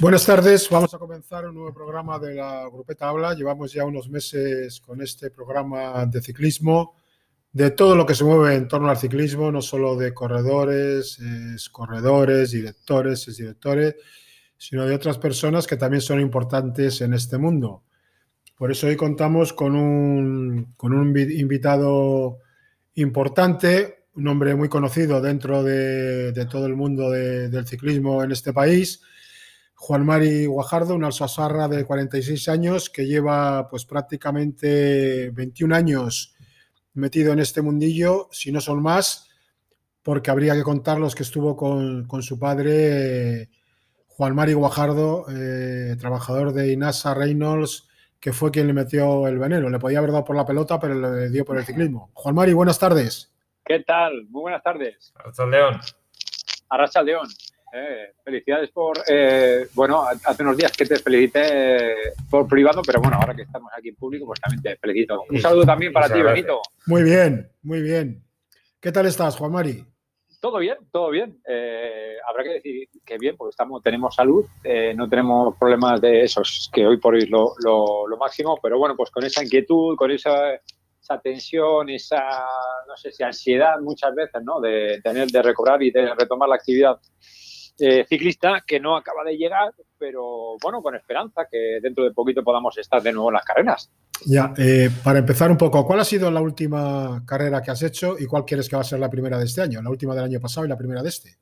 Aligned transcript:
Buenas 0.00 0.24
tardes, 0.24 0.66
vamos 0.70 0.94
a 0.94 0.98
comenzar 0.98 1.46
un 1.46 1.56
nuevo 1.56 1.74
programa 1.74 2.18
de 2.18 2.34
la 2.34 2.66
Grupeta 2.72 3.10
Habla. 3.10 3.34
Llevamos 3.34 3.70
ya 3.70 3.84
unos 3.84 4.08
meses 4.08 4.80
con 4.80 5.02
este 5.02 5.30
programa 5.30 6.06
de 6.06 6.22
ciclismo, 6.22 6.96
de 7.52 7.72
todo 7.72 7.94
lo 7.94 8.06
que 8.06 8.14
se 8.14 8.24
mueve 8.24 8.54
en 8.54 8.66
torno 8.66 8.88
al 8.88 8.96
ciclismo, 8.96 9.52
no 9.52 9.60
solo 9.60 9.96
de 9.96 10.14
corredores, 10.14 11.18
corredores, 11.70 12.50
directores, 12.52 13.28
es 13.28 13.36
directores, 13.36 13.94
sino 14.56 14.86
de 14.86 14.94
otras 14.94 15.18
personas 15.18 15.66
que 15.66 15.76
también 15.76 16.00
son 16.00 16.18
importantes 16.18 17.02
en 17.02 17.12
este 17.12 17.36
mundo. 17.36 17.82
Por 18.56 18.70
eso 18.70 18.86
hoy 18.86 18.96
contamos 18.96 19.52
con 19.52 19.76
un, 19.76 20.72
con 20.78 20.94
un 20.94 21.14
invitado 21.14 22.38
importante, 22.94 24.06
un 24.14 24.28
hombre 24.28 24.54
muy 24.54 24.70
conocido 24.70 25.20
dentro 25.20 25.62
de, 25.62 26.32
todo 26.50 26.64
el 26.64 26.74
mundo 26.74 27.10
del 27.10 27.66
ciclismo 27.66 28.24
en 28.24 28.32
este 28.32 28.54
país 28.54 29.02
Juan 29.82 30.04
Mari 30.04 30.44
Guajardo, 30.44 30.94
un 30.94 31.04
alsasarra 31.04 31.66
de 31.66 31.86
46 31.86 32.50
años 32.50 32.90
que 32.90 33.06
lleva 33.06 33.66
pues 33.70 33.86
prácticamente 33.86 35.30
21 35.30 35.74
años 35.74 36.36
metido 36.92 37.32
en 37.32 37.38
este 37.38 37.62
mundillo, 37.62 38.28
si 38.30 38.52
no 38.52 38.60
son 38.60 38.82
más, 38.82 39.30
porque 40.02 40.30
habría 40.30 40.52
que 40.52 40.64
contar 40.64 40.98
los 40.98 41.14
que 41.14 41.22
estuvo 41.22 41.56
con, 41.56 42.22
su 42.22 42.38
padre, 42.38 43.48
Juan 44.06 44.34
Mari 44.34 44.52
Guajardo, 44.52 45.24
eh, 45.30 45.96
trabajador 45.98 46.52
de 46.52 46.72
Inasa 46.72 47.14
Reynolds, 47.14 47.88
que 48.20 48.34
fue 48.34 48.50
quien 48.50 48.66
le 48.66 48.74
metió 48.74 49.26
el 49.28 49.38
veneno. 49.38 49.70
Le 49.70 49.78
podía 49.78 50.00
haber 50.00 50.12
dado 50.12 50.26
por 50.26 50.36
la 50.36 50.44
pelota, 50.44 50.78
pero 50.78 50.94
le 50.94 51.30
dio 51.30 51.46
por 51.46 51.56
el 51.56 51.64
ciclismo. 51.64 52.10
Juan 52.12 52.34
Mari, 52.34 52.52
buenas 52.52 52.78
tardes. 52.78 53.32
¿Qué 53.64 53.80
tal? 53.80 54.26
Muy 54.28 54.42
buenas 54.42 54.62
tardes. 54.62 55.10
Arracha 55.16 55.46
León. 55.46 55.80
Arracha 56.68 57.02
León. 57.02 57.28
Eh, 57.72 58.14
felicidades 58.24 58.70
por, 58.70 58.98
eh, 59.06 59.68
bueno, 59.74 60.02
hace 60.24 60.42
unos 60.42 60.56
días 60.56 60.72
que 60.72 60.84
te 60.84 60.96
felicité 60.96 61.94
por 62.28 62.48
privado, 62.48 62.82
pero 62.84 63.00
bueno, 63.00 63.16
ahora 63.16 63.34
que 63.34 63.42
estamos 63.42 63.70
aquí 63.76 63.90
en 63.90 63.94
público, 63.94 64.26
pues 64.26 64.40
también 64.40 64.60
te 64.60 64.76
felicito. 64.76 65.22
Un 65.30 65.38
saludo 65.40 65.64
también 65.64 65.92
para 65.92 66.12
ti, 66.12 66.20
Benito. 66.20 66.60
Muy 66.86 67.04
bien, 67.04 67.48
muy 67.62 67.80
bien. 67.80 68.24
¿Qué 68.80 68.90
tal 68.90 69.06
estás, 69.06 69.36
Juan 69.36 69.52
Mari? 69.52 69.84
Todo 70.40 70.58
bien, 70.58 70.78
todo 70.90 71.10
bien. 71.10 71.40
Eh, 71.46 72.16
habrá 72.26 72.42
que 72.42 72.54
decir 72.54 72.88
que 73.04 73.18
bien, 73.18 73.36
porque 73.36 73.50
estamos, 73.50 73.82
tenemos 73.82 74.16
salud, 74.16 74.46
no 74.96 75.08
tenemos 75.08 75.54
problemas 75.56 76.00
de 76.00 76.22
esos, 76.22 76.68
que 76.72 76.84
hoy 76.84 76.96
por 76.96 77.14
hoy 77.14 77.22
es 77.22 77.30
lo, 77.30 77.54
lo, 77.62 78.16
máximo, 78.16 78.58
pero 78.60 78.78
bueno, 78.78 78.96
pues 78.96 79.10
con 79.10 79.24
esa 79.24 79.44
inquietud, 79.44 79.94
con 79.96 80.10
esa, 80.10 80.54
esa 81.00 81.20
tensión, 81.20 81.88
esa, 81.88 82.20
no 82.88 82.96
sé 82.96 83.12
si 83.12 83.22
ansiedad 83.22 83.78
muchas 83.80 84.12
veces, 84.12 84.42
¿no? 84.42 84.60
De 84.60 85.00
tener, 85.04 85.28
de 85.28 85.42
recobrar 85.42 85.80
y 85.82 85.92
de 85.92 86.14
retomar 86.14 86.48
la 86.48 86.56
actividad 86.56 86.98
eh, 87.80 88.04
ciclista 88.08 88.62
que 88.66 88.78
no 88.78 88.96
acaba 88.96 89.24
de 89.24 89.36
llegar, 89.36 89.72
pero 89.98 90.56
bueno, 90.62 90.82
con 90.82 90.94
esperanza 90.94 91.46
que 91.50 91.78
dentro 91.80 92.04
de 92.04 92.12
poquito 92.12 92.42
podamos 92.42 92.76
estar 92.78 93.02
de 93.02 93.12
nuevo 93.12 93.30
en 93.30 93.34
las 93.34 93.44
carreras. 93.44 93.90
Ya, 94.26 94.52
eh, 94.58 94.90
para 95.02 95.20
empezar 95.20 95.50
un 95.50 95.56
poco, 95.56 95.86
¿cuál 95.86 96.00
ha 96.00 96.04
sido 96.04 96.30
la 96.30 96.40
última 96.40 97.22
carrera 97.26 97.62
que 97.62 97.70
has 97.70 97.82
hecho 97.82 98.16
y 98.18 98.26
cuál 98.26 98.44
quieres 98.44 98.68
que 98.68 98.76
va 98.76 98.82
a 98.82 98.84
ser 98.84 98.98
la 98.98 99.08
primera 99.08 99.38
de 99.38 99.44
este 99.44 99.62
año? 99.62 99.80
La 99.80 99.90
última 99.90 100.14
del 100.14 100.24
año 100.24 100.40
pasado 100.40 100.66
y 100.66 100.68
la 100.68 100.76
primera 100.76 101.02
de 101.02 101.08
este. 101.08 101.36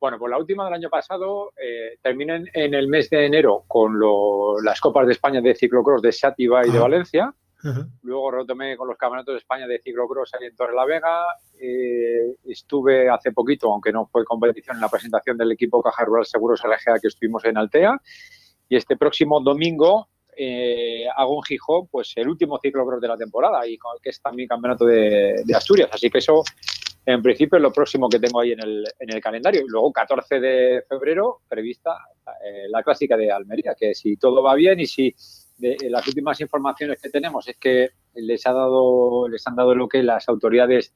Bueno, 0.00 0.18
pues 0.18 0.30
la 0.30 0.38
última 0.38 0.64
del 0.64 0.74
año 0.74 0.90
pasado 0.90 1.52
eh, 1.56 1.98
en 2.02 2.74
el 2.74 2.88
mes 2.88 3.08
de 3.10 3.26
enero 3.26 3.64
con 3.66 3.98
las 4.62 4.80
Copas 4.80 5.06
de 5.06 5.12
España 5.12 5.40
de 5.40 5.54
ciclocross 5.54 6.02
de 6.02 6.12
Sátiva 6.12 6.66
y 6.66 6.70
de 6.70 6.78
Luego 8.02 8.30
retomé 8.30 8.76
con 8.76 8.88
los 8.88 8.96
campeonatos 8.96 9.34
de 9.34 9.38
España 9.38 9.66
de 9.66 9.80
ciclocross 9.80 10.32
en 10.40 10.54
Torre 10.54 10.74
la 10.74 10.84
Vega. 10.84 11.24
Eh, 11.58 12.36
estuve 12.44 13.08
hace 13.08 13.32
poquito, 13.32 13.72
aunque 13.72 13.92
no 13.92 14.06
fue 14.06 14.24
competición, 14.24 14.76
en 14.76 14.82
la 14.82 14.88
presentación 14.88 15.36
del 15.36 15.52
equipo 15.52 15.82
Caja 15.82 16.04
Rural 16.04 16.26
Seguros 16.26 16.62
LGA 16.64 16.98
que 17.00 17.08
estuvimos 17.08 17.44
en 17.44 17.56
Altea. 17.56 18.00
Y 18.68 18.76
este 18.76 18.96
próximo 18.96 19.40
domingo 19.40 20.08
eh, 20.36 21.06
hago 21.16 21.36
en 21.36 21.42
Gijón 21.42 21.86
pues 21.88 22.12
el 22.16 22.28
último 22.28 22.58
ciclocross 22.60 23.00
de 23.00 23.08
la 23.08 23.16
temporada 23.16 23.66
y 23.66 23.78
que 24.02 24.10
es 24.10 24.20
también 24.20 24.48
campeonato 24.48 24.84
de, 24.84 25.42
Asturias. 25.54 25.88
Así 25.92 26.10
que 26.10 26.18
eso, 26.18 26.42
en 27.06 27.22
principio, 27.22 27.56
es 27.56 27.62
lo 27.62 27.72
próximo 27.72 28.08
que 28.08 28.18
tengo 28.18 28.40
ahí 28.40 28.52
en 28.52 28.60
el, 28.60 28.84
en 28.98 29.10
el 29.10 29.20
calendario. 29.20 29.62
Y 29.62 29.68
luego, 29.68 29.92
14 29.92 30.40
de 30.40 30.84
febrero, 30.88 31.40
prevista 31.48 31.98
eh, 32.44 32.66
la 32.68 32.82
clásica 32.82 33.16
de 33.16 33.30
Almería, 33.30 33.74
que 33.78 33.94
si 33.94 34.16
todo 34.16 34.42
va 34.42 34.54
bien 34.54 34.80
y 34.80 34.86
si 34.86 35.14
de, 35.64 35.90
las 35.90 36.06
últimas 36.06 36.40
informaciones 36.40 37.00
que 37.00 37.10
tenemos 37.10 37.48
es 37.48 37.56
que 37.56 37.90
les 38.14 38.46
ha 38.46 38.52
dado 38.52 39.28
les 39.28 39.46
han 39.46 39.56
dado 39.56 39.74
lo 39.74 39.88
que 39.88 40.02
las 40.02 40.28
autoridades 40.28 40.94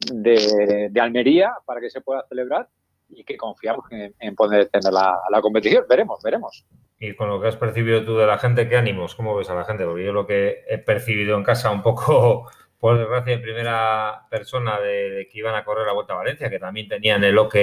de, 0.00 0.90
Almería 1.00 1.52
para 1.64 1.80
que 1.80 1.90
se 1.90 2.00
pueda 2.00 2.24
celebrar 2.28 2.68
y 3.10 3.24
que 3.24 3.36
confiamos 3.36 3.84
en, 3.90 4.34
poder 4.34 4.68
tener 4.68 4.92
la, 4.92 5.40
competición. 5.40 5.84
Veremos, 5.88 6.22
veremos. 6.22 6.66
Y 7.00 7.14
con 7.14 7.28
lo 7.28 7.40
que 7.40 7.48
has 7.48 7.56
percibido 7.56 8.04
tú 8.04 8.16
de 8.16 8.26
la 8.26 8.38
gente, 8.38 8.68
¿qué 8.68 8.76
ánimos? 8.76 9.14
¿Cómo 9.14 9.36
ves 9.36 9.48
a 9.50 9.54
la 9.54 9.64
gente? 9.64 9.84
Porque 9.84 10.04
yo 10.04 10.12
lo 10.12 10.26
que 10.26 10.64
he 10.68 10.78
percibido 10.78 11.36
en 11.36 11.44
casa 11.44 11.70
un 11.70 11.82
poco, 11.82 12.50
por 12.78 12.98
desgracia, 12.98 13.34
en 13.34 13.42
primera 13.42 14.26
persona 14.30 14.78
de, 14.80 15.28
que 15.30 15.38
iban 15.38 15.54
a 15.54 15.64
correr 15.64 15.86
la 15.86 15.94
Vuelta 15.94 16.12
a 16.14 16.16
Valencia, 16.16 16.50
que 16.50 16.58
también 16.58 16.88
tenían 16.88 17.24
el 17.24 17.38
OK 17.38 17.54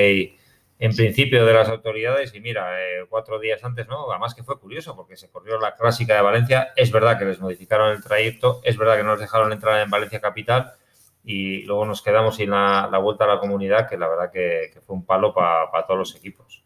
en 0.77 0.95
principio 0.95 1.45
de 1.45 1.53
las 1.53 1.69
autoridades 1.69 2.33
y 2.35 2.41
mira, 2.41 2.81
eh, 2.81 3.05
cuatro 3.09 3.39
días 3.39 3.63
antes, 3.63 3.87
¿no? 3.87 4.11
Además 4.11 4.35
que 4.35 4.43
fue 4.43 4.59
curioso 4.59 4.95
porque 4.95 5.15
se 5.15 5.29
corrió 5.29 5.59
la 5.59 5.75
clásica 5.75 6.15
de 6.15 6.21
Valencia, 6.21 6.73
es 6.75 6.91
verdad 6.91 7.17
que 7.17 7.25
les 7.25 7.39
modificaron 7.39 7.91
el 7.91 8.03
trayecto, 8.03 8.61
es 8.63 8.77
verdad 8.77 8.97
que 8.97 9.03
no 9.03 9.11
nos 9.11 9.19
dejaron 9.19 9.51
entrar 9.53 9.81
en 9.81 9.89
Valencia 9.89 10.19
Capital 10.19 10.73
y 11.23 11.63
luego 11.63 11.85
nos 11.85 12.01
quedamos 12.01 12.35
sin 12.35 12.51
la, 12.51 12.99
vuelta 13.01 13.23
a 13.23 13.27
la 13.27 13.39
comunidad, 13.39 13.89
que 13.89 13.97
la 13.97 14.07
verdad 14.07 14.31
que, 14.31 14.71
fue 14.85 14.95
un 14.95 15.05
palo 15.05 15.33
para 15.33 15.85
todos 15.87 15.97
los 15.97 16.15
equipos. 16.15 16.65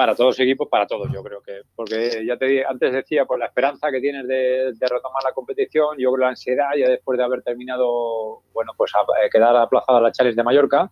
Para 0.00 0.14
todos 0.14 0.30
los 0.30 0.40
equipos, 0.40 0.66
para 0.68 0.86
todos, 0.86 1.12
yo 1.12 1.22
creo 1.22 1.42
que, 1.42 1.60
porque 1.76 2.24
ya 2.24 2.38
te 2.38 2.64
antes 2.64 2.90
decía, 2.90 3.26
por 3.26 3.38
la 3.38 3.44
esperanza 3.44 3.90
que 3.90 4.00
tienes 4.00 4.26
de, 4.26 4.72
retomar 4.80 5.22
la 5.22 5.32
competición, 5.32 5.98
yo 5.98 6.10
creo 6.12 6.24
la 6.24 6.28
ansiedad 6.30 6.70
ya 6.74 6.88
después 6.88 7.18
de 7.18 7.24
haber 7.24 7.42
terminado, 7.42 8.40
bueno, 8.54 8.72
pues 8.78 8.92
a, 8.94 9.28
quedar 9.28 9.54
aplazada 9.56 10.00
la 10.00 10.10
Challenge 10.10 10.36
de 10.36 10.42
Mallorca, 10.42 10.90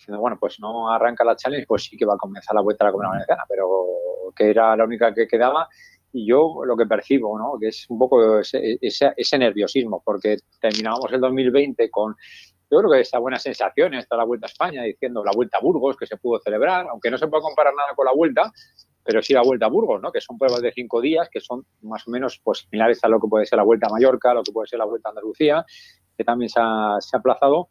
diciendo, 0.00 0.20
bueno, 0.20 0.38
pues 0.40 0.58
no 0.60 0.90
arranca 0.90 1.24
la 1.24 1.36
challenge, 1.36 1.66
pues 1.66 1.84
sí 1.84 1.96
que 1.96 2.06
va 2.06 2.14
a 2.14 2.18
comenzar 2.18 2.54
la 2.54 2.62
vuelta 2.62 2.84
a 2.84 2.86
la 2.86 2.92
Comunidad 2.92 3.12
Valenciana, 3.12 3.44
pero 3.48 3.68
que 4.34 4.50
era 4.50 4.76
la 4.76 4.84
única 4.84 5.12
que 5.14 5.28
quedaba. 5.28 5.68
Y 6.12 6.26
yo 6.26 6.62
lo 6.64 6.76
que 6.76 6.86
percibo, 6.86 7.38
¿no? 7.38 7.56
Que 7.60 7.68
es 7.68 7.86
un 7.88 7.98
poco 7.98 8.40
ese, 8.40 8.78
ese, 8.80 9.38
nerviosismo, 9.38 10.02
porque 10.04 10.38
terminábamos 10.60 11.12
el 11.12 11.20
2020 11.20 11.88
con, 11.88 12.16
yo 12.68 12.78
creo 12.78 12.90
que 12.90 13.00
esa 13.00 13.18
buena 13.18 13.38
sensación, 13.38 13.94
está 13.94 14.16
la 14.16 14.24
Vuelta 14.24 14.46
a 14.46 14.50
España, 14.50 14.82
diciendo 14.82 15.22
la 15.24 15.30
Vuelta 15.32 15.58
a 15.58 15.60
Burgos, 15.60 15.96
que 15.96 16.06
se 16.06 16.16
pudo 16.16 16.40
celebrar, 16.40 16.88
aunque 16.88 17.10
no 17.10 17.18
se 17.18 17.28
puede 17.28 17.42
comparar 17.42 17.74
nada 17.74 17.90
con 17.94 18.06
la 18.06 18.12
Vuelta, 18.12 18.50
pero 19.04 19.22
sí 19.22 19.34
la 19.34 19.42
Vuelta 19.42 19.66
a 19.66 19.68
Burgos, 19.68 20.02
¿no? 20.02 20.10
Que 20.10 20.20
son 20.20 20.36
pruebas 20.36 20.62
de 20.62 20.72
cinco 20.72 21.00
días, 21.00 21.28
que 21.30 21.40
son 21.40 21.64
más 21.82 22.08
o 22.08 22.10
menos 22.10 22.40
pues, 22.42 22.60
similares 22.60 22.98
a 23.04 23.08
lo 23.08 23.20
que 23.20 23.28
puede 23.28 23.46
ser 23.46 23.58
la 23.58 23.64
Vuelta 23.64 23.86
a 23.86 23.90
Mallorca, 23.90 24.34
lo 24.34 24.42
que 24.42 24.50
puede 24.50 24.66
ser 24.66 24.80
la 24.80 24.86
Vuelta 24.86 25.10
a 25.10 25.10
Andalucía, 25.10 25.64
que 26.16 26.24
también 26.24 26.48
se 26.48 26.58
ha, 26.60 26.96
se 26.98 27.16
ha 27.16 27.20
aplazado 27.20 27.68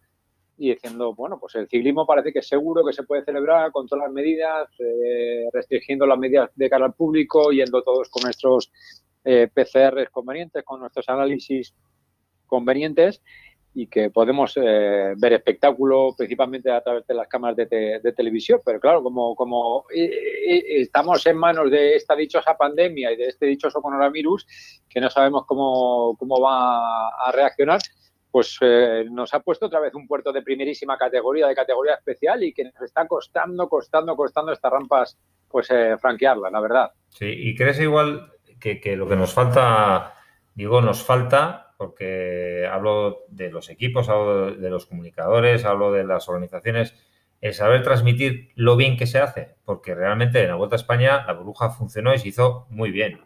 y 0.59 0.71
diciendo, 0.71 1.15
bueno, 1.15 1.39
pues 1.39 1.55
el 1.55 1.69
ciclismo 1.69 2.05
parece 2.05 2.33
que 2.33 2.39
es 2.39 2.47
seguro 2.47 2.85
que 2.85 2.91
se 2.91 3.03
puede 3.03 3.23
celebrar 3.23 3.71
con 3.71 3.87
todas 3.87 4.03
las 4.03 4.13
medidas, 4.13 4.67
eh, 4.79 5.45
restringiendo 5.53 6.05
las 6.05 6.19
medidas 6.19 6.51
de 6.53 6.69
cara 6.69 6.85
al 6.85 6.93
público, 6.93 7.51
yendo 7.51 7.81
todos 7.81 8.09
con 8.09 8.23
nuestros 8.23 8.69
eh, 9.23 9.47
PCRs 9.53 10.09
convenientes, 10.09 10.65
con 10.65 10.81
nuestros 10.81 11.07
análisis 11.07 11.73
convenientes 12.45 13.21
y 13.73 13.87
que 13.87 14.09
podemos 14.09 14.57
eh, 14.57 15.13
ver 15.15 15.33
espectáculo 15.33 16.13
principalmente 16.17 16.69
a 16.69 16.81
través 16.81 17.07
de 17.07 17.13
las 17.13 17.29
cámaras 17.29 17.55
de, 17.55 18.13
televisión, 18.17 18.59
pero 18.65 18.81
claro, 18.81 19.01
como, 19.01 19.35
como 19.35 19.85
estamos 19.93 21.25
en 21.25 21.37
manos 21.37 21.71
de 21.71 21.95
esta 21.95 22.17
dichosa 22.17 22.57
pandemia 22.57 23.13
y 23.13 23.15
de 23.15 23.27
este 23.27 23.45
dichoso 23.45 23.81
coronavirus, 23.81 24.45
que 24.89 24.99
no 24.99 25.09
sabemos 25.09 25.45
cómo, 25.45 26.17
cómo 26.17 26.41
va 26.41 27.07
a 27.07 27.31
reaccionar, 27.31 27.79
pues 28.31 28.57
eh, 28.61 29.05
nos 29.09 29.33
ha 29.33 29.39
puesto 29.39 29.65
otra 29.65 29.79
vez 29.79 29.93
un 29.95 30.07
puerto 30.07 30.31
de 30.31 30.41
primerísima 30.41 30.97
categoría, 30.97 31.47
de 31.47 31.55
categoría 31.55 31.95
especial 31.95 32.43
y 32.43 32.53
que 32.53 32.65
nos 32.65 32.81
está 32.81 33.07
costando, 33.07 33.67
costando, 33.67 34.15
costando 34.15 34.51
estas 34.51 34.71
rampas, 34.71 35.17
pues 35.47 35.69
eh, 35.71 35.97
franquearlas, 35.99 36.51
la 36.51 36.61
verdad. 36.61 36.91
Sí, 37.09 37.25
y 37.27 37.55
crees 37.55 37.79
igual 37.79 38.31
que, 38.59 38.95
lo 38.95 39.07
que 39.07 39.15
nos 39.15 39.33
falta, 39.33 40.13
digo, 40.53 40.81
nos 40.81 41.03
falta, 41.03 41.73
porque 41.77 42.67
hablo 42.71 43.23
de 43.29 43.49
los 43.49 43.69
equipos, 43.69 44.09
hablo 44.09 44.51
de 44.51 44.69
los 44.69 44.85
comunicadores, 44.85 45.65
hablo 45.65 45.91
de 45.91 46.03
las 46.03 46.29
organizaciones, 46.29 46.93
el 47.41 47.53
saber 47.53 47.83
transmitir 47.83 48.51
lo 48.55 48.75
bien 48.75 48.97
que 48.97 49.07
se 49.07 49.19
hace, 49.19 49.55
porque 49.63 49.95
realmente 49.95 50.43
en 50.43 50.49
la 50.49 50.55
Vuelta 50.55 50.75
a 50.75 50.77
España 50.77 51.23
la 51.25 51.33
burbuja 51.33 51.69
funcionó 51.69 52.13
y 52.13 52.19
se 52.19 52.27
hizo 52.27 52.67
muy 52.69 52.91
bien. 52.91 53.21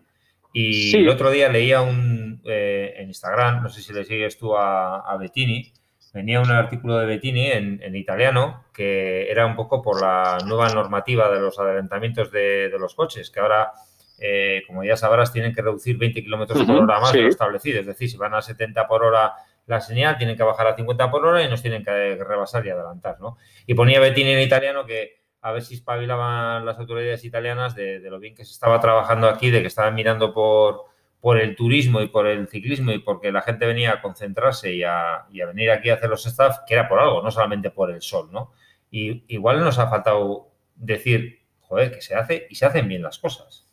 Y 0.56 0.96
el 0.96 1.10
otro 1.10 1.32
día 1.32 1.50
leía 1.50 1.82
un, 1.82 2.40
eh, 2.46 2.94
en 2.98 3.08
Instagram, 3.08 3.64
no 3.64 3.70
sé 3.70 3.82
si 3.82 3.92
le 3.92 4.06
sigues 4.06 4.38
tú 4.38 4.56
a, 4.56 5.18
Bettini, 5.20 5.74
venía 6.14 6.42
un 6.42 6.52
artículo 6.52 7.00
de 7.00 7.08
Bettini 7.08 7.48
en, 7.48 7.96
italiano 7.96 8.66
que 8.72 9.32
era 9.32 9.48
un 9.48 9.56
poco 9.56 9.82
por 9.82 10.00
la 10.00 10.38
nueva 10.46 10.70
normativa 10.70 11.32
de 11.32 11.40
los 11.40 11.58
adelantamientos 11.58 12.32
de, 12.32 12.72
los 12.80 12.94
coches, 12.94 13.32
que 13.32 13.40
ahora, 13.40 13.72
eh, 14.20 14.62
como 14.68 14.84
ya 14.84 14.96
sabrás, 14.96 15.34
tienen 15.34 15.56
que 15.56 15.64
reducir 15.64 15.98
20 15.98 16.24
kilómetros 16.24 16.64
por 16.66 16.84
hora 16.84 17.00
más 17.00 17.14
de 17.14 17.24
lo 17.24 17.30
establecido. 17.30 17.80
Es 17.80 17.88
decir, 17.88 18.12
si 18.12 18.18
van 18.18 18.36
a 18.36 18.42
70 18.44 18.88
por 18.88 19.04
hora 19.04 19.34
la 19.66 19.82
señal, 19.82 20.18
tienen 20.18 20.38
que 20.38 20.44
bajar 20.44 20.68
a 20.68 20.76
50 20.76 21.10
por 21.10 21.26
hora 21.26 21.44
y 21.44 21.50
nos 21.50 21.64
tienen 21.64 21.84
que 21.84 22.16
rebasar 22.16 22.64
y 22.68 22.70
adelantar, 22.70 23.20
¿no? 23.20 23.38
Y 23.66 23.74
ponía 23.74 24.00
Bettini 24.00 24.34
en 24.34 24.42
italiano 24.42 24.86
que 24.86 25.23
a 25.44 25.52
ver 25.52 25.62
si 25.62 25.76
espabilaban 25.76 26.66
las 26.66 26.80
autoridades 26.80 27.26
italianas 27.26 27.76
de, 27.76 28.00
lo 28.00 28.18
bien 28.18 28.34
que 28.34 28.46
se 28.46 28.54
estaba 28.54 28.80
trabajando 28.80 29.28
aquí, 29.28 29.52
de 29.52 29.60
que 29.60 29.68
estaban 29.68 29.94
mirando 29.94 30.34
por, 30.34 30.86
por 31.20 31.38
el 31.38 31.58
turismo 31.58 32.02
y 32.02 32.08
por 32.08 32.28
el 32.28 32.48
ciclismo 32.48 32.94
y 32.94 33.00
porque 33.00 33.30
la 33.30 33.42
gente 33.42 33.66
venía 33.66 33.92
a 33.92 34.02
concentrarse 34.02 34.74
y 34.74 34.84
a, 34.84 35.26
venir 35.30 35.70
aquí 35.70 35.90
a 35.90 35.96
hacer 35.96 36.10
los 36.10 36.26
staff, 36.26 36.60
que 36.66 36.76
era 36.76 36.88
por 36.88 36.98
algo, 36.98 37.22
no 37.22 37.30
solamente 37.30 37.72
por 37.72 37.92
el 37.92 38.02
sol, 38.02 38.30
¿no? 38.32 38.54
Y 38.90 39.26
igual 39.28 39.60
nos 39.60 39.78
ha 39.80 39.90
faltado 39.90 40.48
decir, 40.76 41.42
joder, 41.60 41.92
que 41.92 42.02
se 42.02 42.16
hace 42.16 42.48
y 42.50 42.56
se 42.56 42.66
hacen 42.66 42.88
bien 42.88 43.04
las 43.04 43.20
cosas. 43.20 43.68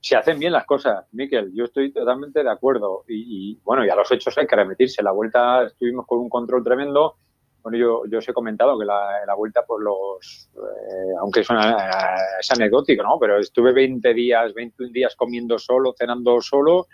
Se 0.00 0.16
hacen 0.16 0.38
bien 0.38 0.52
las 0.52 0.64
cosas, 0.64 1.04
Miquel, 1.12 1.52
yo 1.54 1.64
estoy 1.64 1.92
totalmente 1.92 2.42
de 2.42 2.50
acuerdo. 2.50 3.04
Y, 3.06 3.60
bueno, 3.64 3.84
y 3.84 3.90
a 3.90 3.94
los 3.94 4.10
hechos 4.10 4.36
hay 4.38 4.46
que 4.46 4.56
remitirse. 4.56 5.02
La 5.02 5.12
vuelta 5.12 5.64
estuvimos 5.64 6.06
con 6.06 6.20
un 6.20 6.30
control 6.30 6.64
tremendo 6.64 7.16
bueno, 7.62 7.78
yo, 7.78 8.02
yo 8.10 8.18
os 8.18 8.28
he 8.28 8.32
comentado 8.32 8.78
que 8.78 8.84
la, 8.84 9.24
la 9.26 9.34
vuelta 9.34 9.62
por 9.64 9.82
los, 9.82 10.50
eh, 10.56 11.14
aunque 11.20 11.40
es, 11.40 11.48
es 11.50 12.50
anecdótico, 12.50 13.02
¿no? 13.02 13.18
Pero 13.20 13.38
estuve 13.38 13.72
20 13.72 14.12
días, 14.14 14.52
21 14.52 14.92
días 14.92 15.14
comiendo 15.16 15.58
solo, 15.58 15.94
cenando 15.96 16.40
solo, 16.40 16.86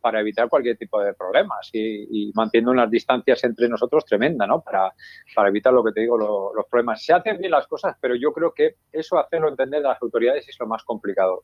para 0.00 0.20
evitar 0.20 0.48
cualquier 0.48 0.76
tipo 0.76 1.00
de 1.00 1.14
problemas 1.14 1.68
y, 1.72 2.28
y 2.28 2.32
manteniendo 2.34 2.70
unas 2.70 2.90
distancias 2.90 3.42
entre 3.42 3.68
nosotros 3.68 4.04
tremenda, 4.04 4.46
¿no? 4.46 4.60
Para, 4.62 4.92
para 5.34 5.48
evitar 5.48 5.72
lo 5.72 5.82
que 5.82 5.92
te 5.92 6.02
digo, 6.02 6.16
los 6.16 6.66
problemas. 6.70 7.04
Se 7.04 7.12
hacen 7.12 7.38
bien 7.38 7.50
las 7.50 7.66
cosas, 7.66 7.96
pero 8.00 8.14
yo 8.14 8.32
creo 8.32 8.52
que 8.52 8.76
eso 8.92 9.18
hacerlo 9.18 9.48
entender 9.48 9.84
a 9.84 9.90
las 9.90 10.02
autoridades 10.02 10.48
es 10.48 10.56
lo 10.60 10.66
más 10.66 10.84
complicado. 10.84 11.42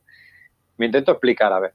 Me 0.77 0.85
intento 0.85 1.11
explicar, 1.11 1.51
a 1.51 1.59
ver. 1.59 1.73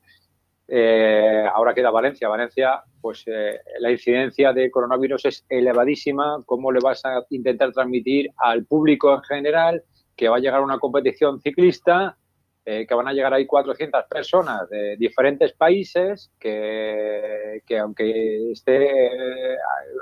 Eh, 0.71 1.45
ahora 1.53 1.73
queda 1.75 1.91
Valencia. 1.91 2.29
Valencia, 2.29 2.83
pues 3.01 3.25
eh, 3.27 3.59
la 3.81 3.91
incidencia 3.91 4.53
de 4.53 4.71
coronavirus 4.71 5.25
es 5.25 5.47
elevadísima. 5.49 6.43
¿Cómo 6.45 6.71
le 6.71 6.81
vas 6.81 7.05
a 7.07 7.25
intentar 7.31 7.73
transmitir 7.73 8.31
al 8.37 8.67
público 8.67 9.15
en 9.15 9.23
general 9.23 9.83
que 10.15 10.29
va 10.29 10.37
a 10.37 10.41
llegar 10.41 10.61
una 10.61 10.79
competición 10.79 11.41
ciclista, 11.41 12.19
eh, 12.67 12.87
que 12.87 12.95
van 12.95 13.09
a 13.09 13.13
llegar 13.15 13.33
ahí 13.33 13.47
400 13.47 14.05
personas 14.11 14.69
de 14.69 14.97
diferentes 14.99 15.55
países, 15.55 16.31
que, 16.39 17.63
aunque 17.81 18.51
esté 18.53 19.57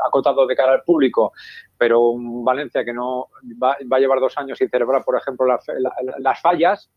acotado 0.05 0.47
de 0.47 0.57
cara 0.57 0.73
al 0.73 0.83
público, 0.83 1.33
pero 1.79 2.09
un 2.09 2.45
Valencia 2.45 2.85
que 2.85 2.95
no 2.95 3.29
va, 3.63 3.77
a 3.79 3.99
llevar 4.01 4.19
dos 4.19 4.37
años 4.39 4.59
sin 4.59 4.71
celebrar, 4.71 5.05
por 5.05 5.17
ejemplo, 5.17 5.47
las 5.47 6.41
fallas, 6.41 6.91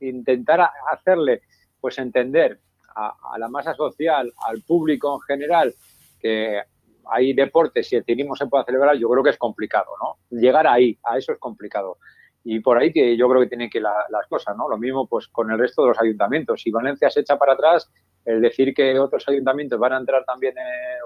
intentar 0.00 0.68
hacerle 0.90 1.42
pues 1.80 1.98
entender 1.98 2.58
a, 2.96 3.38
la 3.38 3.48
masa 3.48 3.74
social, 3.74 4.32
al 4.46 4.62
público 4.62 5.14
en 5.14 5.20
general, 5.20 5.74
que 6.18 6.62
hay 7.08 7.34
deportes 7.34 7.92
y 7.92 7.96
el 7.96 8.04
ciclismo 8.04 8.34
se 8.34 8.46
puede 8.46 8.64
celebrar, 8.64 8.96
yo 8.96 9.08
creo 9.08 9.22
que 9.22 9.30
es 9.30 9.38
complicado, 9.38 9.90
¿no? 10.02 10.38
Llegar 10.38 10.66
ahí, 10.66 10.98
a 11.04 11.18
eso 11.18 11.32
es 11.32 11.38
complicado. 11.38 11.98
Y 12.42 12.60
por 12.60 12.78
ahí 12.78 12.92
que 12.92 13.16
yo 13.16 13.28
creo 13.28 13.40
que 13.42 13.48
tienen 13.48 13.68
que 13.68 13.78
ir 13.78 13.84
las 13.84 14.26
cosas, 14.28 14.56
¿no? 14.56 14.68
Lo 14.68 14.78
mismo 14.78 15.06
pues 15.06 15.28
con 15.28 15.50
el 15.50 15.58
resto 15.58 15.82
de 15.82 15.88
los 15.88 16.00
ayuntamientos. 16.00 16.62
Si 16.62 16.70
Valencia 16.70 17.10
se 17.10 17.20
echa 17.20 17.36
para 17.36 17.52
atrás, 17.52 17.90
el 18.26 18.40
decir 18.40 18.74
que 18.74 18.98
otros 18.98 19.26
ayuntamientos 19.28 19.78
van 19.78 19.92
a 19.94 19.98
entrar 19.98 20.24
también, 20.24 20.54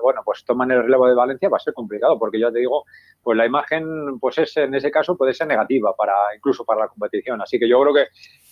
bueno, 0.02 0.22
pues 0.24 0.44
toman 0.44 0.70
el 0.70 0.82
relevo 0.82 1.06
de 1.06 1.14
Valencia 1.14 1.48
va 1.48 1.58
a 1.58 1.60
ser 1.60 1.74
complicado, 1.74 2.18
porque 2.18 2.40
ya 2.40 2.50
te 2.50 2.58
digo, 2.60 2.84
pues 3.22 3.36
la 3.36 3.46
imagen, 3.46 4.18
pues 4.18 4.38
es 4.38 4.56
en 4.56 4.74
ese 4.74 4.90
caso 4.90 5.16
puede 5.16 5.34
ser 5.34 5.46
negativa 5.46 5.94
para 5.94 6.14
incluso 6.34 6.64
para 6.64 6.80
la 6.80 6.88
competición. 6.88 7.40
Así 7.40 7.58
que 7.58 7.68
yo 7.68 7.80
creo 7.80 7.94
que 7.94 8.06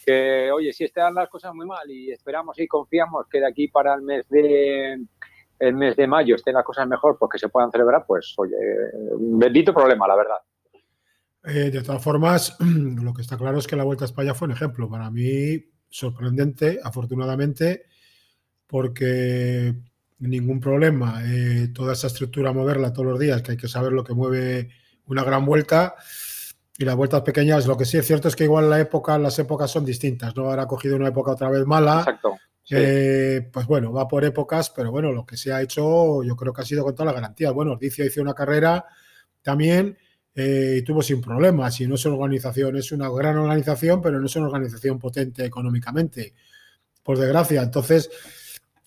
que, 0.04 0.50
oye, 0.50 0.72
si 0.72 0.84
están 0.84 1.14
las 1.14 1.28
cosas 1.28 1.54
muy 1.54 1.66
mal 1.66 1.90
y 1.90 2.10
esperamos 2.10 2.58
y 2.58 2.66
confiamos 2.66 3.26
que 3.30 3.40
de 3.40 3.46
aquí 3.46 3.68
para 3.68 3.94
el 3.94 4.02
mes 4.02 4.26
de 4.28 4.98
el 5.58 5.74
mes 5.74 5.96
de 5.96 6.06
mayo 6.06 6.36
estén 6.36 6.54
las 6.54 6.64
cosas 6.64 6.86
mejor, 6.86 7.18
pues 7.18 7.30
que 7.32 7.38
se 7.38 7.48
puedan 7.48 7.70
celebrar, 7.70 8.04
pues, 8.06 8.32
oye, 8.38 8.54
bendito 9.18 9.74
problema, 9.74 10.06
la 10.06 10.16
verdad. 10.16 10.38
Eh, 11.44 11.70
de 11.70 11.82
todas 11.82 12.02
formas, 12.02 12.56
lo 12.60 13.12
que 13.12 13.22
está 13.22 13.36
claro 13.36 13.58
es 13.58 13.66
que 13.66 13.76
la 13.76 13.84
Vuelta 13.84 14.04
a 14.04 14.06
España 14.06 14.34
fue 14.34 14.46
un 14.46 14.52
ejemplo. 14.52 14.88
Para 14.88 15.10
mí, 15.10 15.58
sorprendente, 15.88 16.78
afortunadamente, 16.82 17.86
porque 18.68 19.74
ningún 20.20 20.60
problema. 20.60 21.22
Eh, 21.24 21.68
toda 21.74 21.94
esa 21.94 22.06
estructura, 22.06 22.52
moverla 22.52 22.92
todos 22.92 23.08
los 23.08 23.18
días, 23.18 23.42
que 23.42 23.52
hay 23.52 23.56
que 23.56 23.68
saber 23.68 23.92
lo 23.92 24.04
que 24.04 24.14
mueve 24.14 24.68
una 25.06 25.24
gran 25.24 25.44
vuelta 25.44 25.96
y 26.76 26.84
las 26.84 26.94
vueltas 26.94 27.22
pequeñas, 27.22 27.66
lo 27.66 27.76
que 27.76 27.84
sí 27.84 27.96
es 27.96 28.06
cierto 28.06 28.28
es 28.28 28.36
que 28.36 28.44
igual 28.44 28.70
la 28.70 28.78
época, 28.78 29.18
las 29.18 29.36
épocas 29.40 29.70
son 29.70 29.84
distintas, 29.84 30.36
¿no? 30.36 30.44
Ahora 30.44 30.62
ha 30.62 30.68
cogido 30.68 30.94
una 30.94 31.08
época 31.08 31.32
otra 31.32 31.50
vez 31.50 31.66
mala. 31.66 32.00
Exacto. 32.00 32.36
Eh, 32.70 33.48
pues 33.50 33.66
bueno, 33.66 33.92
va 33.92 34.06
por 34.06 34.24
épocas, 34.24 34.70
pero 34.70 34.90
bueno, 34.90 35.10
lo 35.10 35.24
que 35.24 35.38
se 35.38 35.50
ha 35.52 35.62
hecho 35.62 36.22
yo 36.22 36.36
creo 36.36 36.52
que 36.52 36.60
ha 36.60 36.64
sido 36.64 36.84
con 36.84 36.94
toda 36.94 37.06
la 37.06 37.14
garantía. 37.14 37.50
Bueno, 37.50 37.72
Ordicio 37.72 38.04
hizo 38.04 38.20
una 38.20 38.34
carrera 38.34 38.84
también 39.42 39.96
eh, 40.34 40.76
y 40.78 40.82
tuvo 40.82 41.02
sin 41.02 41.20
problemas. 41.20 41.80
Y 41.80 41.86
no 41.86 41.94
es 41.94 42.04
una 42.04 42.16
organización, 42.16 42.76
es 42.76 42.92
una 42.92 43.08
gran 43.08 43.38
organización, 43.38 44.02
pero 44.02 44.20
no 44.20 44.26
es 44.26 44.36
una 44.36 44.46
organización 44.46 44.98
potente 44.98 45.44
económicamente, 45.46 46.34
por 47.02 47.18
desgracia. 47.18 47.62
Entonces, 47.62 48.10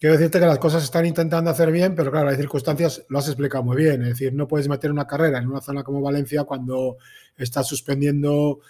Quiero 0.02 0.18
decirte 0.18 0.40
que 0.40 0.48
las 0.48 0.58
cosas 0.58 0.82
se 0.82 0.86
están 0.86 1.06
intentando 1.06 1.52
hacer 1.52 1.72
bien, 1.72 1.94
pero 1.94 2.10
claro, 2.10 2.30
hay 2.30 2.36
circunstancias, 2.36 3.06
lo 3.08 3.20
has 3.20 3.28
explicado 3.28 3.64
muy 3.64 3.78
bien. 3.78 4.02
Es 4.02 4.10
decir, 4.10 4.34
no 4.34 4.48
puedes 4.48 4.68
meter 4.68 4.90
una 4.90 5.06
carrera 5.06 5.38
en 5.38 5.48
una 5.48 5.62
zona 5.62 5.84
como 5.84 6.02
Valencia 6.02 6.44
cuando 6.44 6.98
estás 7.38 7.68
suspendiendo 7.68 8.62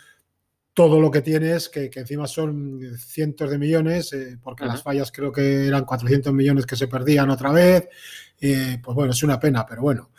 todo 0.74 1.00
lo 1.00 1.10
que 1.10 1.22
tienes, 1.22 1.70
que, 1.70 1.90
encima 1.96 2.28
son 2.28 2.82
cientos 2.98 3.50
de 3.50 3.58
millones, 3.58 4.12
eh, 4.12 4.40
porque 4.44 4.66
las 4.66 4.84
fallas 4.84 5.10
creo 5.14 5.32
que 5.32 5.68
eran 5.68 5.86
400 5.86 6.34
millones 6.34 6.66
que 6.66 6.76
se 6.76 6.90
perdían 6.90 7.30
otra 7.30 7.54
vez. 7.54 7.88
pues 8.38 8.94
bueno, 8.94 9.14
es 9.14 9.24
una 9.24 9.40
pena, 9.40 9.66
pero 9.66 9.84
bueno. 9.84 10.10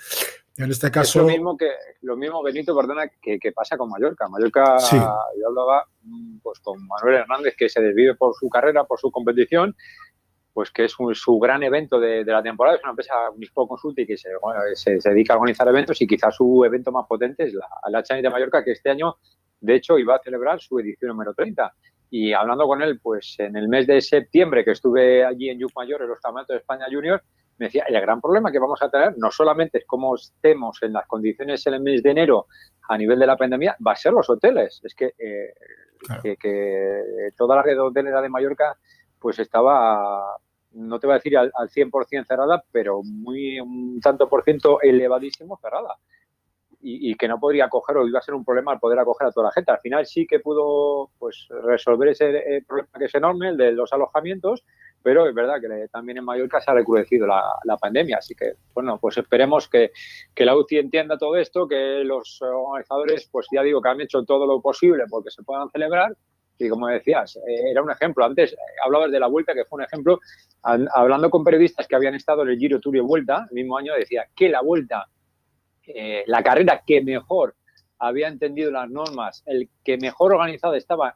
En 0.56 0.70
este 0.70 0.90
caso. 0.90 1.20
Es 1.20 1.26
lo 1.26 1.30
mismo 1.30 1.56
que, 1.58 1.68
lo 2.00 2.16
mismo, 2.16 2.42
Benito, 2.42 2.74
perdona, 2.74 3.10
que, 3.20 3.52
pasa 3.52 3.76
con 3.76 3.90
Mallorca. 3.90 4.28
Mallorca, 4.28 4.78
yo 4.90 5.48
hablaba 5.48 5.86
pues, 6.42 6.58
con 6.60 6.86
Manuel 6.86 7.16
Hernández, 7.16 7.54
que 7.54 7.68
se 7.68 7.82
desvive 7.82 8.14
por 8.14 8.34
su 8.34 8.48
carrera, 8.48 8.84
por 8.84 8.98
su 8.98 9.10
competición, 9.10 9.76
pues 10.52 10.70
que 10.70 10.84
es 10.84 10.92
su 10.92 11.38
gran 11.38 11.62
evento 11.62 11.98
de, 11.98 12.24
la 12.24 12.42
temporada. 12.42 12.76
Es 12.76 12.82
una 12.82 12.90
empresa 12.90 13.30
Unispo 13.34 13.66
Consulting 13.66 14.06
que 14.06 14.16
se, 14.16 14.30
se, 14.74 15.08
dedica 15.10 15.34
a 15.34 15.36
organizar 15.36 15.66
eventos 15.68 16.00
y 16.02 16.06
quizás 16.06 16.36
su 16.36 16.64
evento 16.64 16.92
más 16.92 17.06
potente 17.06 17.44
es 17.44 17.54
la, 17.54 17.66
la 17.88 18.02
de 18.02 18.30
Mallorca, 18.30 18.62
que 18.62 18.72
este 18.72 18.90
año, 18.90 19.16
de 19.60 19.74
hecho, 19.74 19.98
iba 19.98 20.16
a 20.16 20.20
celebrar 20.20 20.60
su 20.60 20.78
edición 20.78 21.10
número 21.10 21.32
30. 21.34 21.72
Y 22.10 22.34
hablando 22.34 22.66
con 22.66 22.82
él, 22.82 23.00
pues 23.02 23.36
en 23.38 23.56
el 23.56 23.68
mes 23.68 23.86
de 23.86 24.00
septiembre, 24.02 24.64
que 24.64 24.72
estuve 24.72 25.24
allí 25.24 25.48
en 25.48 25.58
Mayor, 25.74 26.02
en 26.02 26.08
los 26.08 26.20
campeonatos 26.20 26.54
de 26.54 26.58
España 26.58 26.84
Junior, 26.90 27.22
me 27.58 27.66
decía, 27.66 27.84
el 27.88 28.00
gran 28.00 28.20
problema 28.20 28.50
que 28.50 28.58
vamos 28.58 28.82
a 28.82 28.90
tener 28.90 29.14
no 29.16 29.30
solamente 29.30 29.78
es 29.78 29.84
cómo 29.86 30.14
estemos 30.16 30.82
en 30.82 30.92
las 30.92 31.06
condiciones 31.06 31.66
en 31.66 31.74
el 31.74 31.80
mes 31.80 32.02
de 32.02 32.10
enero 32.10 32.46
a 32.88 32.98
nivel 32.98 33.18
de 33.18 33.26
la 33.26 33.36
pandemia, 33.36 33.76
va 33.86 33.92
a 33.92 33.96
ser 33.96 34.12
los 34.12 34.28
hoteles. 34.28 34.80
Es 34.84 34.94
que, 34.94 35.14
eh, 35.18 36.36
que, 36.38 37.30
toda 37.36 37.56
la 37.56 37.62
red 37.62 37.80
hotelera 37.80 38.20
de 38.20 38.28
Mallorca 38.28 38.76
pues 39.18 39.38
estaba, 39.38 40.36
no 40.74 40.98
te 40.98 41.06
voy 41.06 41.14
a 41.14 41.18
decir 41.18 41.36
al, 41.36 41.50
al 41.54 41.68
100% 41.68 42.26
cerrada, 42.26 42.64
pero 42.70 43.02
muy 43.02 43.60
un 43.60 44.00
tanto 44.00 44.28
por 44.28 44.44
ciento 44.44 44.80
elevadísimo 44.80 45.58
cerrada. 45.60 45.96
Y, 46.84 47.14
que 47.14 47.28
no 47.28 47.38
podría 47.38 47.66
acoger 47.66 47.96
o 47.96 48.08
iba 48.08 48.18
a 48.18 48.22
ser 48.22 48.34
un 48.34 48.44
problema 48.44 48.72
al 48.72 48.80
poder 48.80 48.98
acoger 48.98 49.28
a 49.28 49.30
toda 49.30 49.46
la 49.46 49.52
gente. 49.52 49.70
Al 49.70 49.78
final 49.78 50.04
sí 50.04 50.26
que 50.26 50.40
pudo 50.40 51.10
pues 51.16 51.46
resolver 51.62 52.08
ese 52.08 52.30
eh, 52.38 52.64
problema 52.66 52.88
que 52.98 53.04
es 53.04 53.14
enorme, 53.14 53.50
el 53.50 53.56
de 53.56 53.70
los 53.70 53.92
alojamientos, 53.92 54.64
pero 55.00 55.28
es 55.28 55.32
verdad 55.32 55.60
que 55.60 55.86
también 55.92 56.18
en 56.18 56.24
Mallorca 56.24 56.60
se 56.60 56.72
ha 56.72 56.74
recrudecido 56.74 57.24
la, 57.28 57.76
pandemia. 57.80 58.16
Así 58.18 58.34
que, 58.34 58.54
bueno, 58.74 58.98
pues 58.98 59.16
esperemos 59.16 59.68
que, 59.68 59.92
que, 60.34 60.44
la 60.44 60.56
UCI 60.56 60.78
entienda 60.78 61.16
todo 61.16 61.36
esto, 61.36 61.68
que 61.68 62.02
los 62.02 62.42
organizadores, 62.42 63.28
pues 63.30 63.46
ya 63.52 63.62
digo, 63.62 63.80
que 63.80 63.88
han 63.88 64.00
hecho 64.00 64.24
todo 64.24 64.44
lo 64.44 64.60
posible 64.60 65.04
porque 65.08 65.30
se 65.30 65.44
puedan 65.44 65.70
celebrar 65.70 66.16
y 66.62 66.68
como 66.68 66.86
decías, 66.88 67.36
eh, 67.36 67.70
era 67.70 67.82
un 67.82 67.90
ejemplo. 67.90 68.24
Antes 68.24 68.52
eh, 68.52 68.56
hablabas 68.84 69.10
de 69.10 69.20
la 69.20 69.26
vuelta, 69.26 69.54
que 69.54 69.64
fue 69.64 69.78
un 69.78 69.84
ejemplo. 69.84 70.20
hablando 70.62 71.30
con 71.30 71.44
periodistas 71.44 71.86
que 71.86 71.96
habían 71.96 72.14
estado 72.14 72.42
en 72.42 72.50
el 72.50 72.58
Giro 72.58 72.80
Tour 72.80 72.96
y 72.96 73.00
Vuelta, 73.00 73.46
el 73.50 73.54
mismo 73.54 73.76
año 73.76 73.94
decía 73.94 74.26
que 74.34 74.48
la 74.48 74.62
vuelta, 74.62 75.06
eh, 75.86 76.24
la 76.26 76.42
carrera 76.42 76.82
que 76.86 77.02
mejor 77.02 77.56
había 77.98 78.28
entendido 78.28 78.70
las 78.70 78.90
normas, 78.90 79.42
el 79.46 79.68
que 79.84 79.96
mejor 79.96 80.32
organizado 80.32 80.74
estaba 80.74 81.14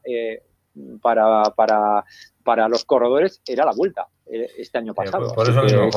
para, 1.02 1.42
para, 1.56 2.04
para 2.44 2.68
los 2.68 2.84
corredores 2.84 3.40
era 3.46 3.64
la 3.64 3.72
vuelta 3.72 4.06
eh, 4.06 4.15
este 4.26 4.78
año 4.78 4.92
pasado. 4.92 5.32
por 5.32 5.48
eso 5.48 5.62
mismo, 5.62 5.88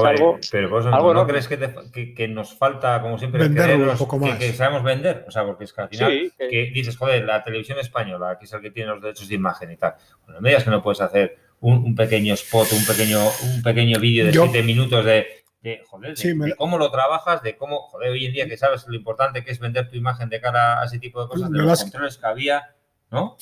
pero 0.52 0.70
por 0.70 0.82
eso 0.82 0.92
¿no, 0.92 1.28
crees 1.28 1.48
que, 1.48 2.14
que, 2.14 2.28
nos 2.28 2.54
falta, 2.54 3.02
como 3.02 3.18
siempre, 3.18 3.46
un 3.46 3.98
poco 3.98 4.20
más. 4.20 4.38
Que, 4.38 4.54
sabemos 4.54 4.84
vender? 4.84 5.26
O 5.28 5.32
sea, 5.32 5.46
porque 5.46 5.64
es 5.64 5.74
que 5.74 5.82
al 5.82 5.90
final 5.90 6.32
que 6.38 6.72
dices, 6.74 6.96
joder, 6.96 7.26
la 7.26 7.44
televisión 7.44 7.80
española, 7.80 8.38
que 8.38 8.46
es 8.46 8.54
el 8.54 8.62
que 8.62 8.72
tiene 8.72 8.92
los 8.92 9.02
derechos 9.02 9.28
de 9.28 9.36
imagen 9.36 9.72
y 9.72 9.78
tal. 9.78 9.96
Bueno, 10.26 10.42
me 10.42 10.50
digas 10.50 10.64
que 10.64 10.70
no 10.70 10.84
puedes 10.84 11.02
hacer 11.02 11.38
un, 11.62 11.96
pequeño 11.96 12.34
spot, 12.36 12.72
un 12.74 12.86
pequeño, 12.86 13.20
un 13.44 13.64
pequeño 13.64 14.00
vídeo 14.00 14.26
de 14.26 14.32
siete 14.32 14.64
minutos 14.64 15.04
de, 15.04 15.28
de, 15.62 15.82
joder, 15.88 16.16
de, 16.16 16.56
cómo 16.56 16.78
lo 16.78 16.92
trabajas, 16.92 17.42
de 17.42 17.58
cómo, 17.58 17.82
joder, 17.82 18.12
hoy 18.12 18.26
en 18.28 18.34
día 18.34 18.48
que 18.48 18.58
sabes 18.58 18.86
lo 18.88 18.96
importante 18.96 19.44
que 19.44 19.52
es 19.52 19.60
vender 19.60 19.90
tu 19.90 19.98
imagen 19.98 20.30
de 20.30 20.40
cara 20.40 20.82
a 20.82 20.86
ese 20.86 21.00
tipo 21.00 21.22
de 21.22 21.28
cosas, 21.28 21.50
de 21.50 21.58
los 21.58 21.82
controles 21.82 22.18
que 22.18 22.28
había 22.28 22.76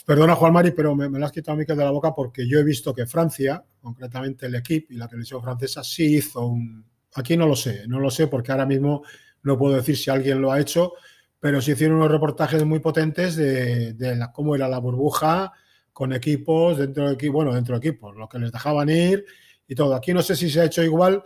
Perdona, 0.05 0.35
Juan 0.35 0.53
Mari, 0.53 0.71
pero 0.71 0.95
me, 0.95 1.09
me, 1.09 1.19
lo 1.19 1.25
has 1.25 1.31
quitado 1.31 1.55
a 1.55 1.59
mí 1.59 1.65
que 1.65 1.75
de 1.75 1.83
la 1.83 1.91
boca 1.91 2.13
porque 2.15 2.47
yo 2.47 2.57
he 2.57 2.63
visto 2.63 2.93
que 2.93 3.05
Francia, 3.05 3.63
concretamente 3.81 4.45
el 4.45 4.55
equipo 4.55 4.93
y 4.93 4.97
la 4.97 5.07
televisión 5.07 5.41
francesa, 5.41 5.83
sí 5.83 6.17
hizo 6.17 6.45
un. 6.45 6.85
Aquí 7.15 7.35
no 7.35 7.47
lo 7.47 7.55
sé, 7.55 7.87
no 7.87 7.99
lo 7.99 8.09
sé 8.09 8.27
porque 8.27 8.51
ahora 8.51 8.65
mismo 8.65 9.03
no 9.43 9.57
puedo 9.57 9.75
decir 9.75 9.97
si 9.97 10.09
alguien 10.09 10.41
lo 10.41 10.51
ha 10.51 10.59
hecho, 10.59 10.93
pero 11.39 11.61
se 11.61 11.71
hicieron 11.71 11.97
unos 11.97 12.11
reportajes 12.11 12.63
muy 12.65 12.79
potentes 12.79 13.35
de, 13.35 13.95
cómo 14.33 14.55
era 14.55 14.67
la 14.67 14.79
burbuja 14.79 15.51
con 15.91 16.13
equipos, 16.13 16.77
dentro 16.77 17.07
de 17.07 17.13
equipos, 17.13 17.33
bueno, 17.33 17.53
dentro 17.53 17.77
de 17.77 17.87
equipos, 17.87 18.15
lo 18.15 18.29
que 18.29 18.39
les 18.39 18.51
dejaban 18.51 18.89
ir 18.89 19.25
y 19.67 19.75
todo. 19.75 19.95
Aquí 19.95 20.13
no 20.13 20.21
sé 20.21 20.35
si 20.35 20.49
se 20.49 20.61
ha 20.61 20.65
hecho 20.65 20.83
igual 20.83 21.23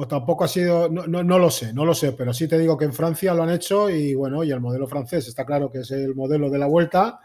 o 0.00 0.06
tampoco 0.06 0.44
ha 0.44 0.48
sido, 0.48 0.88
no, 0.88 1.08
no, 1.08 1.38
lo 1.40 1.50
sé, 1.50 1.72
no 1.72 1.84
lo 1.84 1.92
sé, 1.92 2.12
pero 2.12 2.32
sí 2.32 2.46
te 2.46 2.56
digo 2.56 2.78
que 2.78 2.84
en 2.84 2.92
Francia 2.92 3.34
lo 3.34 3.42
han 3.42 3.50
hecho 3.50 3.90
y 3.90 4.14
bueno, 4.14 4.44
y 4.44 4.52
el 4.52 4.60
modelo 4.60 4.86
francés 4.86 5.26
está 5.26 5.44
claro 5.44 5.72
que 5.72 5.80
es 5.80 5.90
el 5.90 6.14
modelo 6.14 6.50
de 6.50 6.58
la 6.58 6.68
vuelta 6.68 7.18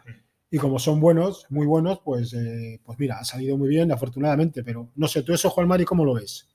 y 0.49 0.57
como 0.57 0.79
son 0.79 0.99
buenos, 0.99 1.45
muy 1.49 1.67
buenos, 1.67 1.99
pues, 2.03 2.33
eh, 2.33 2.81
pues 2.83 2.97
mira, 2.97 3.19
ha 3.19 3.25
salido 3.25 3.59
muy 3.59 3.69
bien, 3.69 3.91
afortunadamente, 3.91 4.63
pero 4.63 4.89
no 4.95 5.07
sé, 5.07 5.21
tú 5.21 5.35
eso, 5.35 5.51
Juan 5.51 5.67
Mari, 5.67 5.85
¿cómo 5.85 6.03
lo 6.03 6.15
ves? 6.15 6.49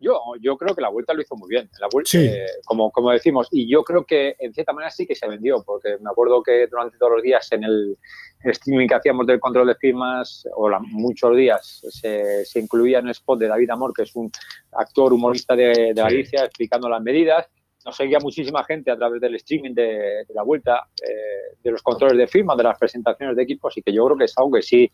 Yo, 0.00 0.18
yo 0.40 0.56
creo 0.56 0.74
que 0.74 0.80
la 0.80 0.88
vuelta 0.88 1.12
lo 1.12 1.20
hizo 1.20 1.36
muy 1.36 1.50
bien. 1.50 1.68
La 1.78 1.86
vuelta, 1.92 2.18
eh, 2.18 2.46
como, 2.64 2.90
como 2.90 3.10
decimos, 3.10 3.48
y 3.50 3.70
yo 3.70 3.84
creo 3.84 4.06
que 4.06 4.34
en 4.38 4.54
cierta 4.54 4.72
manera 4.72 4.90
sí 4.90 5.06
que 5.06 5.14
se 5.14 5.28
vendió, 5.28 5.62
porque 5.62 5.98
me 6.00 6.10
acuerdo 6.10 6.42
que 6.42 6.66
durante 6.68 6.96
todos 6.96 7.12
los 7.12 7.22
días 7.22 7.52
en 7.52 7.64
el, 7.64 7.98
streaming 8.42 8.88
que 8.88 8.94
hacíamos 8.94 9.26
del 9.26 9.38
control 9.38 9.66
de 9.66 9.74
firmas, 9.74 10.48
o 10.56 10.70
muchos 10.80 11.36
días, 11.36 11.82
se, 11.90 12.46
se, 12.46 12.60
incluía 12.60 13.00
un 13.00 13.10
spot 13.10 13.38
de 13.38 13.48
David 13.48 13.68
Amor, 13.68 13.92
que 13.92 14.04
es 14.04 14.16
un 14.16 14.32
actor 14.72 15.12
humorista 15.12 15.54
de, 15.54 15.92
Galicia, 15.94 16.44
explicando 16.44 16.88
las 16.88 17.02
medidas. 17.02 17.46
Nos 17.84 17.96
seguía 17.96 18.18
muchísima 18.20 18.64
gente 18.64 18.90
a 18.90 18.96
través 18.96 19.20
del 19.20 19.34
streaming 19.34 19.74
de, 19.74 20.24
la 20.34 20.42
vuelta, 20.42 20.88
eh, 21.02 21.56
de 21.62 21.70
los 21.70 21.82
controles 21.82 22.16
de 22.16 22.26
firmas, 22.26 22.56
de 22.56 22.62
las 22.62 22.78
presentaciones 22.78 23.36
de 23.36 23.42
equipos, 23.42 23.76
y 23.76 23.82
que 23.82 23.92
yo 23.92 24.06
creo 24.06 24.16
que 24.16 24.24
es 24.24 24.38
algo 24.38 24.52
que 24.52 24.62
sí 24.62 24.90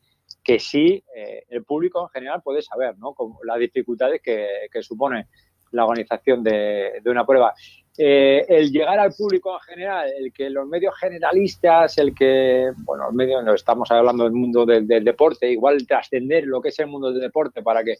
que 0.46 0.60
sí 0.60 1.02
eh, 1.12 1.44
el 1.48 1.64
público 1.64 2.02
en 2.02 2.08
general 2.10 2.40
puede 2.40 2.62
saber, 2.62 2.96
¿no? 2.98 3.14
Como 3.14 3.40
las 3.42 3.58
dificultades 3.58 4.22
que, 4.22 4.68
supone 4.80 5.26
la 5.72 5.84
organización 5.84 6.44
de, 6.44 7.02
una 7.04 7.26
prueba. 7.26 7.52
Eh, 7.98 8.44
el 8.48 8.70
llegar 8.70 9.00
al 9.00 9.12
público 9.12 9.54
en 9.54 9.60
general, 9.62 10.08
el 10.16 10.32
que 10.32 10.48
los 10.48 10.68
medios 10.68 10.94
generalistas, 11.00 11.98
el 11.98 12.14
que, 12.14 12.70
bueno, 12.84 13.06
los 13.06 13.14
medios, 13.14 13.42
no 13.42 13.54
estamos 13.54 13.90
hablando 13.90 14.22
del 14.22 14.34
mundo 14.34 14.64
del, 14.64 14.86
deporte, 14.86 15.50
igual 15.50 15.84
trascender 15.84 16.44
lo 16.44 16.60
que 16.60 16.68
es 16.68 16.78
el 16.78 16.86
mundo 16.86 17.10
del 17.10 17.22
deporte 17.22 17.62
para 17.62 17.82
que 17.82 17.96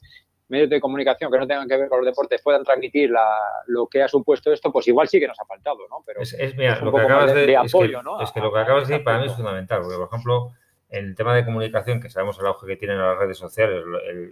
medios 0.48 0.70
de 0.70 0.80
comunicación 0.80 1.32
que 1.32 1.38
no 1.38 1.48
tengan 1.48 1.66
que 1.66 1.76
ver 1.76 1.88
con 1.88 1.98
los 1.98 2.06
deportes 2.06 2.40
puedan 2.42 2.62
transmitir 2.62 3.10
lo 3.66 3.88
que 3.88 4.04
ha 4.04 4.08
supuesto 4.08 4.52
esto, 4.52 4.70
pues 4.70 4.86
igual 4.86 5.08
sí 5.08 5.18
que 5.18 5.26
nos 5.26 5.40
ha 5.40 5.46
faltado, 5.46 5.78
¿no? 5.90 6.04
Pero 6.06 6.20
es, 6.20 6.32
lo 6.80 6.92
que 6.92 7.00
acabas 7.00 7.34
de, 7.34 7.56
apoyo, 7.56 8.04
¿no? 8.04 8.20
Es 8.20 8.30
que 8.30 8.40
lo 8.40 8.52
que 8.52 8.60
acabas 8.60 8.86
de 8.86 8.92
decir 8.94 9.04
para 9.04 9.18
mí 9.18 9.26
es 9.26 9.34
fundamental, 9.34 9.80
porque, 9.82 9.96
por 9.96 10.06
ejemplo, 10.06 10.52
el 10.96 11.14
tema 11.14 11.34
de 11.34 11.44
comunicación, 11.44 12.00
que 12.00 12.10
sabemos 12.10 12.38
el 12.38 12.46
auge 12.46 12.66
que 12.66 12.76
tienen 12.76 12.98
las 12.98 13.18
redes 13.18 13.38
sociales, 13.38 13.82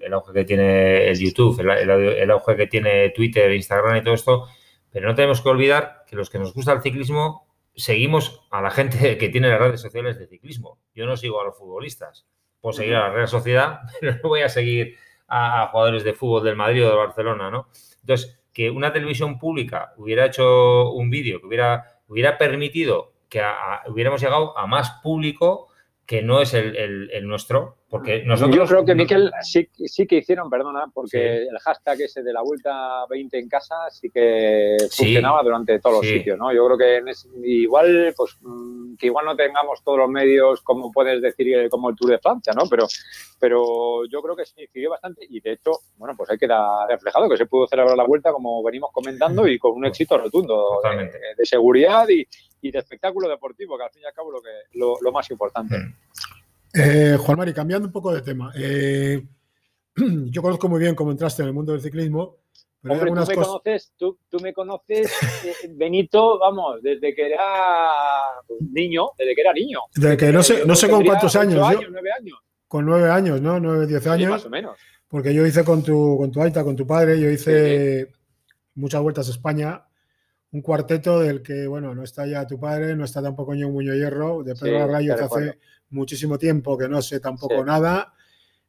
el, 0.03 0.13
auge 0.13 0.33
que 0.33 0.45
tiene 0.45 1.09
el 1.09 1.19
YouTube, 1.19 1.61
el, 1.61 2.31
auge 2.31 2.57
que 2.57 2.67
tiene 2.67 3.11
Twitter, 3.11 3.53
Instagram 3.53 3.97
y 3.97 4.03
todo 4.03 4.15
esto, 4.15 4.49
pero 4.91 5.09
no 5.09 5.15
tenemos 5.15 5.41
que 5.41 5.49
olvidar 5.49 6.05
que 6.07 6.17
los 6.17 6.31
que 6.31 6.39
nos 6.39 6.55
gusta 6.55 6.73
el 6.73 6.83
ciclismo 6.83 7.47
seguimos 7.75 8.47
a 8.51 8.63
la 8.63 8.71
gente 8.71 9.19
que 9.19 9.29
tiene 9.29 9.49
las 9.49 9.61
redes 9.61 9.81
sociales 9.81 10.19
de 10.19 10.27
ciclismo. 10.27 10.79
Yo 10.95 11.07
no 11.07 11.17
sigo 11.17 11.41
a 11.41 11.45
los 11.45 11.57
futbolistas, 11.57 12.27
puedo 12.61 12.73
seguir 12.73 12.95
a 12.97 13.09
la 13.09 13.11
Real 13.11 13.29
Sociedad, 13.29 13.81
pero 14.01 14.15
no 14.23 14.29
voy 14.29 14.43
a 14.43 14.49
seguir 14.49 14.97
a, 15.29 15.69
jugadores 15.69 16.05
de 16.05 16.13
fútbol 16.13 16.45
del 16.45 16.57
Madrid 16.57 16.87
o 16.87 16.91
de 16.91 16.97
Barcelona, 16.97 17.51
¿no? 17.51 17.69
Entonces, 18.01 18.41
que 18.53 18.71
una 18.71 18.93
televisión 18.93 19.39
pública 19.39 19.93
hubiera 19.97 20.27
hecho 20.27 20.93
un 20.93 21.11
vídeo 21.11 21.41
que 21.41 21.47
hubiera, 21.47 22.01
hubiera 22.07 22.39
permitido 22.39 23.13
que 23.29 23.43
hubiéramos 23.89 24.21
llegado 24.21 24.57
a 24.57 24.67
más 24.69 25.01
público, 25.03 25.69
que 26.07 26.23
no 26.23 26.41
es 26.41 26.55
el, 26.55 27.27
nuestro, 27.27 27.77
porque 27.89 28.25
nosotros... 28.25 28.57
Yo 28.57 28.67
creo 28.67 28.85
que, 28.85 28.95
Miquel, 28.95 29.31
sí, 29.43 29.69
sí 29.87 30.07
que 30.07 30.17
hicieron, 30.17 30.51
perdona, 30.51 30.87
porque 30.93 31.43
el 31.43 31.59
hashtag 31.61 32.03
ese 32.03 32.23
de 32.23 32.33
la 32.33 32.43
vuelta 32.43 33.07
20 33.09 33.39
en 33.39 33.49
casa 33.49 33.75
sí 33.91 34.11
que 34.11 34.77
funcionaba 34.91 35.43
durante 35.43 35.79
todos 35.79 35.97
los 35.97 36.07
sitios, 36.07 36.39
¿no? 36.39 36.53
Yo 36.53 36.67
creo 36.67 36.79
que 36.79 37.13
igual, 37.45 38.13
pues, 38.17 38.37
mm, 38.41 38.97
que 38.97 39.07
igual 39.07 39.27
no 39.27 39.37
tengamos 39.37 39.83
todos 39.85 39.99
los 39.99 40.09
medios, 40.09 40.61
como 40.63 40.91
puedes 40.91 41.21
decir, 41.23 41.55
eh, 41.55 41.69
como 41.69 41.91
el 41.91 41.97
Tour 41.97 42.11
de 42.11 42.19
Francia, 42.19 42.53
¿no? 42.55 42.65
Pero, 42.69 42.87
pero 43.39 44.07
yo 44.07 44.23
creo 44.23 44.37
que 44.37 44.45
sí 44.45 44.55
incidió 44.63 44.91
bastante 44.91 45.27
y, 45.29 45.41
de 45.41 45.53
hecho, 45.53 45.73
bueno, 45.97 46.15
pues 46.17 46.31
ahí 46.31 46.39
queda 46.39 46.87
reflejado 46.89 47.29
que 47.29 47.37
se 47.37 47.47
pudo 47.47 47.67
celebrar 47.67 47.97
la 47.97 48.05
vuelta, 48.05 48.33
como 48.33 48.63
venimos 48.63 48.91
comentando, 48.93 49.47
y 49.47 49.59
con 49.59 49.73
un 49.73 49.87
éxito 49.87 50.19
rotundo 50.19 50.81
de 51.37 51.47
seguridad 51.47 52.09
y, 52.09 52.27
y 52.65 52.71
de 52.71 52.79
espectáculo 52.79 53.29
deportivo, 53.29 53.77
que 53.77 53.85
al 53.85 53.91
fin 53.91 54.03
y 54.03 54.07
al 54.07 54.15
cabo 54.15 54.33
lo, 54.33 54.41
que, 54.41 54.51
lo, 54.73 55.13
más 55.13 55.31
importante. 55.31 55.77
Mm. 55.77 55.95
Eh, 56.75 57.17
Juan 57.19 57.39
Mari, 57.39 57.55
cambiando 57.55 57.87
un 57.87 57.93
poco 57.93 58.13
de 58.13 58.23
tema. 58.23 58.53
Eh, 58.57 59.23
yo 59.97 60.43
conozco 60.43 60.69
muy 60.69 60.81
bien 60.81 60.95
cómo 60.95 61.13
entraste 61.13 61.43
en 61.43 61.49
el 61.49 61.55
mundo 61.55 61.73
del 61.73 61.81
ciclismo. 61.81 62.39
Pero 62.83 62.99
tú, 62.99 63.15
me 63.15 63.35
conoces, 63.35 63.93
tú, 63.97 64.19
me 64.43 64.53
conoces, 64.53 65.11
eh, 65.45 65.71
Benito, 65.71 66.39
vamos, 66.39 66.83
desde 66.83 67.15
que 67.15 67.29
era 67.29 67.41
niño, 68.73 69.09
desde 69.17 69.35
que 69.35 69.41
era 69.41 69.55
niño. 69.55 69.79
Desde 69.95 70.17
que 70.19 70.31
no 70.31 70.43
sé, 70.43 70.67
no 70.67 70.75
sé 70.75 70.91
con 70.91 71.03
cuántos 71.03 71.35
años. 71.37 71.67
años 71.67 71.87
nueve 71.91 72.11
años. 72.19 72.39
Con 72.69 72.85
nueve 72.85 73.11
años, 73.11 73.41
¿no? 73.41 73.59
Nueve, 73.59 73.87
diez 73.87 74.07
años. 74.07 74.33
más 74.33 74.45
o 74.45 74.51
menos. 74.51 74.77
Porque 75.09 75.33
yo 75.33 75.47
hice 75.47 75.65
con 75.65 75.83
tu, 75.83 76.19
con 76.19 76.31
tu 76.31 76.43
Aita, 76.43 76.63
con 76.63 76.77
tu 76.77 76.87
padre, 76.87 77.19
yo 77.19 77.31
hice 77.31 78.13
muchas 78.75 79.01
vueltas 79.01 79.29
a 79.29 79.31
España 79.31 79.83
un 80.55 80.63
cuarteto 80.63 81.19
del 81.19 81.43
que, 81.43 81.67
bueno, 81.67 81.97
no 81.97 82.05
está 82.05 82.27
ya 82.27 82.47
tu 82.47 82.61
padre, 82.61 82.95
no 82.95 83.05
está 83.05 83.21
tampoco 83.21 83.55
Ño 83.55 83.71
Muño 83.71 83.93
Hierro, 83.93 84.45
de 84.45 84.55
Pedro 84.55 84.87
Rayo, 84.87 85.17
que 85.17 85.25
hace 85.25 85.59
muchísimo 85.91 86.39
tiempo 86.39 86.79
que 86.79 86.89
no 86.89 87.03
sé 87.03 87.19
tampoco 87.19 87.65
nada. 87.65 88.15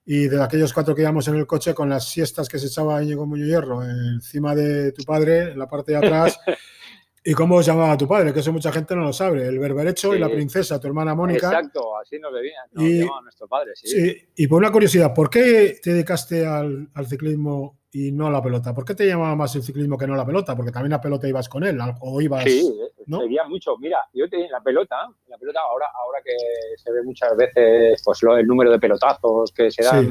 Y 0.04 0.28
de 0.28 0.42
aquellos 0.42 0.74
cuatro 0.74 0.96
que 0.96 1.04
íbamos 1.04 1.28
en 1.28 1.36
el 1.36 1.46
coche 1.46 1.76
con 1.76 1.88
las 1.88 2.10
siestas 2.10 2.50
que 2.50 2.58
se 2.58 2.68
echaba 2.68 3.04
Íñigo 3.04 3.28
Muño 3.28 3.46
Hierro 3.46 3.84
encima 3.84 4.56
de 4.56 4.94
tu 4.94 5.04
padre, 5.04 5.52
en 5.52 5.60
la 5.60 5.68
parte 5.68 5.92
de 5.92 6.00
atrás. 6.00 6.40
¿Y 7.24 7.34
cómo 7.34 7.62
se 7.62 7.70
llamaba 7.70 7.96
tu 7.96 8.08
padre? 8.08 8.34
Que 8.34 8.40
eso 8.40 8.52
mucha 8.52 8.72
gente 8.72 8.96
no 8.96 9.04
lo 9.04 9.14
sabe. 9.14 9.48
El 9.48 9.60
berberecho 9.60 10.16
y 10.16 10.20
la 10.20 10.30
princesa, 10.30 10.80
tu 10.80 10.88
hermana 10.88 11.14
Mónica. 11.14 11.48
Exacto, 11.50 12.00
así 12.00 12.18
nos 12.18 12.34
bebía, 12.34 12.62
y, 12.78 13.06
nuestro 13.24 13.48
padre, 13.48 13.74
sí. 13.76 14.28
Y 14.36 14.48
por 14.48 14.58
una 14.58 14.72
curiosidad, 14.72 15.14
¿por 15.14 15.30
qué 15.30 15.80
te 15.82 15.92
dedicaste 15.92 16.48
al, 16.48 16.90
al 16.96 17.08
ciclismo 17.08 17.80
y 17.96 18.12
no 18.12 18.30
la 18.30 18.42
pelota. 18.42 18.76
¿Por 18.76 18.84
qué 18.84 18.94
te 18.94 19.08
llamaba 19.08 19.38
más 19.38 19.56
el 19.56 19.64
ciclismo 19.64 19.98
que 19.98 20.06
no 20.06 20.16
la 20.16 20.26
pelota? 20.26 20.54
Porque 20.54 20.70
también 20.70 20.92
la 20.92 21.00
pelota 21.00 21.30
ibas 21.30 21.48
con 21.48 21.64
él, 21.64 21.80
o 22.02 22.20
ibas. 22.20 22.44
Sí, 22.44 22.78
¿no? 23.06 23.22
seguía 23.22 23.46
mucho. 23.46 23.78
Mira, 23.78 24.00
yo 24.14 24.28
te, 24.28 24.50
la 24.50 24.60
pelota, 24.60 25.08
la 25.28 25.38
pelota 25.38 25.62
ahora, 25.62 25.86
ahora 26.04 26.20
que 26.22 26.36
se 26.76 26.92
ve 26.92 27.04
muchas 27.04 27.38
veces 27.38 28.02
pues 28.04 28.20
el 28.38 28.46
número 28.46 28.70
de 28.70 28.80
pelotazos 28.80 29.54
que 29.54 29.72
se 29.72 29.86
dan 29.86 30.10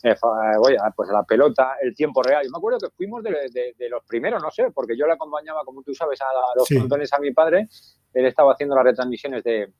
pues 0.00 1.10
a 1.10 1.12
la 1.12 1.24
pelota, 1.24 1.72
el 1.82 1.92
tiempo 1.92 2.22
real. 2.22 2.44
Yo 2.44 2.50
me 2.52 2.58
acuerdo 2.58 2.78
que 2.78 2.90
fuimos 2.96 3.20
de, 3.24 3.88
los 3.90 4.04
primeros, 4.04 4.40
no 4.40 4.52
sé, 4.52 4.70
porque 4.72 4.96
yo 4.96 5.04
le 5.08 5.14
acompañaba, 5.14 5.64
como 5.64 5.82
tú 5.82 5.92
sabes, 5.94 6.20
a, 6.22 6.26
los 6.54 6.70
montones 6.70 7.12
a 7.12 7.18
mi 7.18 7.32
padre. 7.32 7.66
Él 8.14 8.26
estaba 8.26 8.52
haciendo 8.52 8.76
las 8.76 8.84
retransmisiones 8.84 9.42
de, 9.42 9.72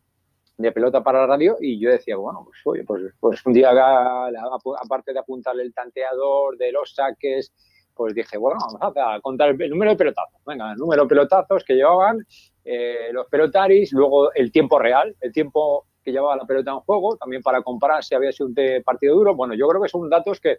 de 0.59 0.73
pelota 0.73 1.03
para 1.03 1.21
la 1.21 1.27
radio 1.29 1.57
y 1.61 1.81
yo 1.81 1.91
decía, 1.91 2.17
bueno, 2.17 2.43
pues 2.45 2.59
oye, 2.65 2.85
pues, 2.85 3.03
pues 3.21 3.47
un 3.47 3.53
día 3.53 3.71
aparte 3.71 5.13
de 5.13 5.21
apuntarle 5.21 5.63
el 5.63 5.73
tanteador, 5.73 6.59
de 6.59 6.73
los 6.73 6.95
saques, 6.95 7.53
pues 7.95 8.13
dije, 8.15 8.37
bueno, 8.37 8.59
vamos 8.61 8.97
a 8.97 9.21
contar 9.21 9.51
el, 9.51 9.71
número 9.71 9.93
de 9.93 9.97
pelotazos. 9.97 10.41
Venga, 10.45 10.73
el 10.73 10.79
número 10.79 11.03
de 11.03 11.09
pelotazos 11.09 11.65
que 11.65 11.75
llevaban 11.75 12.19
eh, 12.65 13.11
los 13.13 13.27
pelotaris, 13.29 13.93
luego 13.93 14.33
el 14.35 14.51
tiempo 14.51 14.79
real, 14.79 15.17
el 15.21 15.33
tiempo 15.33 15.87
que 16.03 16.13
llevaba 16.13 16.37
la 16.37 16.45
pelota 16.45 16.73
en 16.73 16.81
juego, 16.81 17.17
también 17.17 17.43
para 17.43 17.63
comparar 17.63 18.03
si 18.03 18.15
había 18.15 18.33
sido 18.33 18.49
un 18.49 18.55
partido 18.85 19.15
duro. 19.15 19.35
Bueno, 19.37 19.55
yo 19.55 19.69
creo 19.69 19.83
que 19.83 19.89
son 19.89 20.09
datos 20.11 20.41
que, 20.41 20.57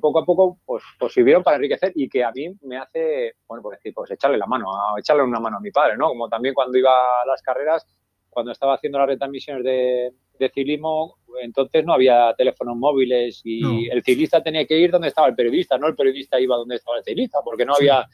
poco 0.00 0.20
a 0.20 0.24
poco 0.24 0.58
pues, 0.64 0.82
pues, 0.98 1.12
sirvieron 1.12 1.42
para 1.42 1.56
enriquecer 1.56 1.92
y 1.94 2.08
que 2.08 2.24
a 2.24 2.32
mí 2.32 2.48
me 2.62 2.78
hace, 2.78 3.34
bueno, 3.46 3.62
pues 3.62 3.78
decir, 3.78 3.92
pues 3.94 4.10
echarle 4.10 4.38
la 4.38 4.46
mano, 4.46 4.66
a, 4.74 4.98
echarle 4.98 5.22
una 5.22 5.38
mano 5.38 5.58
a 5.58 5.60
mi 5.60 5.70
padre, 5.70 5.96
¿no? 5.96 6.08
Como 6.08 6.28
también 6.28 6.54
cuando 6.54 6.76
iba 6.78 6.90
a 6.90 7.26
las 7.26 7.42
carreras, 7.42 7.86
cuando 8.34 8.52
estaba 8.52 8.74
haciendo 8.74 8.98
las 8.98 9.08
retransmisiones 9.08 9.64
de, 9.64 10.12
de 10.38 10.48
ciclismo, 10.50 11.16
entonces 11.40 11.84
no 11.84 11.94
había 11.94 12.34
teléfonos 12.36 12.76
móviles 12.76 13.40
y 13.44 13.88
el 13.88 14.02
ciclista 14.02 14.42
tenía 14.42 14.66
que 14.66 14.78
ir 14.78 14.90
donde 14.90 15.08
estaba 15.08 15.28
el 15.28 15.34
periodista, 15.34 15.78
no 15.78 15.88
el 15.88 15.94
periodista 15.96 16.38
iba 16.38 16.56
donde 16.56 16.76
estaba 16.76 16.98
el 16.98 17.04
ciclista, 17.04 17.38
porque 17.44 17.64
no 17.64 17.74
había 17.74 18.06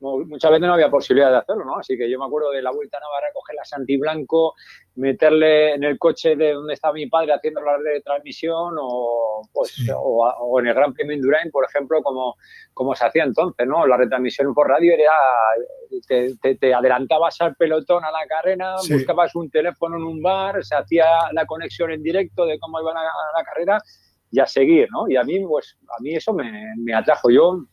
muchas 0.00 0.50
veces 0.50 0.66
no 0.66 0.74
había 0.74 0.90
posibilidad 0.90 1.30
de 1.30 1.38
hacerlo, 1.38 1.64
¿no? 1.64 1.78
Así 1.78 1.96
que 1.96 2.10
yo 2.10 2.18
me 2.18 2.26
acuerdo 2.26 2.50
de 2.50 2.60
la 2.60 2.70
Vuelta 2.70 2.98
a 2.98 3.00
Navarra, 3.00 3.28
coger 3.32 3.56
la 3.56 3.64
Santi 3.64 3.96
Blanco, 3.96 4.54
meterle 4.96 5.74
en 5.74 5.84
el 5.84 5.98
coche 5.98 6.36
de 6.36 6.52
donde 6.52 6.74
estaba 6.74 6.94
mi 6.94 7.06
padre 7.06 7.32
haciendo 7.32 7.62
la 7.62 7.78
transmisión 8.04 8.76
o, 8.78 9.42
pues, 9.52 9.74
o, 9.96 10.60
en 10.60 10.66
el 10.66 10.74
Gran 10.74 10.92
Premio 10.92 11.16
Indurain, 11.16 11.50
por 11.50 11.64
ejemplo, 11.64 12.02
como, 12.02 12.36
como 12.74 12.94
se 12.94 13.06
hacía 13.06 13.24
entonces, 13.24 13.66
¿no? 13.66 13.86
La 13.86 13.96
retransmisión 13.96 14.52
por 14.52 14.68
radio 14.68 14.92
era, 14.92 15.12
te, 16.06 16.56
te, 16.56 16.74
adelantabas 16.74 17.40
al 17.40 17.54
pelotón 17.56 18.04
a 18.04 18.10
la 18.10 18.26
carrera, 18.28 18.76
buscabas 18.90 19.34
un 19.34 19.50
teléfono 19.50 19.96
en 19.96 20.04
un 20.04 20.22
bar, 20.22 20.62
se 20.62 20.76
hacía 20.76 21.06
la 21.32 21.46
conexión 21.46 21.90
en 21.90 22.02
directo 22.02 22.44
de 22.44 22.58
cómo 22.58 22.80
iban 22.80 22.96
a, 22.96 23.02
la 23.02 23.44
carrera 23.44 23.78
y 24.30 24.40
a 24.40 24.46
seguir, 24.46 24.88
¿no? 24.90 25.08
Y 25.08 25.16
a 25.16 25.22
mí, 25.22 25.40
pues, 25.46 25.78
a 25.88 26.02
mí 26.02 26.14
eso 26.14 26.34
me, 26.34 26.74
me 26.76 26.94
atrajo. 26.94 27.30
Yo 27.30 27.64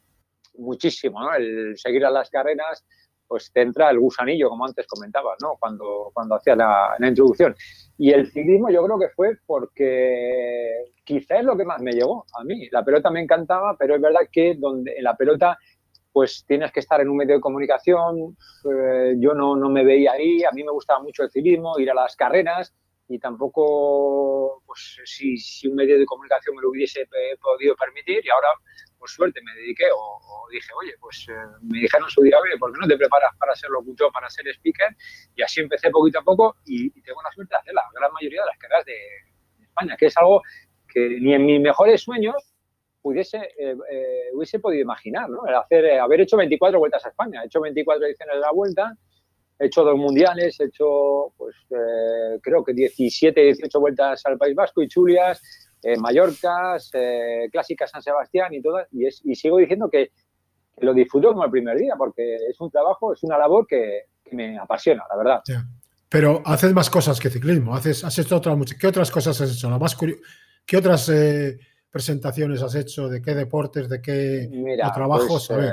muchísimo, 0.55 1.19
¿no? 1.21 1.33
El 1.33 1.77
seguir 1.77 2.05
a 2.05 2.09
las 2.09 2.29
carreras, 2.29 2.85
pues 3.27 3.51
te 3.51 3.61
entra 3.61 3.89
el 3.89 3.99
gusanillo, 3.99 4.49
como 4.49 4.65
antes 4.65 4.85
comentabas, 4.87 5.37
¿no? 5.41 5.55
Cuando, 5.59 6.11
cuando 6.13 6.35
hacía 6.35 6.55
la, 6.55 6.95
introducción. 6.99 7.55
Y 7.97 8.11
el 8.11 8.29
ciclismo 8.29 8.69
yo 8.69 8.83
creo 8.83 8.99
que 8.99 9.09
fue 9.09 9.37
porque 9.45 10.85
quizá 11.03 11.39
es 11.39 11.45
lo 11.45 11.57
que 11.57 11.65
más 11.65 11.81
me 11.81 11.93
llegó 11.93 12.25
a 12.39 12.43
mí. 12.43 12.67
La 12.71 12.83
pelota 12.83 13.09
me 13.09 13.21
encantaba, 13.21 13.75
pero 13.77 13.95
es 13.95 14.01
verdad 14.01 14.21
que 14.31 14.55
donde 14.57 14.93
en 14.97 15.03
la 15.03 15.15
pelota 15.15 15.57
pues 16.11 16.45
tienes 16.47 16.71
que 16.71 16.79
estar 16.79 17.01
en 17.01 17.09
un 17.09 17.17
medio 17.17 17.35
de 17.35 17.41
comunicación. 17.41 18.37
Eh, 18.71 19.15
yo 19.17 19.33
no, 19.33 19.55
no, 19.55 19.69
me 19.69 19.83
veía 19.83 20.11
ahí, 20.11 20.43
a 20.43 20.51
mí 20.51 20.63
me 20.63 20.71
gustaba 20.71 21.01
mucho 21.01 21.23
el 21.23 21.31
ciclismo, 21.31 21.79
ir 21.79 21.89
a 21.89 21.95
las 21.95 22.15
carreras 22.15 22.71
y 23.07 23.19
tampoco, 23.19 24.61
pues 24.65 25.01
si, 25.05 25.37
si 25.37 25.67
un 25.67 25.75
medio 25.75 25.99
de 25.99 26.05
comunicación 26.05 26.55
me 26.55 26.61
lo 26.61 26.69
hubiese 26.69 27.01
eh, 27.01 27.37
podido 27.41 27.75
permitir 27.75 28.25
y 28.25 28.29
ahora, 28.29 28.47
por 29.03 29.09
suerte, 29.09 29.41
me 29.43 29.53
dediqué 29.55 29.83
o, 29.93 30.47
dije, 30.49 30.71
oye, 30.79 30.93
pues 31.01 31.27
eh, 31.27 31.33
me 31.61 31.79
dijeron 31.79 32.09
su 32.09 32.21
día, 32.21 32.37
oye, 32.41 32.57
¿por 32.57 32.71
qué 32.71 32.79
no 32.79 32.87
te 32.87 32.95
preparas 32.95 33.35
para 33.37 33.53
ser 33.53 33.69
locutor, 33.69 34.09
para 34.13 34.29
ser 34.29 34.47
speaker? 34.47 34.95
Y 35.35 35.41
así 35.41 35.59
empecé 35.59 35.89
poquito 35.89 36.19
a 36.19 36.23
poco 36.23 36.55
y, 36.63 36.89
tengo 37.01 37.21
la 37.21 37.29
suerte 37.33 37.53
de 37.53 37.59
hacer 37.59 37.73
la 37.73 37.81
gran 37.93 38.13
mayoría 38.13 38.39
de 38.43 38.47
las 38.47 38.57
carreras 38.57 38.85
de, 38.85 38.95
España, 39.61 39.97
que 39.97 40.05
es 40.05 40.15
algo 40.15 40.41
que 40.87 41.19
ni 41.19 41.33
en 41.33 41.45
mis 41.45 41.59
mejores 41.59 42.01
sueños 42.01 42.55
pudiese, 43.01 43.39
eh, 43.59 43.75
eh, 43.91 44.29
hubiese 44.33 44.59
podido 44.59 44.83
imaginar, 44.83 45.29
¿no? 45.29 45.41
hacer, 45.43 45.83
eh, 45.83 45.99
haber 45.99 46.21
hecho 46.21 46.37
24 46.37 46.79
vueltas 46.79 47.05
a 47.05 47.09
España. 47.09 47.43
He 47.43 47.47
hecho 47.47 47.59
24 47.59 48.05
ediciones 48.05 48.35
de 48.35 48.39
la 48.39 48.51
vuelta, 48.53 48.95
he 49.59 49.65
hecho 49.65 49.83
dos 49.83 49.97
mundiales, 49.97 50.57
he 50.61 50.63
hecho, 50.63 51.33
pues, 51.35 51.57
creo 52.41 52.63
que 52.63 52.73
17, 52.73 53.41
18 53.41 53.79
vueltas 53.81 54.25
al 54.25 54.37
País 54.37 54.55
Vasco 54.55 54.81
y 54.81 54.87
Chulias, 54.87 55.41
Mallorcas, 55.99 56.91
Clásicas 57.51 57.91
San 57.91 58.01
Sebastián 58.01 58.53
y 58.53 58.61
todas. 58.61 58.87
Y, 58.91 59.05
es, 59.05 59.21
y 59.23 59.35
sigo 59.35 59.57
diciendo 59.57 59.89
que, 59.89 60.11
lo 60.77 60.93
disfruto 60.93 61.29
como 61.29 61.45
el 61.45 61.51
primer 61.51 61.77
día, 61.77 61.93
porque 61.97 62.35
es 62.35 62.59
un 62.59 62.71
trabajo, 62.71 63.13
es 63.13 63.23
una 63.23 63.37
labor 63.37 63.67
que, 63.67 64.03
me 64.31 64.57
apasiona, 64.57 65.03
la 65.09 65.15
verdad. 65.15 65.43
Pero 66.09 66.41
haces 66.43 66.73
más 66.73 66.89
cosas 66.89 67.19
que 67.19 67.29
ciclismo, 67.29 67.75
haces, 67.75 68.03
has 68.03 68.17
hecho 68.17 68.37
otras, 68.37 68.57
¿qué 68.79 68.87
otras 68.87 69.11
cosas 69.11 69.39
has 69.39 69.51
hecho? 69.51 69.69
más 69.77 69.95
¿Qué 70.65 70.77
otras 70.77 71.11
presentaciones 71.91 72.63
has 72.63 72.73
hecho? 72.73 73.09
¿De 73.09 73.21
qué 73.21 73.35
deportes? 73.35 73.89
¿De 73.89 74.01
qué 74.01 74.49
trabajos? 74.93 75.47
Pues, 75.47 75.63
eh, 75.63 75.71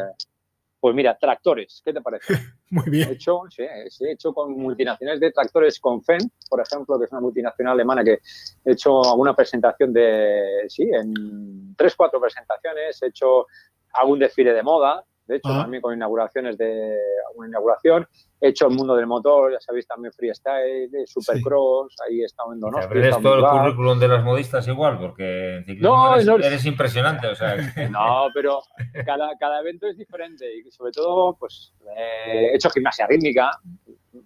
pues, 0.81 0.95
mira, 0.95 1.17
tractores, 1.19 1.83
¿qué 1.85 1.93
te 1.93 2.01
parece? 2.01 2.27
Muy 2.71 2.89
bien. 2.89 3.09
He 3.09 3.13
hecho, 3.13 3.43
sí, 3.51 3.63
he 3.63 4.13
hecho 4.13 4.33
con 4.33 4.53
multinacionales 4.53 5.21
de 5.21 5.31
tractores 5.31 5.79
con 5.79 6.03
FEN, 6.03 6.21
por 6.49 6.61
ejemplo, 6.61 6.99
que 6.99 7.05
es 7.05 7.13
una 7.13 7.21
multinacional 7.21 7.75
alemana 7.75 8.03
que 8.03 8.21
he 8.65 8.73
hecho 8.73 9.05
alguna 9.05 9.35
presentación 9.35 9.93
de, 9.93 10.65
sí, 10.69 10.89
en 10.91 11.75
tres, 11.77 11.95
cuatro 11.95 12.21
presentaciones, 12.21 13.03
he 13.03 13.09
hecho 13.09 13.47
algún 13.93 14.19
desfile 14.19 14.55
de 14.55 14.63
moda, 14.63 15.05
de 15.31 15.37
hecho, 15.37 15.51
ah. 15.53 15.63
también 15.63 15.81
con 15.81 15.95
inauguraciones 15.95 16.59
de 16.59 16.99
una 17.37 17.49
inauguración. 17.49 18.07
He 18.41 18.49
hecho 18.49 18.67
el 18.67 18.75
mundo 18.75 18.97
del 18.97 19.07
motor, 19.07 19.53
ya 19.53 19.61
sabéis, 19.61 19.87
también 19.87 20.13
freestyle, 20.13 20.91
supercross, 21.07 21.95
ahí 22.05 22.23
he 22.23 22.25
estado 22.25 22.53
en 22.53 22.59
Donosti. 22.59 22.99
¿Ves 22.99 23.17
todo 23.23 23.37
el 23.37 23.45
currículum 23.45 23.99
de 24.01 24.09
las 24.09 24.25
modistas 24.25 24.67
igual? 24.67 24.99
Porque 24.99 25.59
en 25.59 25.81
no, 25.81 26.17
eres, 26.17 26.67
impresionante. 26.67 27.29
O 27.29 27.37
sea. 27.37 27.55
no, 27.91 28.27
pero 28.35 28.61
cada, 29.07 29.37
cada 29.39 29.61
evento 29.61 29.87
es 29.87 29.97
diferente 29.97 30.47
y 30.53 30.69
sobre 30.73 30.91
todo, 30.91 31.37
pues, 31.39 31.73
he 31.97 32.57
hecho 32.57 32.69
gimnasia 32.71 33.07
rítmica 33.07 33.53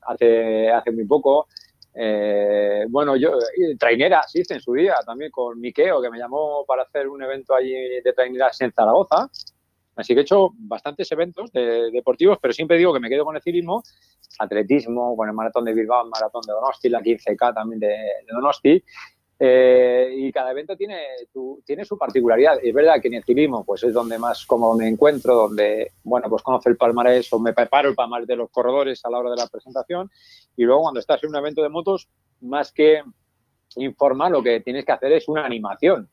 hace, 0.06 0.70
hace 0.70 0.90
muy 0.90 1.04
poco. 1.04 1.48
Eh, 1.96 2.86
bueno, 2.88 3.14
yo, 3.16 3.32
traineras 3.78 4.34
hice 4.34 4.54
en 4.54 4.60
su 4.60 4.72
día 4.72 4.94
también 5.04 5.30
con 5.30 5.60
Miqueo, 5.60 6.00
que 6.00 6.10
me 6.10 6.18
llamó 6.18 6.64
para 6.66 6.82
hacer 6.82 7.08
un 7.08 7.22
evento 7.22 7.54
allí 7.54 7.74
de 8.02 8.12
traineras 8.14 8.58
en 8.62 8.72
Zaragoza. 8.72 9.28
Así 9.96 10.14
que 10.14 10.20
he 10.20 10.22
hecho 10.22 10.50
bastantes 10.56 11.10
eventos 11.12 11.52
deportivos, 11.52 12.38
pero 12.40 12.52
siempre 12.52 12.78
digo 12.78 12.92
que 12.92 13.00
me 13.00 13.08
quedo 13.08 13.24
con 13.24 13.36
el 13.36 13.42
ciclismo, 13.42 13.82
atletismo, 14.38 15.16
con 15.16 15.28
el 15.28 15.34
maratón 15.34 15.64
de 15.64 15.74
Bilbao, 15.74 16.04
el 16.04 16.10
maratón 16.10 16.42
de 16.46 16.52
Donosti, 16.52 16.88
la 16.88 17.00
15K 17.00 17.54
también 17.54 17.80
de, 17.80 17.96
Donosti. 18.32 18.82
Eh, 19.36 20.14
y 20.16 20.32
cada 20.32 20.52
evento 20.52 20.76
tiene, 20.76 21.00
tiene 21.64 21.84
su 21.84 21.98
particularidad. 21.98 22.58
Es 22.62 22.72
verdad 22.72 23.00
que 23.00 23.08
en 23.08 23.14
el 23.14 23.24
ciclismo 23.24 23.64
pues 23.64 23.82
es 23.82 23.92
donde 23.92 24.18
más 24.18 24.46
cómodo 24.46 24.74
me 24.74 24.88
encuentro, 24.88 25.34
donde, 25.34 25.92
bueno, 26.04 26.28
pues 26.28 26.42
conozco 26.42 26.68
el 26.70 26.76
palmarés 26.76 27.32
o 27.32 27.38
me 27.40 27.52
preparo 27.52 27.88
el 27.88 27.94
palmarés 27.94 28.28
de 28.28 28.36
los 28.36 28.50
corredores 28.50 29.04
a 29.04 29.10
la 29.10 29.18
hora 29.18 29.30
de 29.30 29.36
la 29.36 29.48
presentación. 29.48 30.10
Y 30.56 30.64
luego 30.64 30.82
cuando 30.82 31.00
estás 31.00 31.22
en 31.24 31.30
un 31.30 31.36
evento 31.36 31.62
de 31.62 31.68
motos, 31.68 32.08
más 32.40 32.72
que 32.72 33.02
informar, 33.76 34.30
lo 34.30 34.42
que 34.42 34.60
tienes 34.60 34.84
que 34.84 34.92
hacer 34.92 35.12
es 35.12 35.28
una 35.28 35.44
animación 35.44 36.08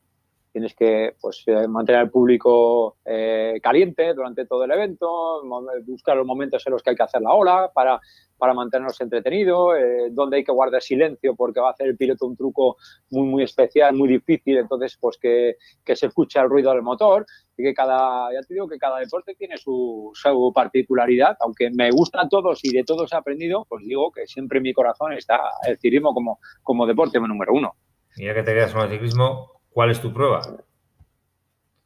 tienes 0.52 0.74
que 0.74 1.16
pues, 1.20 1.42
eh, 1.46 1.66
mantener 1.66 2.02
al 2.02 2.10
público 2.10 2.98
eh, 3.04 3.58
caliente 3.62 4.12
durante 4.14 4.46
todo 4.46 4.64
el 4.64 4.70
evento, 4.70 5.42
buscar 5.86 6.16
los 6.16 6.26
momentos 6.26 6.62
en 6.66 6.72
los 6.72 6.82
que 6.82 6.90
hay 6.90 6.96
que 6.96 7.02
hacer 7.02 7.22
la 7.22 7.32
ola 7.32 7.70
para, 7.74 7.98
para 8.36 8.52
mantenernos 8.52 9.00
entretenidos, 9.00 9.74
eh, 9.78 10.08
donde 10.10 10.36
hay 10.36 10.44
que 10.44 10.52
guardar 10.52 10.82
silencio 10.82 11.34
porque 11.34 11.60
va 11.60 11.68
a 11.68 11.72
hacer 11.72 11.86
el 11.88 11.96
piloto 11.96 12.26
un 12.26 12.36
truco 12.36 12.76
muy, 13.10 13.26
muy 13.26 13.42
especial, 13.44 13.94
muy 13.94 14.08
difícil, 14.08 14.58
entonces 14.58 14.98
pues 15.00 15.16
que, 15.16 15.56
que 15.84 15.96
se 15.96 16.06
escuche 16.06 16.38
el 16.38 16.50
ruido 16.50 16.72
del 16.72 16.82
motor 16.82 17.24
y 17.56 17.62
que 17.62 17.72
cada, 17.74 18.32
ya 18.32 18.40
te 18.42 18.54
digo 18.54 18.68
que 18.68 18.78
cada 18.78 18.98
deporte 18.98 19.34
tiene 19.34 19.56
su, 19.56 20.10
su 20.12 20.52
particularidad, 20.54 21.36
aunque 21.40 21.70
me 21.70 21.90
gustan 21.90 22.28
todos 22.28 22.60
y 22.62 22.72
de 22.72 22.84
todos 22.84 23.12
he 23.12 23.16
aprendido, 23.16 23.64
pues 23.68 23.84
digo 23.86 24.12
que 24.12 24.26
siempre 24.26 24.58
en 24.58 24.64
mi 24.64 24.72
corazón 24.74 25.14
está 25.14 25.40
el 25.66 25.78
ciclismo 25.78 26.12
como, 26.12 26.40
como 26.62 26.86
deporte 26.86 27.18
número 27.18 27.54
uno. 27.54 27.74
Mira 28.18 28.34
que 28.34 28.42
te 28.42 28.52
quedas 28.52 28.72
con 28.72 28.82
el 28.82 28.90
ciclismo, 28.90 29.61
¿Cuál 29.72 29.90
es 29.90 30.00
tu 30.00 30.12
prueba? 30.12 30.42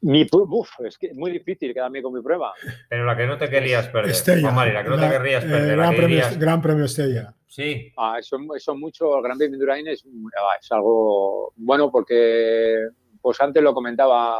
Mi, 0.01 0.27
uf, 0.31 0.69
es 0.85 0.97
que 0.97 1.07
es 1.07 1.15
muy 1.15 1.31
difícil 1.31 1.73
quedarme 1.73 2.01
con 2.01 2.13
mi 2.13 2.21
prueba. 2.21 2.53
Pero 2.89 3.05
la 3.05 3.17
que 3.17 3.25
no 3.25 3.37
te 3.37 3.49
querías 3.49 3.87
perder. 3.87 4.11
Estella. 4.11 4.51
la 4.51 4.83
que 4.83 4.89
no 4.89 4.99
te 4.99 5.09
querrías 5.09 5.43
eh, 5.43 5.47
perder. 5.47 5.77
gran, 5.77 5.95
premio, 5.95 6.23
gran, 6.37 6.61
premio, 6.61 6.85
Estella. 6.85 7.33
Sí. 7.47 7.91
Ah, 7.97 8.17
eso, 8.19 8.37
eso 8.55 8.75
mucho. 8.75 9.17
El 9.17 9.23
Gran 9.23 9.37
Premio 9.37 9.57
Durain 9.57 9.87
es, 9.87 10.05
ah, 10.05 10.57
es 10.61 10.71
algo 10.71 11.53
bueno 11.55 11.91
porque 11.91 12.75
pues 13.21 13.41
antes 13.41 13.61
lo 13.63 13.73
comentaba 13.73 14.37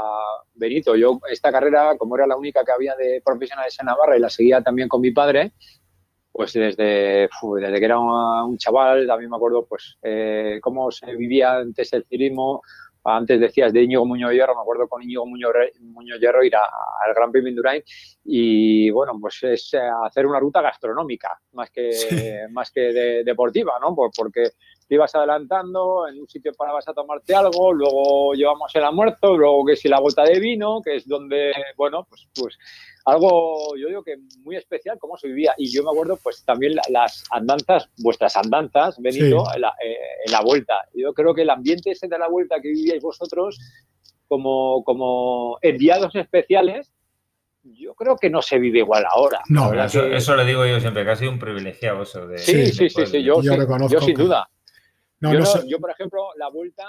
Benito, 0.54 0.96
yo 0.96 1.20
esta 1.30 1.52
carrera, 1.52 1.98
como 1.98 2.16
era 2.16 2.28
la 2.28 2.38
única 2.38 2.64
que 2.64 2.72
había 2.72 2.96
de 2.96 3.22
profesionales 3.26 3.76
en 3.80 3.88
Navarra 3.88 4.16
y 4.16 4.22
la 4.22 4.30
seguía 4.30 4.62
también 4.62 4.88
con 4.88 5.02
mi 5.02 5.12
padre, 5.12 5.52
pues 6.32 6.54
desde, 6.54 7.28
desde 7.60 7.80
que 7.80 7.86
era 7.86 8.00
un, 8.00 8.58
chaval, 8.58 9.08
también 9.08 9.30
me 9.30 9.36
acuerdo 9.36 9.66
pues 9.66 9.98
eh, 10.04 10.60
cómo 10.62 10.92
se 10.92 11.16
vivía 11.16 11.58
antes 11.58 11.92
el 11.94 12.06
ciclismo, 12.06 12.62
antes 13.08 13.40
decías 13.40 13.72
de 13.72 13.84
Íñigo 13.84 14.06
Muñoz 14.06 14.32
Hierro, 14.34 14.56
me 14.56 14.62
acuerdo 14.62 14.88
con 14.88 15.02
Íñigo 15.02 15.26
Muñoz, 15.26 15.54
Muñoz 15.80 16.20
Hierro 16.20 16.44
ir 16.44 16.56
al 16.56 17.14
Gran 17.16 17.32
Premio 17.32 17.50
Indurain 17.50 17.82
y 18.26 18.90
bueno, 18.90 19.14
pues 19.20 19.42
es 19.44 19.74
eh, 19.74 19.80
hacer 20.06 20.26
una 20.26 20.40
ruta 20.40 20.62
gastronómica 20.62 21.40
más 21.54 21.72
que, 21.72 22.46
más 22.52 22.72
que 22.72 23.24
deportiva, 23.24 23.74
¿no? 23.80 23.96
Porque 23.96 24.52
te 24.88 24.96
ibas 24.96 25.14
adelantando, 25.16 26.08
en 26.08 26.20
un 26.20 26.28
sitio 26.28 26.54
parabas 26.54 26.88
a 26.88 26.94
tomarte 26.94 27.36
algo, 27.36 27.74
luego 27.74 28.34
llevamos 28.34 28.74
el 28.74 28.84
almuerzo, 28.84 29.36
luego 29.36 29.66
que 29.66 29.76
si 29.76 29.90
la 29.90 30.00
bota 30.00 30.24
de 30.24 30.40
vino, 30.40 30.82
que 30.82 30.96
es 30.96 31.08
donde, 31.08 31.52
bueno, 31.76 32.08
pues, 32.10 32.28
pues 32.34 32.58
algo, 33.06 33.76
yo 33.78 33.88
digo 33.88 34.04
que 34.04 34.18
muy 34.44 34.56
especial 34.56 34.98
cómo 35.00 35.18
se 35.18 35.28
vivía. 35.28 35.54
Y 35.58 35.72
yo 35.72 35.84
me 35.84 35.92
acuerdo, 35.92 36.18
pues 36.22 36.44
también 36.44 36.76
las 36.90 37.24
andanzas, 37.32 37.90
vuestras 37.98 38.36
andanzas, 38.38 39.00
Benito, 39.02 39.44
en, 39.54 39.62
la, 39.62 39.74
eh, 39.84 39.98
en, 40.26 40.32
la, 40.32 40.42
vuelta. 40.42 40.82
Yo 40.94 41.14
creo 41.14 41.34
que 41.34 41.42
el 41.42 41.50
ambiente 41.50 41.92
ese 41.92 42.08
de 42.08 42.18
la 42.18 42.28
vuelta 42.30 42.62
que 42.62 42.70
vivíais 42.70 43.02
vosotros 43.02 43.60
como, 44.28 44.84
como 44.84 45.58
enviados 45.62 46.16
especiales, 46.16 46.94
yo 47.64 47.94
creo 47.96 48.16
que 48.16 48.30
no 48.30 48.42
se 48.42 48.58
vive 48.60 48.80
igual 48.80 49.06
ahora. 49.10 49.42
No, 49.50 49.74
eso, 49.84 50.36
le 50.36 50.46
digo 50.46 50.66
yo 50.66 50.80
siempre, 50.80 51.04
que 51.04 51.12
ha 51.12 51.16
sido 51.16 51.32
un 51.32 51.40
privilegiado 51.40 52.04
eso 52.04 52.28
de... 52.28 52.38
Sí, 52.38 52.68
sí, 52.68 52.90
sí, 52.90 53.06
sí, 53.06 53.24
yo, 53.24 53.42
yo, 53.42 54.02
sin 54.02 54.16
duda. 54.16 54.50
Yo, 55.22 55.80
por 55.80 55.92
ejemplo, 55.92 56.30
la 56.38 56.50
vuelta 56.50 56.86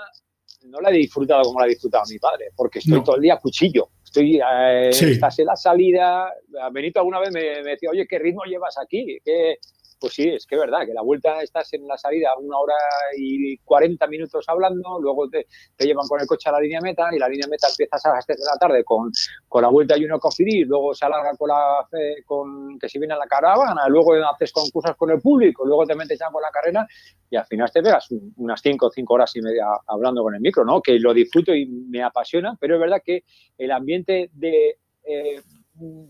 no 0.64 0.80
la 0.80 0.90
he 0.90 0.94
disfrutado 0.94 1.42
como 1.44 1.60
la 1.60 1.66
ha 1.66 1.68
disfrutado 1.68 2.04
mi 2.10 2.18
padre, 2.18 2.50
porque 2.56 2.80
estoy 2.80 3.02
todo 3.04 3.16
el 3.16 3.22
día 3.22 3.38
cuchillo. 3.38 3.88
Estoy, 4.04 4.36
eh, 4.38 4.88
estás 4.88 5.38
en 5.38 5.46
la 5.46 5.56
salida. 5.56 6.32
Benito 6.72 6.98
alguna 7.00 7.20
vez 7.20 7.30
me, 7.32 7.62
me, 7.62 7.70
decía, 7.70 7.90
oye, 7.90 8.06
¿qué 8.08 8.18
ritmo 8.18 8.42
llevas 8.44 8.76
aquí? 8.78 9.18
¿Qué, 9.24 9.58
pues 10.00 10.14
sí, 10.14 10.28
es 10.28 10.46
que 10.46 10.54
es 10.54 10.60
verdad, 10.60 10.86
que 10.86 10.92
la 10.92 11.02
vuelta 11.02 11.42
estás 11.42 11.72
en 11.74 11.86
la 11.86 11.96
salida 11.96 12.30
una 12.38 12.58
hora 12.58 12.74
y 13.16 13.56
40 13.58 14.06
minutos 14.06 14.44
hablando, 14.48 14.98
luego 15.00 15.28
te, 15.28 15.46
llevan 15.78 16.06
con 16.06 16.20
el 16.20 16.26
coche 16.26 16.48
a 16.48 16.52
la 16.52 16.60
línea 16.60 16.80
meta 16.80 17.08
y 17.12 17.18
la 17.18 17.28
línea 17.28 17.46
meta 17.48 17.68
empiezas 17.68 18.04
a 18.06 18.14
las 18.14 18.26
3 18.26 18.38
de 18.38 18.44
la 18.44 18.58
tarde 18.58 18.84
con, 18.84 19.10
con 19.48 19.62
la 19.62 19.68
vuelta 19.68 19.96
y 19.96 20.04
uno 20.04 20.18
coffee 20.18 20.64
luego 20.64 20.94
se 20.94 21.06
alarga 21.06 21.36
con 21.36 21.48
la 21.48 21.86
con 22.24 22.78
que 22.78 22.88
si 22.88 22.98
viene 22.98 23.14
a 23.14 23.18
la 23.18 23.26
caravana, 23.26 23.88
luego 23.88 24.14
haces 24.14 24.52
concursos 24.52 24.96
con 24.96 25.10
el 25.10 25.20
público, 25.20 25.64
luego 25.66 25.86
te 25.86 25.94
metes 25.94 26.18
ya 26.18 26.30
con 26.30 26.42
la 26.42 26.50
carrera 26.50 26.86
y 27.30 27.36
al 27.36 27.46
final 27.46 27.70
te 27.70 27.82
pegas 27.82 28.08
unas 28.36 28.60
5 28.60 28.86
o 28.86 28.90
5 28.90 29.14
horas 29.14 29.34
y 29.36 29.40
media 29.40 29.66
hablando 29.86 30.22
con 30.22 30.34
el 30.34 30.40
micro, 30.40 30.64
¿no? 30.64 30.80
Que 30.80 30.98
lo 30.98 31.12
disfruto 31.12 31.54
y 31.54 31.66
me 31.66 32.02
apasiona, 32.02 32.56
pero 32.60 32.74
es 32.74 32.80
verdad 32.80 33.02
que 33.04 33.24
el 33.56 33.70
ambiente 33.70 34.30
de 34.32 34.78
eh, 35.04 35.40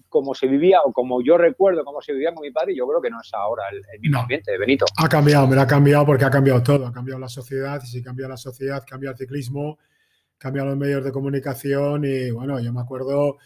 como 0.09 0.35
se 0.35 0.47
vivía 0.47 0.81
o 0.85 0.93
como 0.93 1.23
yo 1.23 1.37
recuerdo 1.39 1.85
cómo 1.85 2.01
se 2.01 2.13
vivía 2.13 2.33
con 2.33 2.43
mi 2.43 2.51
padre, 2.51 2.75
yo 2.75 2.87
creo 2.87 3.01
que 3.01 3.11
no 3.11 3.21
es 3.21 3.33
ahora 3.35 3.65
el, 3.71 4.01
mismo 4.01 4.21
ambiente 4.21 4.53
de 4.53 4.59
Benito. 4.59 4.87
Ha 4.97 5.09
cambiado, 5.09 5.47
me 5.47 5.57
lo 5.57 5.63
ha 5.63 5.67
cambiado 5.67 6.07
porque 6.07 6.25
ha 6.25 6.31
cambiado 6.31 6.63
todo, 6.63 6.87
ha 6.87 6.93
cambiado 6.93 7.21
la 7.21 7.29
sociedad 7.29 7.81
y 7.83 7.87
si 7.87 8.03
cambia 8.03 8.29
la 8.29 8.37
sociedad, 8.37 8.83
cambia 8.87 9.11
el 9.11 9.17
ciclismo, 9.17 9.79
cambia 10.37 10.65
los 10.65 10.77
medios 10.77 11.05
de 11.05 11.13
comunicación 11.13 12.05
y 12.05 12.31
bueno, 12.31 12.61
yo 12.61 12.73
me 12.73 12.81
acuerdo, 12.81 13.39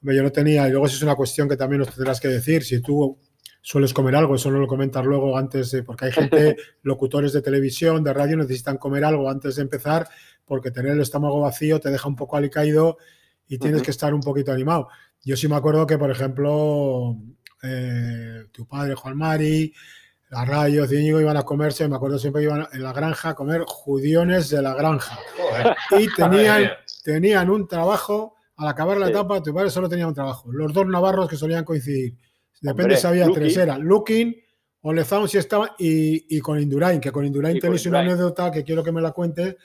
yo 0.00 0.22
no 0.22 0.32
tenía, 0.32 0.68
y 0.68 0.70
luego 0.70 0.86
eso 0.86 0.96
es 0.96 1.02
una 1.02 1.16
cuestión 1.16 1.48
que 1.48 1.56
también 1.56 1.80
nos 1.80 1.94
tendrás 1.94 2.20
que 2.20 2.28
decir, 2.28 2.62
si 2.62 2.80
tú 2.80 3.18
sueles 3.60 3.94
comer 3.94 4.14
algo, 4.16 4.34
eso 4.34 4.50
no 4.50 4.58
lo 4.58 4.66
comentas 4.66 5.04
luego 5.04 5.38
antes, 5.38 5.82
porque 5.86 6.06
hay 6.06 6.12
gente, 6.12 6.56
locutores 6.82 7.32
de 7.32 7.40
televisión, 7.40 8.04
de 8.04 8.12
radio, 8.12 8.36
necesitan 8.36 8.76
comer 8.76 9.04
algo 9.04 9.30
antes 9.30 9.56
de 9.56 9.62
empezar 9.62 10.06
porque 10.44 10.70
tener 10.70 10.92
el 10.92 11.00
estómago 11.00 11.40
vacío 11.40 11.80
te 11.80 11.90
deja 11.90 12.08
un 12.08 12.16
poco 12.16 12.36
alicaído 12.36 12.98
y 13.46 13.58
tienes 13.58 13.82
que 13.82 13.90
estar 13.90 14.14
un 14.14 14.20
poquito 14.20 14.52
animado. 14.52 14.88
Yo 15.24 15.36
sí 15.36 15.48
me 15.48 15.56
acuerdo 15.56 15.86
que, 15.86 15.96
por 15.96 16.10
ejemplo, 16.10 17.16
eh, 17.62 18.44
tu 18.52 18.66
padre 18.66 18.94
Juan 18.94 19.16
Mari, 19.16 19.72
la 20.30 20.44
radio 20.44 20.84
Íñigo 20.84 21.20
iban 21.20 21.36
a 21.36 21.44
comerse, 21.44 21.88
me 21.88 21.96
acuerdo 21.96 22.18
siempre 22.18 22.42
que 22.42 22.46
iban 22.46 22.66
en 22.72 22.82
la 22.82 22.92
granja 22.92 23.30
a 23.30 23.34
comer 23.34 23.62
judiones 23.66 24.50
de 24.50 24.60
la 24.60 24.74
granja. 24.74 25.18
Y 25.98 26.08
tenían, 26.16 26.70
tenían 27.04 27.48
un 27.48 27.66
trabajo, 27.66 28.34
al 28.56 28.68
acabar 28.68 28.98
la 28.98 29.08
etapa, 29.08 29.42
tu 29.42 29.54
padre 29.54 29.70
solo 29.70 29.88
tenía 29.88 30.06
un 30.06 30.14
trabajo. 30.14 30.52
Los 30.52 30.72
dos 30.72 30.86
navarros 30.86 31.28
que 31.28 31.36
solían 31.36 31.64
coincidir. 31.64 32.16
Depende 32.60 32.96
si 32.96 33.06
había 33.06 33.28
tres, 33.30 33.56
era 33.56 33.78
Looking, 33.78 34.34
Olezaun 34.82 35.28
si 35.28 35.38
estaba 35.38 35.74
y, 35.78 36.38
con 36.40 36.60
Indurain, 36.60 37.00
que 37.00 37.10
con 37.10 37.24
Indurain 37.24 37.58
tenéis 37.58 37.86
una 37.86 38.00
anécdota 38.00 38.50
que 38.50 38.64
quiero 38.64 38.82
que 38.82 38.92
me 38.92 39.00
la 39.00 39.12
cuente. 39.12 39.56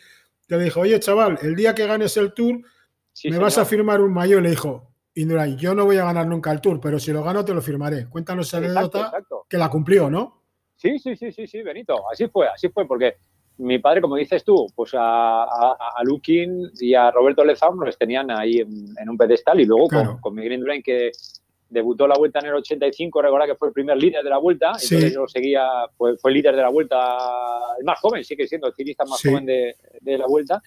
Te 0.48 0.58
dijo, 0.58 0.82
oye 0.82 1.00
chaval, 1.00 1.38
el 1.42 1.56
día 1.56 1.76
que 1.76 1.86
ganes 1.86 2.16
el 2.18 2.34
tour, 2.34 2.62
me 3.26 3.38
vas 3.38 3.58
a 3.58 3.66
firmar 3.66 4.02
un 4.02 4.14
mayo. 4.14 4.40
Le 4.40 4.52
dijo, 4.52 4.89
Indurain, 5.16 5.58
yo 5.58 5.74
no 5.76 5.86
voy 5.86 5.98
a 5.98 6.06
ganar 6.06 6.28
nunca 6.28 6.52
el 6.52 6.62
tour, 6.62 6.80
pero 6.80 7.00
si 7.00 7.12
lo 7.12 7.24
gano 7.24 7.44
te 7.44 7.54
lo 7.54 7.62
firmaré. 7.62 8.08
Cuéntanos 8.08 8.48
esa 8.48 8.58
anécdota 8.58 9.12
que 9.48 9.58
la 9.58 9.70
cumplió, 9.70 10.10
¿no? 10.10 10.44
Sí, 10.76 10.98
sí, 10.98 11.16
sí, 11.16 11.32
sí, 11.32 11.46
sí, 11.46 11.62
Benito. 11.62 12.10
Así 12.10 12.28
fue, 12.28 12.48
así 12.48 12.70
fue, 12.70 12.88
porque 12.88 13.16
mi 13.60 13.80
padre, 13.80 14.02
como 14.02 14.16
dices 14.16 14.44
tú, 14.44 14.68
pues 14.74 14.94
a, 14.94 15.44
a, 15.44 16.04
Lukin 16.04 16.72
y 16.80 16.94
a 16.94 17.12
Roberto 17.12 17.44
Lezaun 17.44 17.78
los 17.84 17.98
tenían 17.98 18.32
ahí 18.32 18.60
en, 18.60 19.10
un 19.10 19.18
pedestal 19.18 19.60
y 19.60 19.66
luego 19.66 19.90
con, 20.22 20.34
Miguel 20.34 20.54
Indurain 20.54 20.82
que 20.82 21.12
debutó 21.70 22.08
la 22.08 22.16
vuelta 22.18 22.40
en 22.40 22.48
el 22.48 22.54
85, 22.56 23.22
recuerda 23.22 23.46
que 23.46 23.56
fue 23.56 23.68
el 23.68 23.74
primer 23.74 23.98
líder 23.98 24.24
de 24.24 24.30
la 24.30 24.38
vuelta, 24.38 24.68
entonces 24.70 25.14
yo 25.14 25.28
seguía, 25.28 25.68
fue, 25.98 26.18
fue 26.18 26.32
líder 26.32 26.56
de 26.56 26.62
la 26.62 26.70
vuelta, 26.70 26.98
el 27.78 27.86
más 27.86 28.00
joven, 28.00 28.24
sigue 28.24 28.48
siendo 28.48 28.68
el 28.68 28.74
ciclista 28.74 29.04
más 29.06 29.22
joven 29.22 29.46
de, 29.46 29.76
de, 30.02 30.18
la 30.18 30.26
vuelta. 30.26 30.64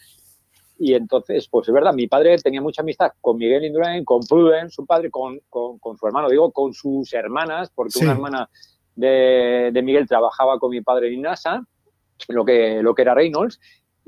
Y 0.78 0.94
entonces, 0.94 1.48
pues 1.48 1.68
es 1.68 1.74
verdad, 1.74 1.92
mi 1.92 2.08
padre 2.08 2.36
tenía 2.38 2.60
mucha 2.60 2.82
amistad 2.82 3.12
con 3.20 3.36
Miguel 3.36 3.64
Indurain, 3.64 4.04
con 4.04 4.20
Prudence, 4.26 4.74
su 4.74 4.86
padre, 4.86 5.10
con, 5.10 5.38
con, 5.48 5.78
con, 5.78 5.96
su 5.96 6.06
hermano, 6.06 6.28
digo, 6.28 6.50
con 6.50 6.72
sus 6.72 7.12
hermanas, 7.12 7.70
porque 7.74 8.00
una 8.00 8.12
hermana 8.12 8.50
de, 8.96 9.70
de, 9.72 9.82
Miguel 9.82 10.08
trabajaba 10.08 10.58
con 10.58 10.70
mi 10.70 10.80
padre 10.80 11.12
en 11.12 11.22
NASA, 11.22 11.64
lo 12.28 12.44
que, 12.44 12.82
lo 12.82 12.94
que 12.94 13.02
era 13.02 13.14
Reynolds, 13.14 13.60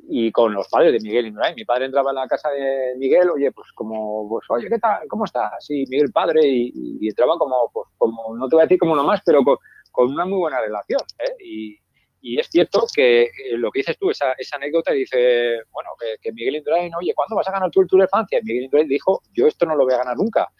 y 0.08 0.32
con 0.32 0.52
los 0.52 0.68
padres 0.68 0.92
de 0.92 1.00
Miguel 1.00 1.26
Indurain. 1.26 1.54
Mi 1.54 1.64
padre 1.64 1.86
entraba 1.86 2.10
en 2.10 2.16
la 2.16 2.26
casa 2.26 2.50
de 2.50 2.94
Miguel, 2.98 3.30
oye, 3.30 3.52
pues 3.52 3.70
como, 3.72 4.28
pues, 4.28 4.44
oye, 4.48 4.68
¿qué 4.68 4.78
tal? 4.78 5.06
¿Cómo 5.08 5.24
estás? 5.24 5.52
Sí, 5.60 5.84
Miguel 5.88 6.12
padre, 6.12 6.40
y, 6.44 7.08
entraba 7.08 7.38
como, 7.38 7.70
pues, 7.72 7.88
como, 7.96 8.36
no 8.36 8.48
te 8.48 8.56
voy 8.56 8.62
a 8.62 8.66
decir 8.66 8.78
como 8.78 8.92
uno 8.92 9.04
más, 9.04 9.20
pero 9.24 9.42
con, 9.44 9.56
con 9.92 10.10
una 10.10 10.24
muy 10.24 10.38
buena 10.38 10.60
relación. 10.60 11.00
¿eh? 11.18 11.36
Y, 11.44 11.83
y, 12.24 12.40
es 12.40 12.48
cierto 12.48 12.86
que 12.94 13.24
eh, 13.24 13.30
lo 13.56 13.70
que 13.70 13.80
dices 13.80 13.98
tú, 13.98 14.10
esa, 14.10 14.32
esa 14.32 14.56
anécdota, 14.56 14.92
dice, 14.92 15.60
bueno, 15.70 15.90
que, 16.00 16.16
que, 16.20 16.32
Miguel 16.32 16.56
Indurain, 16.56 16.94
oye, 16.94 17.12
¿cuándo 17.14 17.36
vas 17.36 17.48
a 17.48 17.52
ganar 17.52 17.70
tú 17.70 17.82
el 17.82 17.86
Tour 17.86 18.00
de 18.00 18.08
Francia? 18.08 18.38
Y 18.40 18.44
Miguel 18.44 18.64
Indurain 18.64 18.88
dijo, 18.88 19.22
yo 19.32 19.46
esto 19.46 19.66
no 19.66 19.76
lo 19.76 19.84
voy 19.84 19.94
a 19.94 19.98
ganar 19.98 20.16
nunca 20.16 20.50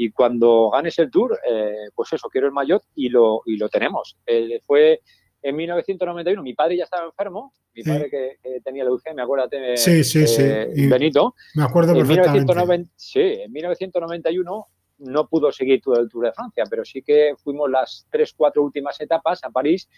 y 0.00 0.12
cuando 0.12 0.70
ganes 0.70 0.96
el 1.00 1.10
Tour, 1.10 1.36
eh, 1.44 1.88
pues 1.92 2.12
eso, 2.12 2.28
quiero 2.28 2.46
el 2.46 2.52
maillot 2.52 2.84
y 2.94 3.08
lo, 3.08 3.42
y 3.44 3.56
lo 3.56 3.68
tenemos. 3.68 4.16
Eh, 4.24 4.60
fue 4.64 5.00
en 5.42 5.56
1991, 5.56 6.40
mi 6.40 6.54
padre 6.54 6.76
ya 6.76 6.84
estaba 6.84 7.06
enfermo, 7.06 7.52
mi 7.74 7.82
padre 7.82 8.08
que, 8.08 8.60
tenía 8.62 8.84
leucemia, 8.84 9.24
acuérdate, 9.24 9.76
sí, 9.76 10.04
sí, 10.04 10.24
sí. 10.28 10.86
Benito. 10.86 11.34
Me 11.56 11.64
acuerdo 11.64 11.94
perfectamente. 11.94 12.74
En 12.74 12.90
sí, 12.94 13.20
en 13.20 13.50
1991 13.50 14.66
no 14.98 15.28
pudo 15.28 15.50
seguir 15.50 15.80
todo 15.80 15.98
el 15.98 16.08
Tour 16.08 16.26
de 16.26 16.32
Francia, 16.32 16.62
pero 16.70 16.84
sí 16.84 17.02
que 17.02 17.34
fuimos 17.36 17.68
las 17.68 18.06
tres, 18.08 18.32
cuatro 18.36 18.62
últimas 18.62 19.00
etapas 19.00 19.42
a 19.42 19.50
París 19.50 19.88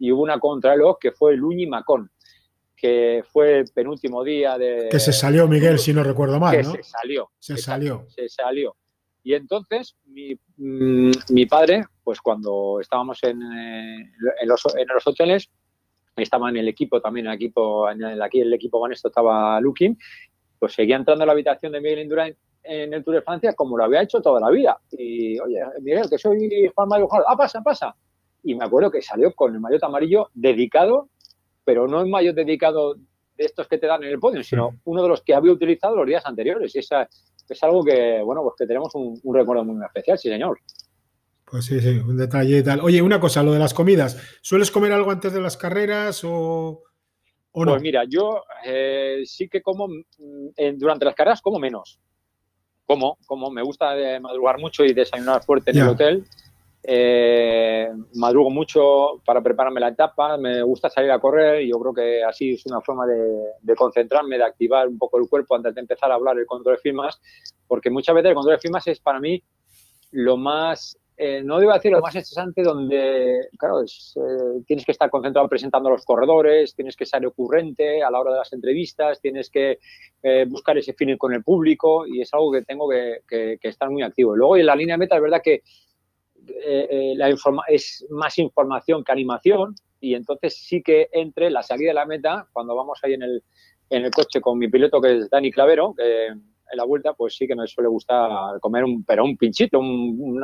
y 0.00 0.10
hubo 0.10 0.22
una 0.22 0.40
contrarreloj 0.40 0.98
que 0.98 1.12
fue 1.12 1.34
el 1.34 1.44
Uñi 1.44 1.66
Macón, 1.66 2.10
que 2.74 3.22
fue 3.30 3.58
el 3.58 3.64
penúltimo 3.72 4.24
día 4.24 4.56
de... 4.56 4.88
Que 4.90 4.98
se 4.98 5.12
salió 5.12 5.46
Miguel, 5.46 5.78
si 5.78 5.92
no 5.92 6.02
recuerdo 6.02 6.40
mal, 6.40 6.56
que 6.56 6.62
¿no? 6.62 6.72
se 6.72 6.82
salió. 6.82 7.30
Se 7.38 7.56
salió. 7.58 8.06
Se 8.08 8.28
salió. 8.28 8.74
Y 9.22 9.34
entonces 9.34 9.94
mm, 10.56 11.10
mi, 11.28 11.44
padre, 11.44 11.84
pues 12.02 12.22
cuando 12.22 12.78
estábamos 12.80 13.22
en, 13.22 13.42
eh, 13.42 14.10
en, 14.40 14.48
los, 14.48 14.62
en, 14.74 14.88
los, 14.88 15.06
hoteles, 15.06 15.50
estaba 16.16 16.48
en 16.48 16.56
el 16.56 16.68
equipo 16.68 17.02
también, 17.02 17.26
el 17.26 17.34
equipo, 17.34 17.90
en 17.90 18.02
el, 18.02 18.22
aquí 18.22 18.40
el 18.40 18.54
equipo 18.54 18.80
Banesto 18.80 19.08
estaba 19.08 19.60
Looking, 19.60 19.98
pues 20.58 20.72
seguía 20.72 20.96
entrando 20.96 21.24
a 21.24 21.26
la 21.26 21.32
habitación 21.32 21.72
de 21.72 21.80
Miguel 21.82 22.00
Indurain 22.00 22.34
en 22.62 22.94
el 22.94 23.04
Tour 23.04 23.16
de 23.16 23.22
Francia 23.22 23.52
como 23.52 23.76
lo 23.76 23.84
había 23.84 24.00
hecho 24.00 24.22
toda 24.22 24.40
la 24.40 24.48
vida. 24.48 24.78
Y, 24.92 25.38
oye, 25.40 25.60
Miguel, 25.82 26.08
que 26.08 26.16
soy 26.16 26.70
Juan 26.74 26.88
Mario 26.88 27.06
ah, 27.26 27.36
pasa, 27.36 27.60
pasa. 27.60 27.94
Y 28.42 28.54
me 28.54 28.64
acuerdo 28.64 28.90
que 28.90 29.02
salió 29.02 29.34
con 29.34 29.54
el 29.54 29.60
maillot 29.60 29.82
amarillo 29.84 30.30
dedicado, 30.34 31.08
pero 31.64 31.86
no 31.86 32.00
el 32.00 32.08
maillot 32.08 32.34
dedicado 32.34 32.94
de 32.94 33.44
estos 33.44 33.68
que 33.68 33.78
te 33.78 33.86
dan 33.86 34.02
en 34.04 34.10
el 34.10 34.18
podio, 34.18 34.42
sino 34.42 34.78
uno 34.84 35.02
de 35.02 35.08
los 35.08 35.22
que 35.22 35.34
había 35.34 35.52
utilizado 35.52 35.96
los 35.96 36.06
días 36.06 36.24
anteriores. 36.26 36.74
Y 36.74 36.78
esa, 36.78 37.08
es 37.48 37.62
algo 37.62 37.82
que, 37.82 38.20
bueno, 38.22 38.42
pues 38.42 38.54
que 38.58 38.66
tenemos 38.66 38.94
un, 38.94 39.20
recuerdo 39.34 39.64
muy 39.64 39.84
especial, 39.84 40.18
sí, 40.18 40.28
señor. 40.28 40.58
Pues 41.44 41.64
sí, 41.64 41.80
sí, 41.80 41.98
un 41.98 42.16
detalle 42.16 42.58
y 42.58 42.62
tal. 42.62 42.80
Oye, 42.80 43.02
una 43.02 43.18
cosa, 43.18 43.42
lo 43.42 43.52
de 43.52 43.58
las 43.58 43.74
comidas. 43.74 44.16
¿Sueles 44.40 44.70
comer 44.70 44.92
algo 44.92 45.10
antes 45.10 45.32
de 45.32 45.40
las 45.40 45.56
carreras 45.56 46.22
o, 46.24 46.84
no? 47.54 47.72
Pues 47.72 47.82
mira, 47.82 48.04
yo 48.08 48.44
eh, 48.64 49.22
sí 49.24 49.48
que 49.48 49.60
como, 49.60 49.88
mm, 49.88 50.78
durante 50.78 51.04
las 51.04 51.14
carreras 51.14 51.42
como 51.42 51.58
menos. 51.58 52.00
Como, 52.86 53.18
como, 53.26 53.50
me 53.50 53.62
gusta 53.62 53.94
madrugar 54.20 54.58
mucho 54.58 54.84
y 54.84 54.92
desayunar 54.92 55.44
fuerte 55.44 55.70
en 55.70 55.78
el 55.78 55.88
hotel. 55.88 56.24
Eh, 56.82 57.90
madrugo 58.14 58.48
mucho 58.48 59.20
para 59.26 59.42
prepararme 59.42 59.80
la 59.80 59.88
etapa, 59.88 60.38
me 60.38 60.62
gusta 60.62 60.88
salir 60.88 61.10
a 61.10 61.18
correr 61.18 61.60
y 61.62 61.68
yo 61.68 61.78
creo 61.78 61.92
que 61.92 62.24
así 62.24 62.54
es 62.54 62.64
una 62.64 62.80
forma 62.80 63.06
de, 63.06 63.74
concentrarme, 63.76 64.38
de 64.38 64.44
activar 64.44 64.88
un 64.88 64.98
poco 64.98 65.18
el 65.18 65.28
cuerpo 65.28 65.56
antes 65.56 65.74
de 65.74 65.82
empezar 65.82 66.10
a 66.10 66.14
hablar 66.14 66.38
el 66.38 66.46
control 66.46 66.76
de 66.76 66.80
firmas, 66.80 67.20
porque 67.68 67.90
muchas 67.90 68.14
veces 68.14 68.30
el 68.30 68.34
control 68.34 68.56
de 68.56 68.60
firmas 68.60 68.86
es 68.86 68.98
para 68.98 69.20
mí 69.20 69.42
lo 70.12 70.38
más, 70.38 70.98
eh, 71.18 71.42
no 71.44 71.58
debo 71.58 71.74
decir 71.74 71.92
lo 71.92 72.00
más 72.00 72.16
estresante, 72.16 72.62
donde, 72.62 73.48
claro, 73.58 73.82
eh, 73.82 74.62
tienes 74.66 74.86
que 74.86 74.92
estar 74.92 75.10
concentrado 75.10 75.48
presentando 75.48 75.90
a 75.90 75.92
los 75.92 76.04
corredores, 76.06 76.74
tienes 76.74 76.96
que 76.96 77.04
ser 77.04 77.26
ocurrente 77.26 78.02
a 78.02 78.10
la 78.10 78.20
hora 78.20 78.32
de 78.32 78.38
las 78.38 78.54
entrevistas, 78.54 79.20
tienes 79.20 79.50
que 79.50 79.78
buscar 80.48 80.78
ese 80.78 80.94
feeling 80.94 81.18
con 81.18 81.34
el 81.34 81.44
público 81.44 82.06
y 82.06 82.22
es 82.22 82.32
algo 82.32 82.52
que 82.52 82.62
tengo 82.62 82.88
que 82.88 83.58
estar 83.60 83.90
muy 83.90 84.02
activo. 84.02 84.34
Luego 84.34 84.56
en 84.56 84.66
la 84.66 84.76
línea 84.76 84.94
de 84.94 84.98
meta 84.98 85.16
es 85.16 85.22
verdad 85.22 85.42
que 85.44 85.62
eh, 86.64 86.88
eh, 86.90 87.12
la 87.16 87.30
informa 87.30 87.62
es 87.68 88.06
más 88.10 88.38
información 88.38 89.04
que 89.04 89.12
animación 89.12 89.74
y 90.00 90.14
entonces 90.14 90.56
sí 90.56 90.82
que 90.82 91.08
entre 91.12 91.50
la 91.50 91.62
salida 91.62 91.90
de 91.90 91.94
la 91.94 92.06
meta, 92.06 92.48
cuando 92.52 92.74
vamos 92.74 92.98
ahí 93.02 93.14
en 93.14 93.22
el, 93.22 93.42
en 93.90 94.04
el 94.04 94.10
coche 94.10 94.40
con 94.40 94.58
mi 94.58 94.68
piloto 94.68 95.00
que 95.00 95.18
es 95.18 95.30
Dani 95.30 95.50
Clavero, 95.50 95.94
en 95.98 96.76
la 96.76 96.84
vuelta 96.84 97.12
pues 97.14 97.36
sí 97.36 97.46
que 97.46 97.54
nos 97.54 97.70
suele 97.70 97.88
gustar 97.88 98.58
comer 98.60 98.84
un, 98.84 99.04
pero 99.04 99.24
un 99.24 99.36
pinchito, 99.36 99.78
un, 99.78 100.40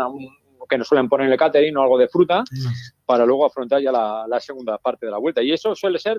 que 0.69 0.79
nos 0.79 0.88
suelen 0.88 1.09
poner 1.09 1.27
en 1.27 1.33
el 1.33 1.38
catering 1.38 1.77
o 1.77 1.83
algo 1.83 1.99
de 1.99 2.09
fruta 2.09 2.42
para 3.05 3.25
luego 3.25 3.47
afrontar 3.47 3.81
ya 3.81 3.92
la, 3.92 4.40
segunda 4.40 4.79
parte 4.79 5.07
de 5.07 5.12
la 5.12 5.19
vuelta. 5.19 5.42
Y 5.42 5.53
eso 5.53 5.75
suele 5.75 5.99
ser 5.99 6.19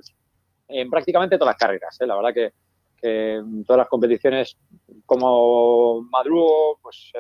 en 0.67 0.89
prácticamente 0.89 1.37
todas 1.37 1.53
las 1.53 1.59
carreras. 1.59 1.97
¿eh? 1.99 2.07
La 2.07 2.15
verdad 2.15 2.33
que, 2.33 2.51
en 2.99 3.63
todas 3.63 3.79
las 3.79 3.89
competiciones 3.89 4.57
como 5.05 6.01
madrugo 6.09 6.79
pues, 6.81 7.11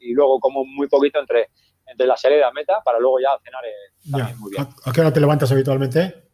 y 0.00 0.14
luego 0.14 0.40
como 0.40 0.64
muy 0.64 0.88
poquito 0.88 1.20
entre 1.20 1.50
entre 1.86 2.06
la 2.06 2.16
salida 2.16 2.38
y 2.38 2.42
la 2.42 2.52
meta 2.52 2.80
para 2.84 2.98
luego 2.98 3.20
ya 3.20 3.38
cenar 3.42 3.64
eh, 3.64 4.34
muy 4.38 4.52
bien. 4.52 4.66
¿A 4.84 4.92
qué 4.92 5.00
hora 5.00 5.12
te 5.12 5.20
levantas 5.20 5.50
habitualmente? 5.52 6.24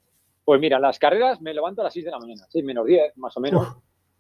Pues 0.45 0.61
mira, 0.61 0.79
las 0.79 0.99
carreras 0.99 1.41
me 1.41 1.55
levanto 1.55 1.81
a 1.81 1.85
las 1.85 1.93
6 1.93 2.07
de 2.07 2.11
la 2.11 2.19
mañana, 2.19 2.45
6 2.49 2.65
menos 2.65 2.87
10 2.87 3.17
más 3.19 3.37
o 3.37 3.41
menos. 3.41 3.69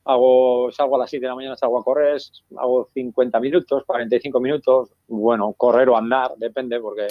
Hago, 0.04 0.70
salgo 0.72 0.96
a 0.96 1.00
las 1.00 1.10
6 1.10 1.20
de 1.20 1.28
la 1.28 1.34
mañana, 1.34 1.56
salgo 1.56 1.78
a 1.78 1.84
correr, 1.84 2.20
hago 2.56 2.88
50 2.94 3.40
minutos, 3.40 3.84
45 3.84 4.40
minutos, 4.40 4.90
bueno, 5.08 5.52
correr 5.56 5.88
o 5.88 5.96
andar, 5.96 6.32
depende, 6.36 6.80
porque, 6.80 7.06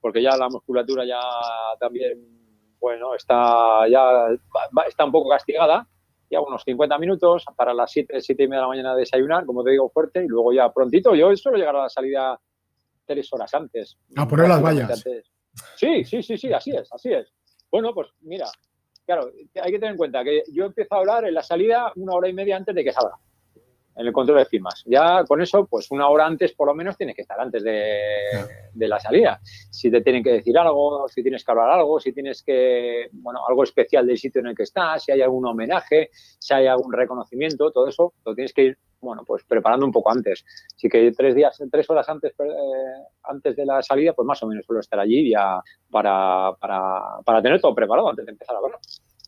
porque 0.00 0.22
ya 0.22 0.36
la 0.36 0.48
musculatura 0.48 1.04
ya 1.04 1.20
también, 1.78 2.18
bueno, 2.80 3.14
está 3.14 3.86
ya 3.88 4.28
está 4.88 5.04
un 5.04 5.12
poco 5.12 5.30
castigada 5.30 5.86
y 6.28 6.34
hago 6.34 6.46
unos 6.46 6.62
50 6.64 6.98
minutos 6.98 7.44
para 7.56 7.72
las 7.72 7.90
7, 7.92 8.20
7 8.20 8.42
y 8.42 8.48
media 8.48 8.60
de 8.60 8.62
la 8.62 8.68
mañana 8.68 8.96
desayunar, 8.96 9.46
como 9.46 9.62
te 9.62 9.70
digo, 9.70 9.88
fuerte, 9.90 10.24
y 10.24 10.28
luego 10.28 10.52
ya 10.52 10.72
prontito, 10.72 11.14
yo 11.14 11.34
suelo 11.36 11.58
llegar 11.58 11.76
a 11.76 11.82
la 11.82 11.88
salida 11.88 12.40
tres 13.06 13.32
horas 13.32 13.52
antes. 13.54 13.96
A 14.16 14.26
poner 14.26 14.48
las 14.48 14.62
vallas. 14.62 15.04
Sí, 15.76 16.04
sí, 16.04 16.22
sí, 16.22 16.36
sí, 16.36 16.52
así 16.52 16.72
es, 16.72 16.92
así 16.92 17.12
es. 17.12 17.32
Bueno, 17.70 17.94
pues 17.94 18.08
mira, 18.20 18.46
claro, 19.06 19.30
hay 19.62 19.72
que 19.72 19.78
tener 19.78 19.92
en 19.92 19.96
cuenta 19.96 20.22
que 20.22 20.42
yo 20.52 20.66
empiezo 20.66 20.94
a 20.94 20.98
hablar 20.98 21.24
en 21.24 21.34
la 21.34 21.42
salida 21.42 21.92
una 21.96 22.14
hora 22.14 22.28
y 22.28 22.32
media 22.32 22.56
antes 22.56 22.74
de 22.74 22.84
que 22.84 22.92
salga, 22.92 23.18
en 23.96 24.06
el 24.06 24.12
control 24.12 24.38
de 24.38 24.44
firmas. 24.46 24.82
Ya 24.86 25.24
con 25.24 25.40
eso, 25.40 25.66
pues 25.66 25.90
una 25.90 26.08
hora 26.08 26.26
antes 26.26 26.52
por 26.52 26.68
lo 26.68 26.74
menos 26.74 26.96
tienes 26.96 27.16
que 27.16 27.22
estar 27.22 27.40
antes 27.40 27.62
de, 27.62 27.98
de, 28.72 28.88
la 28.88 29.00
salida. 29.00 29.40
Si 29.42 29.90
te 29.90 30.02
tienen 30.02 30.22
que 30.22 30.32
decir 30.32 30.56
algo, 30.58 31.08
si 31.08 31.22
tienes 31.22 31.44
que 31.44 31.50
hablar 31.50 31.70
algo, 31.70 31.98
si 31.98 32.12
tienes 32.12 32.42
que, 32.42 33.08
bueno, 33.12 33.40
algo 33.48 33.64
especial 33.64 34.06
del 34.06 34.18
sitio 34.18 34.40
en 34.40 34.48
el 34.48 34.56
que 34.56 34.64
estás, 34.64 35.04
si 35.04 35.12
hay 35.12 35.22
algún 35.22 35.46
homenaje, 35.46 36.10
si 36.12 36.54
hay 36.54 36.66
algún 36.66 36.92
reconocimiento, 36.92 37.70
todo 37.70 37.88
eso 37.88 38.14
lo 38.24 38.34
tienes 38.34 38.52
que 38.52 38.62
ir 38.62 38.78
bueno, 39.00 39.22
pues 39.24 39.44
preparando 39.44 39.86
un 39.86 39.92
poco 39.92 40.10
antes. 40.10 40.44
Así 40.74 40.88
que 40.88 41.12
tres 41.12 41.34
días, 41.34 41.62
tres 41.70 41.88
horas 41.88 42.08
antes, 42.08 42.32
eh, 42.38 43.04
antes 43.24 43.56
de 43.56 43.64
la 43.64 43.82
salida, 43.82 44.12
pues 44.12 44.26
más 44.26 44.42
o 44.42 44.46
menos 44.46 44.64
suelo 44.64 44.80
estar 44.80 44.98
allí 44.98 45.30
ya 45.30 45.62
para, 45.90 46.52
para, 46.58 47.20
para 47.24 47.42
tener 47.42 47.60
todo 47.60 47.74
preparado 47.74 48.08
antes 48.10 48.26
de 48.26 48.32
empezar 48.32 48.56
a 48.56 48.60
verlo. 48.60 48.78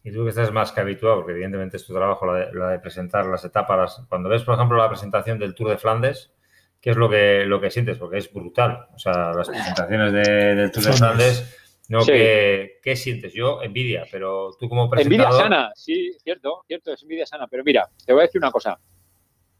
Y 0.04 0.12
tú 0.12 0.24
que 0.24 0.30
estás 0.30 0.52
más 0.52 0.72
que 0.72 0.80
habituado, 0.80 1.16
porque 1.16 1.32
evidentemente 1.32 1.76
es 1.76 1.86
tu 1.86 1.92
trabajo 1.92 2.26
la 2.26 2.70
de, 2.70 2.78
presentar 2.78 3.26
las 3.26 3.44
etapas. 3.44 4.02
Cuando 4.08 4.28
ves, 4.28 4.42
por 4.44 4.54
ejemplo, 4.54 4.78
la 4.78 4.88
presentación 4.88 5.38
del 5.38 5.54
Tour 5.54 5.70
de 5.70 5.78
Flandes, 5.78 6.32
qué 6.80 6.90
es 6.90 6.96
lo 6.96 7.10
que, 7.10 7.44
lo 7.44 7.60
que 7.60 7.70
sientes, 7.70 7.98
porque 7.98 8.18
es 8.18 8.32
brutal. 8.32 8.86
O 8.94 8.98
sea, 8.98 9.32
las 9.32 9.48
presentaciones 9.48 10.12
de, 10.12 10.54
de 10.54 10.70
Tour 10.70 10.84
de 10.84 10.92
Flandes, 10.92 11.84
no, 11.88 12.04
¿qué, 12.04 12.78
¿qué, 12.82 12.96
sientes? 12.96 13.32
Yo, 13.32 13.62
envidia, 13.62 14.04
pero 14.10 14.50
tú 14.58 14.68
como 14.68 14.88
presentador... 14.88 15.26
Envidia 15.26 15.42
sana, 15.42 15.72
sí, 15.74 16.12
cierto, 16.22 16.64
cierto, 16.66 16.92
es 16.92 17.02
envidia 17.02 17.26
sana. 17.26 17.46
Pero 17.48 17.64
mira, 17.64 17.88
te 18.04 18.12
voy 18.12 18.20
a 18.20 18.26
decir 18.26 18.40
una 18.40 18.50
cosa, 18.50 18.78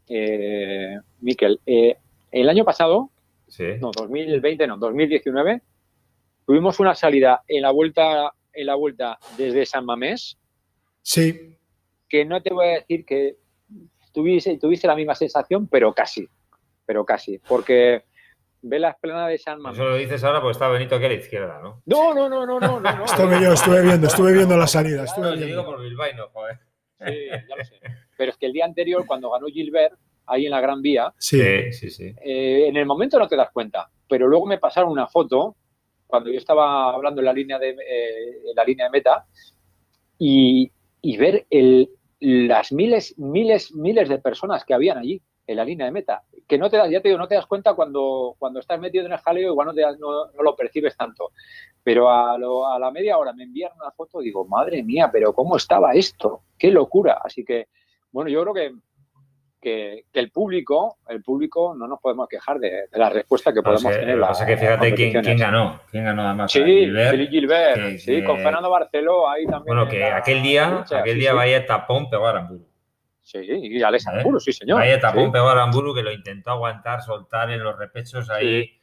eh, 0.07 0.97
Miquel. 1.21 1.59
Eh, 1.65 1.97
el 2.31 2.49
año 2.49 2.63
pasado, 2.63 3.09
no, 3.79 3.91
2020, 3.91 4.67
no, 4.67 4.77
2019, 4.77 5.61
tuvimos 6.45 6.79
una 6.79 6.95
salida 6.95 7.43
en 7.47 7.63
la 7.63 7.71
vuelta, 7.71 8.31
en 8.53 8.65
la 8.65 8.75
vuelta 8.75 9.17
desde 9.37 9.65
San 9.65 9.85
Mamés. 9.85 10.37
Sí. 11.01 11.57
Que 12.07 12.25
no 12.25 12.41
te 12.41 12.53
voy 12.53 12.67
a 12.67 12.71
decir 12.79 13.05
que 13.05 13.37
tuviste, 14.13 14.57
tuviste 14.57 14.87
la 14.87 14.95
misma 14.95 15.15
sensación, 15.15 15.67
pero 15.67 15.93
casi, 15.93 16.27
pero 16.85 17.05
casi, 17.05 17.37
porque 17.39 18.03
ve 18.61 18.79
la 18.79 18.89
esplanada 18.89 19.27
de 19.27 19.37
San 19.37 19.61
Mamés. 19.61 19.79
Eso 19.79 19.89
lo 19.89 19.95
dices 19.95 20.23
ahora 20.23 20.41
porque 20.41 20.53
está 20.53 20.67
Benito 20.67 20.95
aquí 20.95 21.05
a 21.05 21.09
la 21.09 21.13
izquierda, 21.15 21.59
¿no? 21.61 21.81
No, 21.85 22.13
no, 22.13 22.29
no, 22.29 22.45
no, 22.45 22.59
no. 22.59 22.79
no, 22.79 23.05
estuve 23.05 23.41
yo, 23.41 23.53
estuve 23.53 23.81
viendo, 23.81 24.07
estuve 24.07 24.33
viendo 24.33 24.57
la 24.57 24.67
salida. 24.67 25.03
Estuve 25.03 25.29
viendo. 25.35 25.45
digo 25.45 25.65
por 25.65 25.81
Bilbao, 25.81 26.29
joder. 26.33 26.59
Sí, 26.99 27.27
ya 27.47 27.55
lo 27.55 27.63
sé. 27.63 27.79
Pero 28.17 28.31
es 28.31 28.37
que 28.37 28.47
el 28.47 28.53
día 28.53 28.65
anterior, 28.65 29.05
cuando 29.05 29.31
ganó 29.31 29.47
Gilbert, 29.47 29.93
ahí 30.25 30.45
en 30.45 30.51
la 30.51 30.61
Gran 30.61 30.81
Vía, 30.81 31.13
sí, 31.17 31.71
sí, 31.71 31.89
sí. 31.89 32.13
Eh, 32.21 32.67
en 32.67 32.75
el 32.75 32.85
momento 32.85 33.17
no 33.17 33.27
te 33.27 33.35
das 33.35 33.49
cuenta, 33.51 33.89
pero 34.07 34.27
luego 34.27 34.45
me 34.45 34.57
pasaron 34.57 34.91
una 34.91 35.07
foto 35.07 35.55
cuando 36.09 36.31
yo 36.31 36.39
estaba 36.39 36.91
hablando 36.91 37.21
en 37.21 37.25
la 37.25 37.33
línea 37.33 37.59
de, 37.59 37.69
eh, 37.69 38.41
la 38.55 38.63
línea 38.63 38.87
de 38.87 38.91
meta 38.91 39.27
y, 40.17 40.71
y 41.01 41.17
ver 41.17 41.45
el, 41.51 41.91
las 42.19 42.71
miles, 42.71 43.13
miles, 43.19 43.71
miles 43.75 44.09
de 44.09 44.17
personas 44.17 44.65
que 44.65 44.73
habían 44.73 44.97
allí 44.97 45.21
en 45.45 45.55
la 45.55 45.63
línea 45.63 45.85
de 45.85 45.91
meta. 45.91 46.23
Que 46.47 46.57
no 46.57 46.67
te 46.67 46.77
das, 46.77 46.89
ya 46.89 46.99
te 46.99 47.09
digo, 47.09 47.19
no 47.19 47.27
te 47.27 47.35
das 47.35 47.45
cuenta 47.45 47.75
cuando, 47.75 48.35
cuando 48.39 48.59
estás 48.59 48.79
metido 48.79 49.05
en 49.05 49.11
el 49.11 49.19
jaleo, 49.19 49.51
igual 49.51 49.67
no, 49.67 49.73
te 49.75 49.83
no, 49.99 50.31
lo 50.41 50.55
percibes 50.55 50.97
tanto. 50.97 51.31
Pero 51.83 52.09
a, 52.09 52.33
a, 52.33 52.79
la 52.79 52.91
media 52.91 53.19
hora 53.19 53.31
me 53.33 53.43
envían 53.43 53.71
una 53.79 53.91
foto 53.91 54.19
y 54.19 54.25
digo, 54.25 54.45
madre 54.45 54.81
mía, 54.81 55.11
pero 55.13 55.31
¿cómo 55.31 55.57
estaba 55.57 55.93
esto? 55.93 56.41
¡Qué 56.57 56.71
locura! 56.71 57.19
Así 57.23 57.45
que, 57.45 57.67
bueno, 58.11 58.31
yo 58.31 58.41
creo 58.41 58.53
que 58.55 58.73
que, 59.59 60.05
el 60.13 60.31
público, 60.31 60.97
el 61.07 61.21
público 61.21 61.75
no 61.75 61.87
nos 61.87 61.99
podemos 61.99 62.27
quejar 62.27 62.59
de, 62.59 62.85
la 62.93 63.09
respuesta 63.09 63.53
que 63.53 63.61
podemos 63.61 63.91
tener. 63.91 64.17
Lo 64.17 64.25
que 64.25 64.29
pasa 64.29 64.43
es 64.43 64.49
que 64.49 64.57
fíjate 64.57 64.93
quién, 64.93 65.21
quién, 65.21 65.37
ganó, 65.37 65.81
quién 65.91 66.05
ganó 66.05 66.23
además. 66.23 66.51
Sí, 66.51 66.63
Gilbert, 66.63 67.29
Gilbert 67.29 67.97
sí, 67.97 68.23
con 68.23 68.37
Fernando 68.37 68.69
Barceló 68.69 69.29
ahí 69.29 69.45
también. 69.45 69.75
Bueno, 69.75 69.87
que 69.89 70.03
aquel 70.03 70.41
día, 70.41 70.85
aquel 70.89 71.19
día 71.19 71.33
vaya 71.33 71.65
tapón 71.65 72.09
pegó 72.09 72.27
a 72.27 72.31
Aramburu. 72.31 72.67
Sí, 73.21 73.39
y 73.43 73.81
Alex 73.83 74.07
¿Eh? 74.07 74.09
Aramburu, 74.11 74.39
sí 74.39 74.53
señor. 74.53 74.79
Vaya 74.79 74.99
tapón 74.99 75.31
pegó 75.31 75.49
a 75.49 75.51
Aramburu 75.51 75.93
que 75.93 76.03
lo 76.03 76.11
intentó 76.11 76.51
aguantar, 76.51 77.01
soltar 77.01 77.51
en 77.51 77.63
los 77.63 77.77
repechos 77.77 78.29
ahí. 78.29 78.75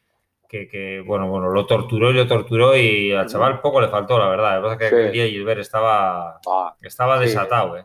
Que, 0.49 0.69
que, 0.69 1.03
bueno, 1.05 1.29
bueno, 1.29 1.49
lo 1.49 1.67
torturó 1.67 2.13
y 2.13 2.15
lo 2.15 2.29
torturó 2.29 2.77
y 2.77 3.13
al 3.13 3.27
chaval 3.27 3.61
poco 3.61 3.81
le 3.81 3.89
faltó, 3.89 4.17
la 4.17 4.29
verdad. 4.29 4.63
Lo 4.63 4.69
que 4.69 4.75
pasa 4.75 4.75
es 4.75 4.79
que 4.79 4.97
aquel 4.97 5.13
día 5.13 5.27
Gilbert 5.27 5.61
estaba, 5.61 6.41
ah, 6.47 6.77
estaba 6.81 7.19
desatado, 7.19 7.77
¿eh? 7.77 7.85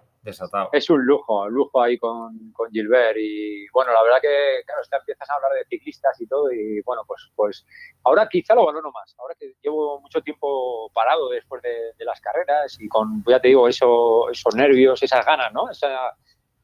Es 0.71 0.89
un 0.89 1.03
lujo, 1.03 1.45
un 1.45 1.53
lujo 1.53 1.81
ahí 1.81 1.97
con, 1.97 2.51
con, 2.53 2.69
Gilbert 2.71 3.17
y 3.19 3.67
bueno, 3.69 3.91
la 3.91 4.03
verdad 4.03 4.17
que, 4.21 4.62
claro, 4.65 4.81
empiezas 4.99 5.27
a 5.27 5.34
hablar 5.34 5.51
de 5.53 5.65
ciclistas 5.65 6.21
y 6.21 6.27
todo 6.27 6.51
y 6.51 6.79
bueno, 6.81 7.01
pues, 7.07 7.31
pues 7.36 7.65
ahora 8.03 8.29
quizá 8.29 8.53
lo 8.53 8.65
valoro 8.67 8.91
más, 8.91 9.15
ahora 9.17 9.36
que 9.39 9.55
llevo 9.63 9.99
mucho 9.99 10.21
tiempo 10.21 10.91
parado 10.93 11.29
después 11.29 11.62
de, 11.63 12.05
las 12.05 12.21
carreras 12.21 12.77
y 12.79 12.88
con, 12.88 13.23
ya 13.27 13.39
te 13.39 13.47
digo, 13.47 13.67
eso, 13.67 14.29
esos 14.29 14.55
nervios, 14.55 15.01
esas 15.01 15.25
ganas, 15.25 15.53
¿no? 15.53 15.69
Esa 15.69 16.15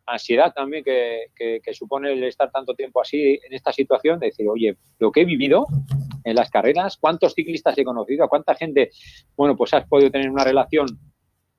ansiedad 0.05 0.53
también 0.53 0.83
que, 0.83 1.31
que, 1.35 1.73
supone 1.73 2.13
el 2.13 2.23
estar 2.23 2.51
tanto 2.51 2.73
tiempo 2.75 3.01
así 3.01 3.39
en 3.43 3.53
esta 3.53 3.71
situación, 3.71 4.19
de 4.19 4.27
decir, 4.27 4.47
oye, 4.49 4.77
lo 4.99 5.11
que 5.11 5.21
he 5.21 5.25
vivido 5.25 5.65
en 6.23 6.35
las 6.35 6.49
carreras, 6.49 6.97
cuántos 6.97 7.33
ciclistas 7.33 7.77
he 7.77 7.83
conocido, 7.83 8.27
cuánta 8.27 8.55
gente, 8.55 8.91
bueno, 9.35 9.55
pues 9.55 9.73
has 9.73 9.87
podido 9.87 10.11
tener 10.11 10.29
una 10.29 10.43
relación 10.43 10.87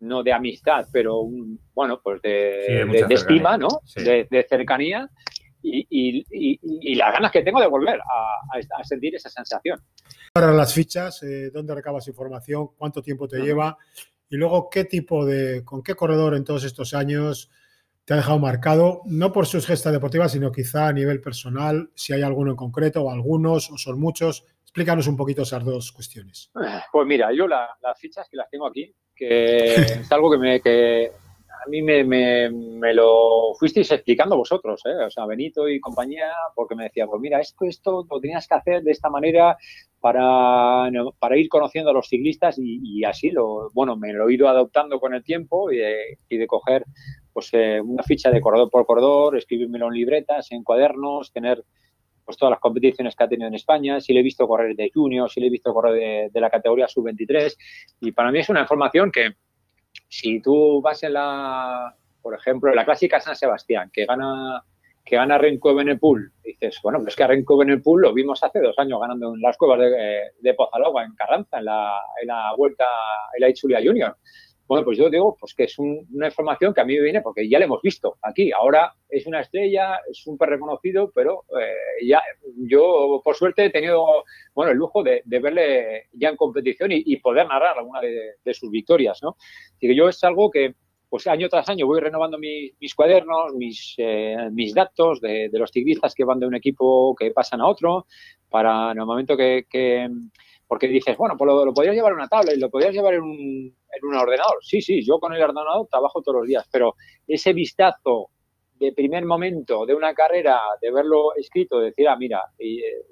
no 0.01 0.23
de 0.23 0.33
amistad, 0.33 0.87
pero 0.93 1.21
un, 1.21 1.61
bueno, 1.75 2.01
pues 2.03 2.23
de, 2.23 2.83
estima, 3.11 3.59
¿no? 3.59 3.69
De, 3.97 4.47
cercanía 4.49 5.09
y, 5.63 6.25
y, 6.31 6.95
las 6.95 7.13
ganas 7.13 7.33
que 7.33 7.43
tengo 7.43 7.61
de 7.61 7.67
volver 7.67 8.01
a, 8.01 8.85
sentir 8.85 9.15
esa 9.15 9.29
sensación. 9.29 9.81
Para 10.33 10.53
las 10.53 10.73
fichas, 10.73 11.23
eh, 11.23 11.51
¿dónde 11.51 11.75
recabas 11.75 12.07
información? 12.09 12.69
¿Cuánto 12.77 13.03
tiempo 13.03 13.27
te 13.27 13.39
lleva? 13.39 13.77
Y 14.29 14.37
luego, 14.37 14.69
¿qué 14.71 14.85
tipo 14.85 15.25
de, 15.25 15.65
con 15.65 15.83
qué 15.83 15.95
corredor 15.95 16.35
en 16.35 16.45
todos 16.45 16.65
estos 16.65 16.95
años 16.95 17.51
te 18.05 18.15
ha 18.15 18.17
dejado 18.17 18.39
marcado? 18.39 19.03
No 19.07 19.33
por 19.33 19.47
sus 19.47 19.67
gestas 19.67 19.93
deportivas, 19.93 20.33
sino 20.33 20.53
quizá 20.53 20.89
a 20.89 20.93
nivel 20.93 21.21
personal, 21.21 21.91
si 21.95 22.13
hay 22.13 22.23
alguno 22.23 22.51
en 22.53 22.57
concreto 22.57 23.03
o 23.03 23.11
algunos 23.11 23.71
o 23.71 23.79
son 23.79 23.99
muchos. 23.99 24.45
Explícanos 24.63 25.07
un 25.07 25.17
poquito 25.17 25.43
esas 25.43 25.65
dos 25.65 25.93
cuestiones. 25.93 26.51
Pues 26.93 27.07
mira, 27.07 27.33
yo 27.33 27.49
las 27.49 27.69
fichas 27.99 28.29
que 28.31 28.37
las 28.37 28.51
tengo 28.51 28.67
aquí, 28.67 28.95
que 29.19 29.75
es 29.75 30.13
algo 30.13 30.31
que, 30.31 30.39
me, 30.39 30.61
que 30.61 31.11
a 31.65 31.69
mí 31.69 31.83
me, 31.83 32.05
me, 32.05 32.95
lo 32.95 33.55
fuisteis 33.59 33.91
explicando 33.91 34.37
vosotros, 34.37 34.81
¿eh? 34.87 35.05
o 35.05 35.11
sea, 35.11 35.27
Benito 35.27 35.69
y 35.69 35.81
compañía, 35.81 36.31
porque 36.55 36.77
me 36.77 36.85
decía, 36.85 37.07
pues 37.07 37.21
mira, 37.21 37.41
esto, 37.41 37.65
esto 37.65 38.07
lo 38.09 38.21
tenías 38.21 38.47
que 38.47 38.55
hacer 38.55 38.83
de 38.83 38.93
esta 38.93 39.11
manera 39.11 39.59
para, 40.01 40.89
para 41.19 41.37
ir 41.37 41.49
conociendo 41.49 41.91
a 41.91 41.95
los 41.95 42.09
ciclistas 42.09 42.57
y, 42.59 43.05
así 43.05 43.31
lo, 43.31 43.71
bueno, 43.75 43.97
me 43.97 44.13
lo 44.13 44.29
he 44.29 44.35
ido 44.35 44.49
adoptando 44.49 45.01
con 45.01 45.15
el 45.15 45.25
tiempo 45.25 45.73
y 45.73 45.79
de, 45.79 46.19
y 46.29 46.37
de 46.37 46.47
coger 46.47 46.85
pues 47.33 47.51
eh, 47.53 47.81
una 47.81 48.03
ficha 48.03 48.31
de 48.31 48.41
corredor 48.41 48.71
por 48.71 48.87
corredor, 48.87 49.37
escribírmelo 49.37 49.89
en 49.89 49.95
libretas, 49.95 50.51
en 50.53 50.63
cuadernos, 50.63 51.33
tener 51.33 51.65
pues 52.29 52.37
todas 52.37 52.51
las 52.51 52.61
competiciones 52.61 53.17
que 53.17 53.25
ha 53.25 53.29
tenido 53.29 53.49
en 53.49 53.55
España, 53.55 54.03
si 54.03 54.13
le 54.13 54.21
he 54.21 54.23
visto 54.23 54.47
correr 54.47 54.77
de 54.77 54.91
junior, 54.93 55.31
si 55.31 55.41
le 55.41 55.47
he 55.47 55.51
visto 55.51 55.73
correr 55.73 56.31
de, 56.31 56.41
la 56.43 56.51
categoría 56.51 56.87
sub-23 56.87 57.57
y 58.01 58.13
para 58.13 58.31
mí 58.31 58.41
es 58.41 58.51
una 58.51 58.61
información 58.61 59.11
que 59.11 59.31
si 60.11 60.43
tú 60.43 60.83
vas 60.83 61.03
en 61.05 61.15
la, 61.15 61.97
por 62.21 62.35
ejemplo, 62.35 62.69
en 62.69 62.77
la 62.77 62.85
clásica 62.85 63.19
San 63.19 63.35
Sebastián, 63.35 63.89
que 63.91 64.05
gana 64.05 64.63
que 65.07 65.17
gana 65.17 65.39
Renko 65.39 65.75
Benepul, 65.75 66.31
dices, 66.45 66.79
bueno, 66.83 67.01
pues 67.01 67.17
que 67.17 67.23
a 67.23 67.29
Renko 67.29 67.57
Benepul 67.57 68.03
lo 68.03 68.13
vimos 68.13 68.45
hace 68.45 68.61
dos 68.61 68.79
años 68.79 69.01
ganando 69.01 69.35
en 69.35 69.41
las 69.41 69.57
cuevas 69.57 69.79
de, 69.79 70.33
de 70.39 70.53
Pozalogua, 70.53 71.05
en 71.05 71.15
Carranza, 71.15 71.61
en 71.61 71.65
la, 71.65 71.99
en 72.21 72.29
la 72.29 72.53
vuelta, 72.59 72.85
en 73.35 73.41
la 73.41 73.49
Itzulia 73.49 73.81
Junior. 73.83 74.19
Bueno, 74.69 74.85
pues 74.85 74.99
yo 74.99 75.09
digo 75.09 75.35
pues 75.41 75.55
que 75.55 75.65
es 75.65 75.79
una 75.79 76.27
información 76.27 76.75
que 76.75 76.83
a 76.83 76.85
mí 76.85 76.95
me 76.95 77.03
viene 77.03 77.23
porque 77.23 77.49
ya 77.49 77.59
la 77.59 77.65
hemos 77.65 77.81
visto 77.81 78.19
aquí. 78.21 78.53
Ahora 78.53 78.95
es 79.09 79.27
una 79.27 79.41
estrella, 79.41 79.99
es 80.09 80.19
súper 80.19 80.51
reconocido, 80.51 81.11
pero 81.15 81.47
eh, 81.59 82.07
ya 82.07 82.23
yo 82.59 83.23
por 83.25 83.35
suerte 83.35 83.65
he 83.65 83.71
tenido 83.71 84.25
bueno 84.55 84.71
el 84.73 84.77
lujo 84.77 85.03
de, 85.03 85.23
verle 85.25 86.09
ya 86.13 86.29
en 86.29 86.37
competición 86.37 86.91
y, 86.93 87.17
poder 87.17 87.49
narrar 87.49 87.79
alguna 87.79 88.03
de, 88.03 88.55
sus 88.55 88.71
victorias, 88.71 89.21
¿no? 89.23 89.37
Así 89.75 89.89
que 89.89 89.95
yo 89.95 90.07
es 90.09 90.23
algo 90.23 90.51
que 90.51 90.75
pues 91.09 91.27
año 91.27 91.49
tras 91.49 91.71
año 91.71 91.87
voy 91.87 92.01
renovando 92.01 92.39
mis 92.39 92.95
cuadernos, 92.95 93.55
mis, 93.55 93.95
eh, 93.97 94.37
mis 94.53 94.75
datos 94.75 95.23
de, 95.23 95.49
los 95.53 95.71
ciclistas 95.71 96.15
que 96.15 96.25
van 96.25 96.41
de 96.41 96.47
un 96.47 96.55
equipo 96.55 97.17
que 97.17 97.31
pasan 97.31 97.63
a 97.63 97.67
otro, 97.67 98.07
para 98.51 98.93
en 98.93 98.99
el 98.99 99.07
momento 99.07 99.35
que, 99.35 99.65
porque 100.69 100.87
dices, 100.87 101.17
bueno, 101.17 101.35
pues 101.37 101.49
lo, 101.49 101.73
podrías 101.73 101.97
llevar 101.97 102.13
en 102.13 102.19
una 102.19 102.29
tabla 102.29 102.53
y 102.53 102.59
lo 102.59 102.71
podrías 102.71 102.93
llevar 102.93 103.15
en 103.15 103.23
un, 103.23 103.31
en 103.39 104.05
un 104.07 104.15
ordenador. 104.15 104.59
Sí, 104.61 104.83
sí, 104.83 105.03
yo 105.05 105.19
con 105.19 105.33
el 105.33 105.43
ordenador 105.43 105.89
trabajo 105.91 106.21
todos 106.21 106.41
los 106.41 106.47
días, 106.47 106.69
pero 106.71 106.95
ese 107.27 107.55
vistazo 107.55 108.29
de 108.79 108.93
primer 108.93 109.25
momento 109.25 109.87
de 109.87 109.95
una 109.95 110.15
carrera, 110.15 110.61
de 110.81 110.93
verlo 110.93 111.35
escrito, 111.35 111.81
de 111.81 111.87
decir, 111.87 112.07
ah, 112.07 112.17
mira, 112.17 112.43
y, 112.59 112.81
eh, 112.81 113.03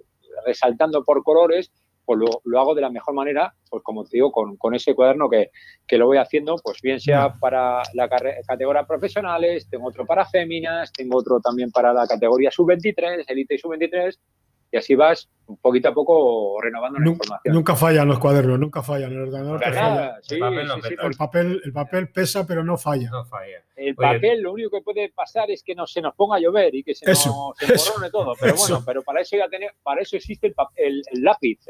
resaltando 0.45 1.03
por 1.03 1.25
colores, 1.25 1.73
pues 2.05 2.21
lo, 2.45 2.61
hago 2.61 2.75
de 2.75 2.83
la 2.83 2.91
mejor 2.91 3.15
manera, 3.15 3.53
pues 3.69 3.83
como 3.83 4.05
te 4.05 4.11
digo, 4.13 4.31
con, 4.31 4.57
con 4.57 4.75
ese 4.75 4.95
cuaderno 4.95 5.29
que, 5.29 5.51
que, 5.89 5.99
lo 5.99 6.07
voy 6.07 6.19
haciendo, 6.19 6.55
pues 6.63 6.81
bien 6.81 7.01
sea 7.01 7.35
para 7.41 7.83
la 7.95 8.09
categoría 8.09 8.87
profesionales, 8.87 9.69
tengo 9.69 9.89
otro 9.89 10.07
para 10.07 10.25
féminas, 10.25 10.93
tengo 10.93 11.19
otro 11.19 11.41
también 11.41 11.73
para 11.73 11.93
la 11.93 12.07
categoría 12.07 12.53
sub-23, 12.53 13.25
elite 13.27 13.57
y 13.57 13.59
sub-23, 13.59 14.17
y 14.71 14.77
así 14.77 14.95
vas 14.95 15.29
poquito 15.61 15.89
a 15.89 15.95
poco 15.95 16.61
renovando 16.61 16.99
la 16.99 17.09
información. 17.09 17.55
Nunca 17.55 17.77
fallan 17.77 18.09
los 18.09 18.19
cuadernos, 18.19 18.59
nunca 18.59 18.83
fallan. 18.83 19.13
El 19.13 19.21
ordenador 19.21 19.63
el, 19.65 21.17
papel 21.17 21.61
el, 21.65 21.73
papel, 21.73 22.09
pesa, 22.09 22.47
pero 22.47 22.65
no 22.65 22.77
falla. 22.77 23.11
El 23.77 23.95
papel, 23.95 24.43
lo 24.43 24.53
único 24.53 24.71
que 24.71 24.83
puede 24.83 25.13
pasar 25.13 25.51
es 25.51 25.63
que 25.63 25.75
no 25.75 25.87
se 25.87 26.01
nos 26.01 26.15
ponga 26.15 26.37
a 26.37 26.41
llover 26.41 26.75
y 26.75 26.83
que 26.83 26.95
se 26.95 27.07
nos 27.07 27.19
se 27.59 28.11
todo. 28.11 28.35
Pero 28.41 28.57
bueno, 28.57 28.83
pero 28.85 29.03
para 29.03 29.21
eso, 29.21 29.37
ya 29.37 29.49
tener, 29.49 29.73
para 29.83 30.01
eso 30.01 30.17
existe 30.17 30.53
el, 30.77 31.03
lápiz. 31.13 31.61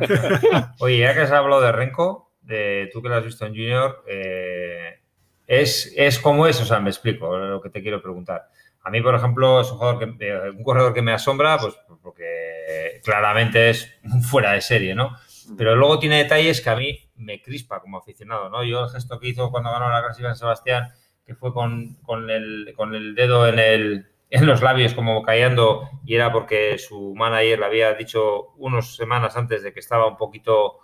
Oye, 0.80 0.98
ya 0.98 1.14
que 1.14 1.26
se 1.26 1.34
hablado 1.34 1.62
de 1.62 1.72
Renko, 1.72 2.32
de 2.42 2.90
tú 2.92 3.02
que 3.02 3.08
lo 3.08 3.16
has 3.16 3.24
visto 3.24 3.46
en 3.46 3.52
Junior, 3.52 4.04
eh, 4.06 5.00
es, 5.46 5.92
es 5.96 6.18
como 6.18 6.46
es, 6.46 6.60
o 6.60 6.64
sea, 6.64 6.80
me 6.80 6.90
explico 6.90 7.36
lo 7.36 7.62
que 7.62 7.70
te 7.70 7.80
quiero 7.80 8.02
preguntar. 8.02 8.48
A 8.86 8.90
mí, 8.90 9.00
por 9.00 9.16
ejemplo, 9.16 9.60
es 9.60 9.70
un, 9.72 9.78
jugador 9.78 9.98
que, 9.98 10.26
eh, 10.28 10.50
un 10.56 10.62
corredor 10.62 10.94
que 10.94 11.02
me 11.02 11.12
asombra, 11.12 11.58
pues 11.58 11.74
porque 12.00 13.00
claramente 13.02 13.70
es 13.70 13.92
fuera 14.30 14.52
de 14.52 14.60
serie, 14.60 14.94
¿no? 14.94 15.16
Pero 15.58 15.74
luego 15.74 15.98
tiene 15.98 16.18
detalles 16.18 16.60
que 16.60 16.70
a 16.70 16.76
mí 16.76 16.96
me 17.16 17.42
crispa 17.42 17.80
como 17.80 17.98
aficionado, 17.98 18.48
¿no? 18.48 18.62
Yo 18.62 18.84
el 18.84 18.90
gesto 18.90 19.18
que 19.18 19.26
hizo 19.26 19.50
cuando 19.50 19.72
ganó 19.72 19.90
la 19.90 20.04
Clásica 20.04 20.28
en 20.28 20.36
Sebastián, 20.36 20.92
que 21.26 21.34
fue 21.34 21.52
con, 21.52 21.96
el, 22.30 22.74
con 22.76 22.94
el 22.94 23.16
dedo 23.16 23.48
en 23.48 23.58
el, 23.58 24.06
en 24.30 24.46
los 24.46 24.62
labios 24.62 24.94
como 24.94 25.20
callando 25.24 25.90
y 26.04 26.14
era 26.14 26.30
porque 26.30 26.78
su 26.78 27.12
manager 27.16 27.58
le 27.58 27.66
había 27.66 27.94
dicho 27.94 28.52
unas 28.56 28.94
semanas 28.94 29.36
antes 29.36 29.64
de 29.64 29.72
que 29.72 29.80
estaba 29.80 30.06
un 30.06 30.16
poquito 30.16 30.78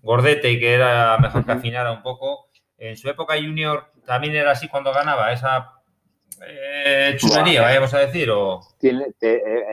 gordete 0.00 0.50
y 0.50 0.58
que 0.58 0.72
era 0.72 1.18
mejor 1.18 1.44
que 1.44 1.52
afinara 1.52 1.92
un 1.92 2.02
poco. 2.02 2.48
En 2.78 2.96
su 2.96 3.10
época 3.10 3.34
junior 3.34 3.92
también 4.06 4.34
era 4.34 4.52
así 4.52 4.68
cuando 4.68 4.94
ganaba, 4.94 5.32
esa 5.32 5.75
eh, 6.46 7.16
chulería, 7.16 7.62
vamos 7.62 7.94
a 7.94 8.00
decir, 8.00 8.30
o... 8.30 8.60
Tiene, 8.78 9.06
eh, 9.20 9.64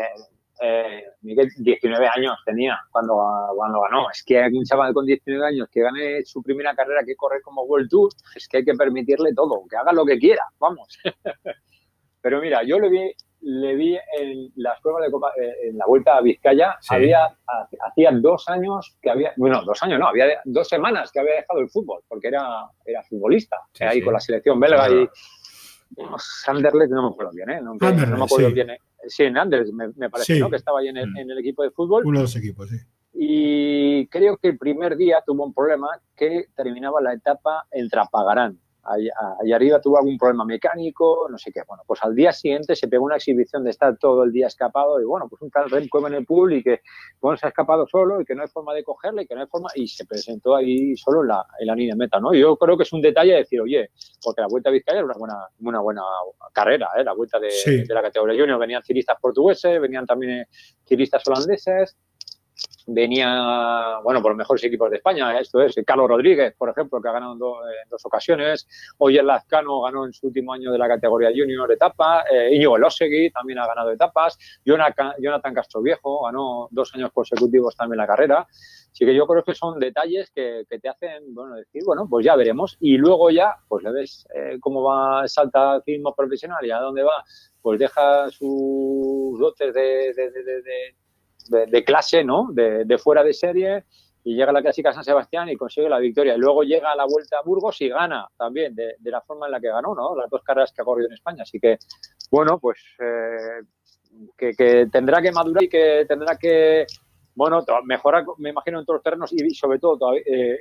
eh, 0.61 1.03
Miguel 1.23 1.49
19 1.57 2.07
años 2.07 2.37
tenía 2.45 2.79
cuando, 2.89 3.15
cuando 3.55 3.81
ganó. 3.81 4.09
Es 4.09 4.23
que 4.23 4.41
hay 4.41 4.53
un 4.53 4.63
chaval 4.63 4.93
con 4.93 5.05
19 5.05 5.45
años 5.45 5.67
que 5.69 5.81
gane 5.81 6.23
su 6.23 6.41
primera 6.41 6.73
carrera 6.73 7.01
que 7.05 7.15
corre 7.15 7.41
como 7.41 7.63
World 7.63 7.89
Tour, 7.89 8.11
es 8.35 8.47
que 8.47 8.57
hay 8.57 8.65
que 8.65 8.73
permitirle 8.73 9.33
todo, 9.33 9.63
que 9.69 9.75
haga 9.75 9.91
lo 9.91 10.05
que 10.05 10.17
quiera, 10.17 10.43
vamos. 10.59 10.97
Pero 12.21 12.39
mira, 12.39 12.63
yo 12.63 12.79
le 12.79 12.89
vi, 12.89 13.11
le 13.41 13.75
vi 13.75 13.97
en 14.17 14.53
las 14.55 14.79
pruebas 14.79 15.03
de 15.03 15.11
Copa, 15.11 15.33
eh, 15.37 15.69
en 15.69 15.77
la 15.77 15.85
Vuelta 15.85 16.15
a 16.15 16.21
Vizcaya, 16.21 16.77
había, 16.89 17.37
hacía 17.85 18.11
dos 18.13 18.47
años 18.47 18.97
que 19.01 19.09
había, 19.09 19.33
bueno, 19.35 19.61
dos 19.65 19.83
años 19.83 19.99
no, 19.99 20.07
había 20.07 20.39
dos 20.45 20.69
semanas 20.69 21.11
que 21.11 21.19
había 21.19 21.35
dejado 21.35 21.59
el 21.59 21.69
fútbol, 21.69 22.01
porque 22.07 22.29
era, 22.29 22.69
era 22.85 23.03
futbolista, 23.03 23.57
ahí 23.81 24.01
con 24.01 24.13
la 24.13 24.21
selección 24.21 24.57
belga 24.61 24.89
y 24.89 25.09
Sanderlet, 26.17 26.89
no 26.89 27.03
me 27.03 27.09
acuerdo 27.09 27.31
bien, 27.33 27.49
¿eh? 27.49 27.61
No, 27.61 27.75
me 27.75 28.23
acuerdo 28.23 28.51
bien. 28.51 28.71
¿eh? 28.71 28.77
Sí, 29.07 29.23
en 29.23 29.37
Anders 29.37 29.71
me, 29.73 30.09
parece, 30.09 30.39
¿no? 30.39 30.49
Que 30.49 30.55
estaba 30.55 30.79
ahí 30.79 30.87
en 30.87 30.97
el, 30.97 31.11
mm. 31.11 31.17
en 31.17 31.31
el, 31.31 31.37
equipo 31.39 31.63
de 31.63 31.71
fútbol. 31.71 32.03
Uno 32.05 32.19
de 32.19 32.23
los 32.23 32.35
equipos, 32.35 32.69
sí. 32.69 32.77
Y 33.13 34.07
creo 34.07 34.37
que 34.37 34.49
el 34.49 34.57
primer 34.57 34.97
día 34.97 35.21
tuvo 35.25 35.45
un 35.45 35.53
problema 35.53 35.87
que 36.15 36.47
terminaba 36.55 37.01
la 37.01 37.13
etapa 37.13 37.65
en 37.71 37.89
Trapagarán. 37.89 38.59
Allá 38.85 39.55
arriba 39.55 39.79
tuvo 39.79 39.97
algún 39.97 40.17
problema 40.17 40.43
mecánico, 40.43 41.27
no 41.29 41.37
sé 41.37 41.51
qué. 41.51 41.61
Bueno, 41.65 41.83
pues 41.87 42.03
al 42.03 42.13
día 42.13 42.33
siguiente 42.33 42.75
se 42.75 42.87
pegó 42.89 43.05
una 43.05 43.15
exhibición 43.15 43.63
de 43.63 43.69
estar 43.69 43.97
todo 43.97 44.23
el 44.23 44.31
día 44.31 44.47
escapado 44.47 44.99
y 44.99 45.05
bueno, 45.05 45.27
pues 45.29 45.41
un 45.41 45.49
tal 45.49 45.69
Remco 45.69 46.05
en 46.05 46.13
el 46.15 46.25
pool 46.25 46.53
y 46.53 46.63
que 46.63 46.81
bueno, 47.21 47.37
se 47.37 47.45
ha 47.45 47.49
escapado 47.49 47.87
solo 47.87 48.19
y 48.19 48.25
que 48.25 48.35
no 48.35 48.41
hay 48.41 48.49
forma 48.49 48.73
de 48.73 48.83
cogerle 48.83 49.23
y 49.23 49.25
que 49.27 49.35
no 49.35 49.41
hay 49.41 49.47
forma 49.47 49.69
y 49.75 49.87
se 49.87 50.05
presentó 50.05 50.55
ahí 50.55 50.97
solo 50.97 51.21
en 51.21 51.29
la, 51.29 51.45
en 51.59 51.67
la 51.67 51.75
línea 51.75 51.95
de 51.95 51.99
meta, 51.99 52.19
¿no? 52.19 52.33
Yo 52.33 52.57
creo 52.57 52.75
que 52.75 52.83
es 52.83 52.91
un 52.91 53.01
detalle 53.01 53.35
decir, 53.35 53.61
oye, 53.61 53.91
porque 54.21 54.41
la 54.41 54.47
Vuelta 54.47 54.69
a 54.69 54.73
Vizcaya 54.73 54.99
era 54.99 55.05
una 55.05 55.15
buena, 55.17 55.47
una 55.59 55.79
buena 55.79 56.01
carrera, 56.51 56.89
¿eh? 56.97 57.03
La 57.03 57.13
Vuelta 57.13 57.39
de, 57.39 57.85
de 57.87 57.93
la 57.93 58.01
categoría 58.01 58.39
junior, 58.39 58.59
venían 58.59 58.83
cilistas 58.83 59.17
portugueses, 59.21 59.79
venían 59.79 60.05
también 60.05 60.45
cilistas 60.85 61.25
holandeses, 61.25 61.95
venía, 62.87 63.99
bueno, 64.03 64.21
por 64.21 64.31
los 64.31 64.37
mejores 64.37 64.63
equipos 64.63 64.89
de 64.89 64.97
España, 64.97 65.39
esto 65.39 65.61
es 65.61 65.75
Carlos 65.85 66.09
Rodríguez, 66.09 66.53
por 66.57 66.69
ejemplo, 66.69 67.01
que 67.01 67.07
ha 67.07 67.13
ganado 67.13 67.33
en, 67.33 67.89
dos 67.89 68.05
ocasiones, 68.05 68.67
Oyer 68.97 69.23
Lazcano 69.23 69.81
ganó 69.81 70.05
en 70.05 70.13
su 70.13 70.27
último 70.27 70.53
año 70.53 70.71
de 70.71 70.77
la 70.77 70.87
categoría 70.87 71.29
junior 71.29 71.71
etapa, 71.71 72.23
eh, 72.31 72.53
Íñigo 72.53 72.77
también 73.33 73.59
ha 73.59 73.67
ganado 73.67 73.91
etapas, 73.91 74.37
Jonathan, 74.65 75.13
Jonathan 75.19 75.53
Castroviejo 75.53 76.25
ganó 76.25 76.67
dos 76.71 76.93
años 76.95 77.11
consecutivos 77.13 77.75
también 77.75 77.97
la 77.97 78.07
carrera, 78.07 78.47
así 78.91 79.05
que 79.05 79.15
yo 79.15 79.25
creo 79.27 79.43
que 79.43 79.55
son 79.55 79.79
detalles 79.79 80.31
que, 80.31 80.65
te 80.69 80.89
hacen, 80.89 81.33
bueno, 81.33 81.55
decir, 81.55 81.83
bueno, 81.85 82.07
pues 82.09 82.25
ya 82.25 82.35
veremos, 82.35 82.77
y 82.79 82.97
luego 82.97 83.29
ya, 83.29 83.55
pues 83.67 83.83
le 83.83 83.91
ves 83.91 84.27
eh, 84.35 84.57
cómo 84.59 84.83
va, 84.83 85.27
salta 85.27 85.73
al 85.73 85.83
ciclismo 85.83 86.13
profesional 86.13 86.65
y 86.65 86.71
a 86.71 86.79
dónde 86.79 87.03
va, 87.03 87.23
pues 87.61 87.79
deja 87.79 88.29
sus 88.29 89.39
dotes 89.39 89.73
de, 89.73 90.13
clase, 91.85 92.23
¿no? 92.23 92.49
De, 92.51 92.97
fuera 92.97 93.23
de 93.23 93.33
serie 93.33 93.83
y 94.23 94.35
llega 94.35 94.51
a 94.51 94.53
la 94.53 94.61
clásica 94.61 94.93
San 94.93 95.03
Sebastián 95.03 95.49
y 95.49 95.55
consigue 95.55 95.89
la 95.89 95.99
victoria. 95.99 96.35
Y 96.35 96.39
luego 96.39 96.63
llega 96.63 96.91
a 96.91 96.95
la 96.95 97.05
Vuelta 97.05 97.39
a 97.39 97.41
Burgos 97.41 97.81
y 97.81 97.89
gana 97.89 98.27
también 98.37 98.73
de, 98.73 98.95
la 99.03 99.21
forma 99.21 99.47
en 99.47 99.51
la 99.51 99.59
que 99.59 99.67
ganó, 99.67 99.93
¿no? 99.93 100.15
Las 100.15 100.29
dos 100.29 100.41
carreras 100.43 100.71
que 100.71 100.81
ha 100.81 100.85
corrido 100.85 101.07
en 101.07 101.13
España. 101.13 101.43
Así 101.43 101.59
que, 101.59 101.77
bueno, 102.31 102.57
pues 102.59 102.79
eh, 102.99 103.61
que, 104.37 104.87
tendrá 104.91 105.21
que 105.21 105.31
madurar 105.31 105.63
y 105.63 105.69
que 105.69 106.05
tendrá 106.07 106.37
que, 106.37 106.85
bueno, 107.35 107.63
mejorar, 107.83 108.25
me 108.37 108.51
imagino, 108.51 108.79
en 108.79 108.85
todos 108.85 108.97
los 108.97 109.03
terrenos 109.03 109.33
y, 109.33 109.49
sobre 109.55 109.79
todo 109.79 110.13
eh, 110.15 110.59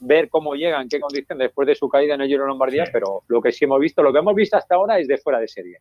ver 0.00 0.28
cómo 0.28 0.54
llega, 0.54 0.80
en 0.80 0.88
qué 0.88 1.00
condiciones 1.00 1.46
después 1.46 1.66
de 1.66 1.74
su 1.74 1.88
caída 1.88 2.14
en 2.14 2.22
el 2.22 2.28
Giro 2.28 2.46
Lombardía, 2.46 2.84
pero 2.92 3.22
lo 3.28 3.40
que 3.40 3.52
sí 3.52 3.64
hemos 3.64 3.80
visto, 3.80 4.02
lo 4.02 4.12
que 4.12 4.18
hemos 4.18 4.34
visto 4.34 4.56
hasta 4.56 4.74
ahora 4.74 4.98
es 4.98 5.08
de 5.08 5.18
fuera 5.18 5.38
de 5.38 5.48
serie. 5.48 5.78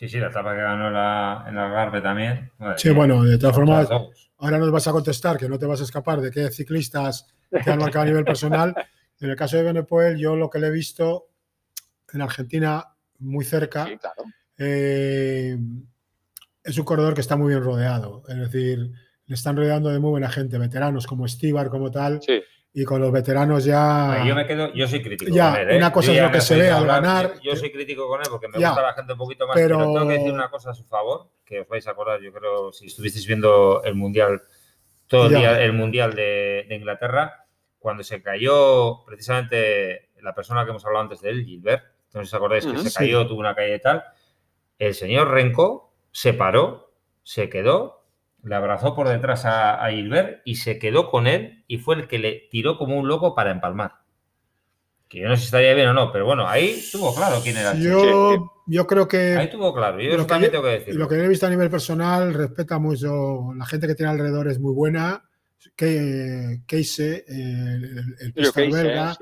Sí, 0.00 0.08
sí, 0.08 0.18
la 0.18 0.28
etapa 0.28 0.54
que 0.54 0.62
ganó 0.62 0.90
la, 0.90 1.44
en 1.46 1.58
Algarve 1.58 2.00
también. 2.00 2.50
sí, 2.78 2.88
bueno, 2.88 3.22
de 3.22 3.36
todas 3.36 3.54
formas, 3.54 3.86
ahora 4.38 4.56
nos 4.56 4.70
vas 4.70 4.88
a 4.88 4.92
contestar 4.92 5.36
que 5.36 5.46
no 5.46 5.58
te 5.58 5.66
vas 5.66 5.82
a 5.82 5.84
escapar 5.84 6.22
de 6.22 6.30
qué 6.30 6.48
ciclistas 6.48 7.26
te 7.50 7.70
han 7.70 7.78
marcado 7.78 8.04
a 8.04 8.06
nivel 8.06 8.24
personal. 8.24 8.74
En 9.20 9.28
el 9.28 9.36
caso 9.36 9.58
de 9.58 9.64
Benepoel, 9.64 10.16
yo 10.16 10.36
lo 10.36 10.48
que 10.48 10.58
le 10.58 10.68
he 10.68 10.70
visto 10.70 11.28
en 12.14 12.22
Argentina 12.22 12.82
muy 13.18 13.44
cerca, 13.44 13.90
eh, 14.56 15.58
es 16.64 16.78
un 16.78 16.84
corredor 16.86 17.12
que 17.12 17.20
está 17.20 17.36
muy 17.36 17.48
bien 17.48 17.62
rodeado. 17.62 18.22
Es 18.26 18.38
decir, 18.38 18.78
le 19.26 19.34
están 19.34 19.54
rodeando 19.54 19.90
de 19.90 19.98
muy 19.98 20.12
buena 20.12 20.30
gente, 20.30 20.56
veteranos 20.56 21.06
como 21.06 21.28
Stibar, 21.28 21.68
como 21.68 21.90
tal. 21.90 22.22
Sí 22.22 22.40
y 22.72 22.84
con 22.84 23.00
los 23.00 23.10
veteranos 23.10 23.64
ya. 23.64 24.22
Yo 24.26 24.34
me 24.34 24.46
quedo, 24.46 24.72
yo 24.72 24.86
soy 24.86 25.02
crítico 25.02 25.34
ya, 25.34 25.52
con 25.52 25.60
él. 25.60 25.70
¿eh? 25.70 25.76
Una 25.76 25.92
cosa 25.92 26.12
es 26.12 26.22
lo 26.22 26.30
que 26.30 26.40
se 26.40 26.56
ve 26.56 26.70
al 26.70 26.86
ganar. 26.86 27.40
Yo, 27.42 27.56
soy 27.56 27.72
crítico 27.72 28.06
con 28.08 28.20
él 28.20 28.26
porque 28.30 28.48
me 28.48 28.58
gusta 28.58 28.82
la 28.82 28.92
gente 28.92 29.12
un 29.12 29.18
poquito 29.18 29.46
más. 29.46 29.56
Pero... 29.56 29.78
tengo 29.78 30.06
que 30.06 30.14
decir 30.14 30.32
una 30.32 30.50
cosa 30.50 30.70
a 30.70 30.74
su 30.74 30.84
favor, 30.84 31.28
que 31.44 31.60
os 31.60 31.68
vais 31.68 31.86
a 31.86 31.90
acordar, 31.90 32.20
yo 32.20 32.32
creo, 32.32 32.72
si 32.72 32.86
estuvisteis 32.86 33.26
viendo 33.26 33.82
el 33.84 33.94
mundial, 33.94 34.42
todo 35.08 35.26
el 35.26 35.34
día, 35.34 35.60
el 35.60 35.72
mundial 35.72 36.14
de, 36.14 36.66
Inglaterra, 36.70 37.46
cuando 37.78 38.04
se 38.04 38.22
cayó 38.22 39.04
precisamente 39.04 40.10
la 40.20 40.34
persona 40.34 40.64
que 40.64 40.70
hemos 40.70 40.84
hablado 40.84 41.04
antes 41.04 41.20
de 41.22 41.30
él, 41.30 41.44
Gilbert, 41.44 41.82
no 42.12 42.20
sé 42.20 42.26
si 42.26 42.28
os 42.28 42.34
acordáis 42.34 42.66
que 42.66 42.78
se 42.78 42.98
cayó, 42.98 43.26
tuvo 43.26 43.40
una 43.40 43.54
caída 43.54 43.76
y 43.76 43.80
tal. 43.80 44.04
El 44.78 44.94
señor 44.94 45.30
Renko 45.30 45.92
se 46.12 46.34
paró, 46.34 46.92
se 47.22 47.48
quedó 47.48 47.99
le 48.42 48.54
abrazó 48.54 48.94
por 48.94 49.08
detrás 49.08 49.44
a, 49.44 49.86
Gilbert 49.90 50.40
y 50.44 50.56
se 50.56 50.78
quedó 50.78 51.10
con 51.10 51.26
él 51.26 51.64
y 51.66 51.78
fue 51.78 51.96
el 51.96 52.08
que 52.08 52.18
le 52.18 52.48
tiró 52.50 52.78
como 52.78 52.98
un 52.98 53.08
loco 53.08 53.34
para 53.34 53.50
empalmar. 53.50 54.00
Que 55.08 55.20
yo 55.20 55.28
no 55.28 55.34
sé 55.34 55.40
si 55.40 55.46
estaría 55.46 55.74
bien 55.74 55.88
o 55.88 55.92
no, 55.92 56.12
pero 56.12 56.24
bueno, 56.24 56.46
ahí 56.46 56.80
tuvo 56.92 57.14
claro 57.14 57.40
quién 57.42 57.56
era. 57.56 57.74
Yo, 57.74 58.52
yo 58.66 58.86
creo 58.86 59.08
que... 59.08 59.34
Ahí 59.34 59.50
tuvo 59.50 59.74
claro, 59.74 60.00
yo 60.00 60.16
lo 60.16 60.26
también 60.26 60.52
tengo 60.52 60.64
que 60.64 60.70
decir. 60.70 60.94
Lo 60.94 61.08
que 61.08 61.16
he 61.16 61.28
visto 61.28 61.46
a 61.46 61.50
nivel 61.50 61.68
personal, 61.68 62.32
respeta 62.32 62.78
mucho, 62.78 63.52
la 63.56 63.66
gente 63.66 63.88
que 63.88 63.96
tiene 63.96 64.12
alrededor 64.12 64.48
es 64.48 64.60
muy 64.60 64.72
buena. 64.72 65.24
Que 65.76 66.62
Keise, 66.66 67.24
el, 67.28 68.16
el 68.20 68.32
pista 68.32 68.60
belga, 68.60 69.16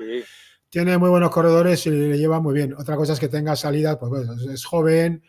tiene 0.69 0.97
muy 0.97 1.09
buenos 1.09 1.31
corredores 1.31 1.85
y 1.87 1.89
le 1.89 2.17
lleva 2.17 2.39
muy 2.39 2.53
bien. 2.53 2.73
Otra 2.77 2.95
cosa 2.95 3.13
es 3.13 3.19
que 3.19 3.27
tenga 3.27 3.55
salida, 3.55 3.99
pues 3.99 4.09
bueno, 4.09 4.33
es 4.53 4.63
joven, 4.65 5.23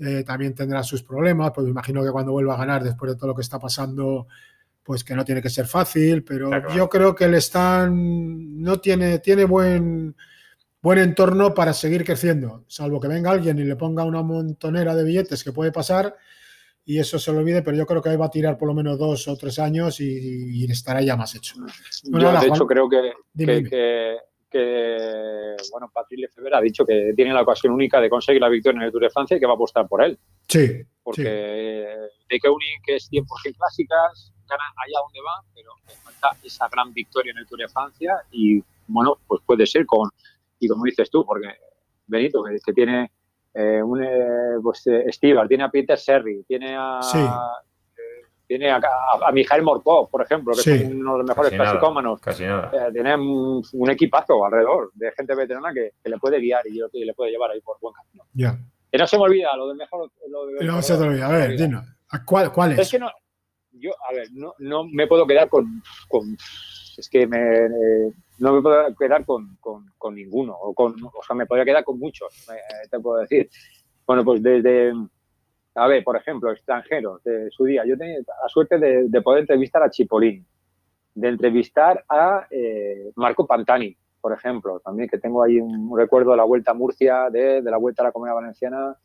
eh, 0.00 0.22
también 0.24 0.54
tendrá 0.54 0.82
sus 0.82 1.02
problemas, 1.02 1.52
pues 1.54 1.64
me 1.64 1.70
imagino 1.70 2.02
que 2.04 2.10
cuando 2.10 2.32
vuelva 2.32 2.54
a 2.54 2.58
ganar 2.58 2.82
después 2.84 3.12
de 3.12 3.16
todo 3.16 3.28
lo 3.28 3.34
que 3.34 3.42
está 3.42 3.58
pasando, 3.58 4.28
pues 4.82 5.04
que 5.04 5.14
no 5.14 5.24
tiene 5.24 5.42
que 5.42 5.50
ser 5.50 5.66
fácil, 5.66 6.24
pero 6.24 6.50
yo 6.74 6.88
creo 6.88 7.14
que 7.14 7.24
el 7.24 7.34
están 7.34 8.62
no 8.62 8.80
tiene, 8.80 9.18
tiene 9.18 9.44
buen, 9.44 10.14
buen 10.80 10.98
entorno 10.98 11.52
para 11.52 11.72
seguir 11.72 12.04
creciendo, 12.04 12.64
salvo 12.68 13.00
que 13.00 13.08
venga 13.08 13.30
alguien 13.30 13.58
y 13.58 13.64
le 13.64 13.76
ponga 13.76 14.04
una 14.04 14.22
montonera 14.22 14.94
de 14.94 15.04
billetes 15.04 15.44
que 15.44 15.52
puede 15.52 15.72
pasar 15.72 16.16
y 16.88 16.98
eso 16.98 17.18
se 17.18 17.30
lo 17.32 17.40
olvide, 17.40 17.60
pero 17.60 17.76
yo 17.76 17.84
creo 17.84 18.00
que 18.00 18.08
ahí 18.08 18.16
va 18.16 18.26
a 18.26 18.30
tirar 18.30 18.56
por 18.56 18.66
lo 18.66 18.72
menos 18.72 18.98
dos 18.98 19.28
o 19.28 19.36
tres 19.36 19.58
años 19.58 20.00
y, 20.00 20.64
estará 20.70 21.02
ya 21.02 21.16
más 21.16 21.34
hecho. 21.34 21.56
de 22.40 22.46
hecho, 22.46 22.66
creo 22.66 22.88
que, 22.88 23.12
que, 23.36 23.64
que, 23.64 24.16
bueno, 24.52 25.90
Patrick 25.92 26.20
Lefebvre 26.20 26.56
ha 26.56 26.60
dicho 26.60 26.84
que 26.84 27.12
tiene 27.14 27.32
la 27.32 27.42
ocasión 27.42 27.72
única 27.72 28.00
de 28.00 28.08
conseguir 28.08 28.40
la 28.40 28.48
victoria 28.48 28.78
en 28.78 28.86
el 28.86 28.92
Tour 28.92 29.02
de 29.02 29.10
Francia 29.10 29.36
y 29.36 29.40
que 29.40 29.46
va 29.46 29.52
a 29.52 29.56
apostar 29.56 29.86
por 29.86 30.02
él. 30.02 30.18
Sí. 30.48 30.82
Porque 31.02 31.22
de 31.22 32.38
que 32.38 32.48
que 32.84 32.96
es 32.96 33.10
100% 33.10 33.26
clásicas, 33.56 34.32
gana 34.48 34.64
allá 34.76 34.98
donde 35.04 35.20
va, 35.20 35.44
pero 35.54 35.70
falta 36.02 36.36
esa 36.42 36.68
gran 36.68 36.92
victoria 36.92 37.32
en 37.32 37.38
el 37.38 37.46
Tour 37.46 37.60
de 37.60 37.68
Francia 37.68 38.22
y, 38.30 38.62
bueno, 38.86 39.18
pues 39.26 39.42
puede 39.44 39.66
ser 39.66 39.86
con, 39.86 40.10
y 40.58 40.68
como 40.68 40.84
dices 40.84 41.10
tú, 41.10 41.24
porque 41.24 41.48
Benito, 42.06 42.42
que, 42.42 42.72
tiene 42.72 43.10
eh, 43.54 43.82
un, 43.82 44.02
eh, 44.02 44.58
pues, 44.62 44.86
eh, 44.86 45.10
tiene 45.20 45.62
a 45.62 45.70
Peter 45.70 45.98
Serri, 45.98 46.42
tiene 46.44 46.74
a, 46.76 47.00
tiene 48.48 48.70
a, 48.70 48.80
a, 49.26 49.30
Mijael 49.30 49.62
Morkov, 49.62 50.08
por 50.10 50.22
ejemplo, 50.22 50.54
que 50.54 50.74
es 50.74 50.84
uno 50.84 51.12
de 51.12 51.18
los 51.18 51.28
mejores 51.28 51.52
clasicómanos. 51.52 52.18
Casi 52.18 52.44
nada. 52.44 52.70
Eh, 52.72 52.92
tiene 52.92 53.14
un, 53.14 53.90
equipazo 53.90 54.42
alrededor 54.42 54.90
de 54.94 55.12
gente 55.12 55.34
veterana 55.34 55.68
que, 55.72 55.92
le 56.02 56.16
puede 56.16 56.40
guiar 56.40 56.66
y, 56.66 57.04
le 57.04 57.14
puede 57.14 57.30
llevar 57.30 57.50
ahí 57.50 57.60
por 57.60 57.78
buen 57.78 57.92
camino. 57.94 58.24
Ya. 58.32 58.58
Que 58.90 58.96
no 58.96 59.06
se 59.06 59.18
me 59.18 59.24
olvida 59.24 59.54
lo 59.54 59.68
del 59.68 59.76
mejor. 59.76 60.10
Lo 60.28 60.46
no 60.62 60.80
se 60.80 60.96
te 60.96 61.02
olvida. 61.02 61.26
A 61.26 61.30
ver, 61.30 61.56
dinos. 61.58 61.84
¿Cuál, 62.24 62.50
¿Cuál 62.50 62.72
es? 62.72 62.78
Es 62.78 62.90
que 62.90 62.98
no. 62.98 63.10
Yo, 63.72 63.90
a 64.08 64.14
ver, 64.14 64.28
no, 64.32 64.54
no 64.58 64.84
me 64.84 65.06
puedo 65.06 65.26
quedar 65.26 65.50
con. 65.50 65.82
con 66.08 66.34
es 66.96 67.08
que 67.08 67.26
me, 67.26 67.68
no 68.38 68.54
me 68.54 68.62
puedo 68.62 68.96
quedar 68.96 69.26
con, 69.26 69.56
con, 69.60 69.92
con, 69.98 70.14
ninguno. 70.14 70.56
O, 70.58 70.72
con, 70.72 70.96
o 71.04 71.22
sea, 71.24 71.36
me 71.36 71.44
podría 71.44 71.66
quedar 71.66 71.84
con 71.84 71.98
muchos, 71.98 72.48
eh, 72.48 72.88
te 72.90 72.98
puedo 72.98 73.20
decir. 73.20 73.48
Bueno, 74.06 74.24
pues 74.24 74.42
desde 74.42 74.92
a 75.78 75.86
ver, 75.86 76.02
por 76.02 76.16
ejemplo, 76.16 76.50
extranjeros 76.50 77.22
de 77.22 77.50
su 77.50 77.64
día. 77.64 77.84
Yo 77.86 77.96
tenía 77.96 78.18
la 78.18 78.48
suerte 78.48 78.78
de, 78.78 79.22
poder 79.22 79.40
entrevistar 79.40 79.82
a 79.82 79.90
Chipolín, 79.90 80.44
de 81.14 81.28
entrevistar 81.28 82.04
a 82.08 82.46
eh, 82.50 83.10
Marco 83.14 83.46
Pantani, 83.46 83.96
por 84.20 84.32
ejemplo, 84.32 84.80
también 84.80 85.08
que 85.08 85.18
tengo 85.18 85.42
ahí 85.42 85.60
un 85.60 85.96
recuerdo 85.96 86.32
de 86.32 86.36
la 86.36 86.44
Vuelta 86.44 86.72
a 86.72 86.74
Murcia, 86.74 87.30
de, 87.30 87.62
la 87.62 87.76
Vuelta 87.76 88.02
a 88.02 88.06
la 88.06 88.12
Comunidad 88.12 88.36
Valenciana. 88.36 88.96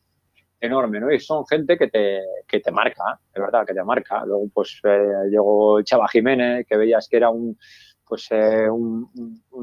enorme, 0.59 0.99
¿no? 0.99 1.11
Y 1.11 1.19
son 1.19 1.45
gente 1.45 1.77
que 1.77 1.89
te, 1.89 2.21
que 2.47 2.61
te 2.61 2.71
marca, 2.71 3.19
de 3.35 3.41
verdad, 3.41 3.65
que 3.65 3.73
te 3.73 3.83
marca. 3.83 4.25
Luego, 4.25 4.45
pues, 4.53 4.79
eh, 4.83 5.29
llegó 5.29 5.81
Chava 5.81 6.07
Jiménez, 6.07 6.65
que 6.65 6.77
veías 6.77 7.07
que 7.09 7.17
era 7.17 7.29
un, 7.29 7.57
pues, 8.07 8.27
eh, 8.31 8.69
un, 8.69 9.11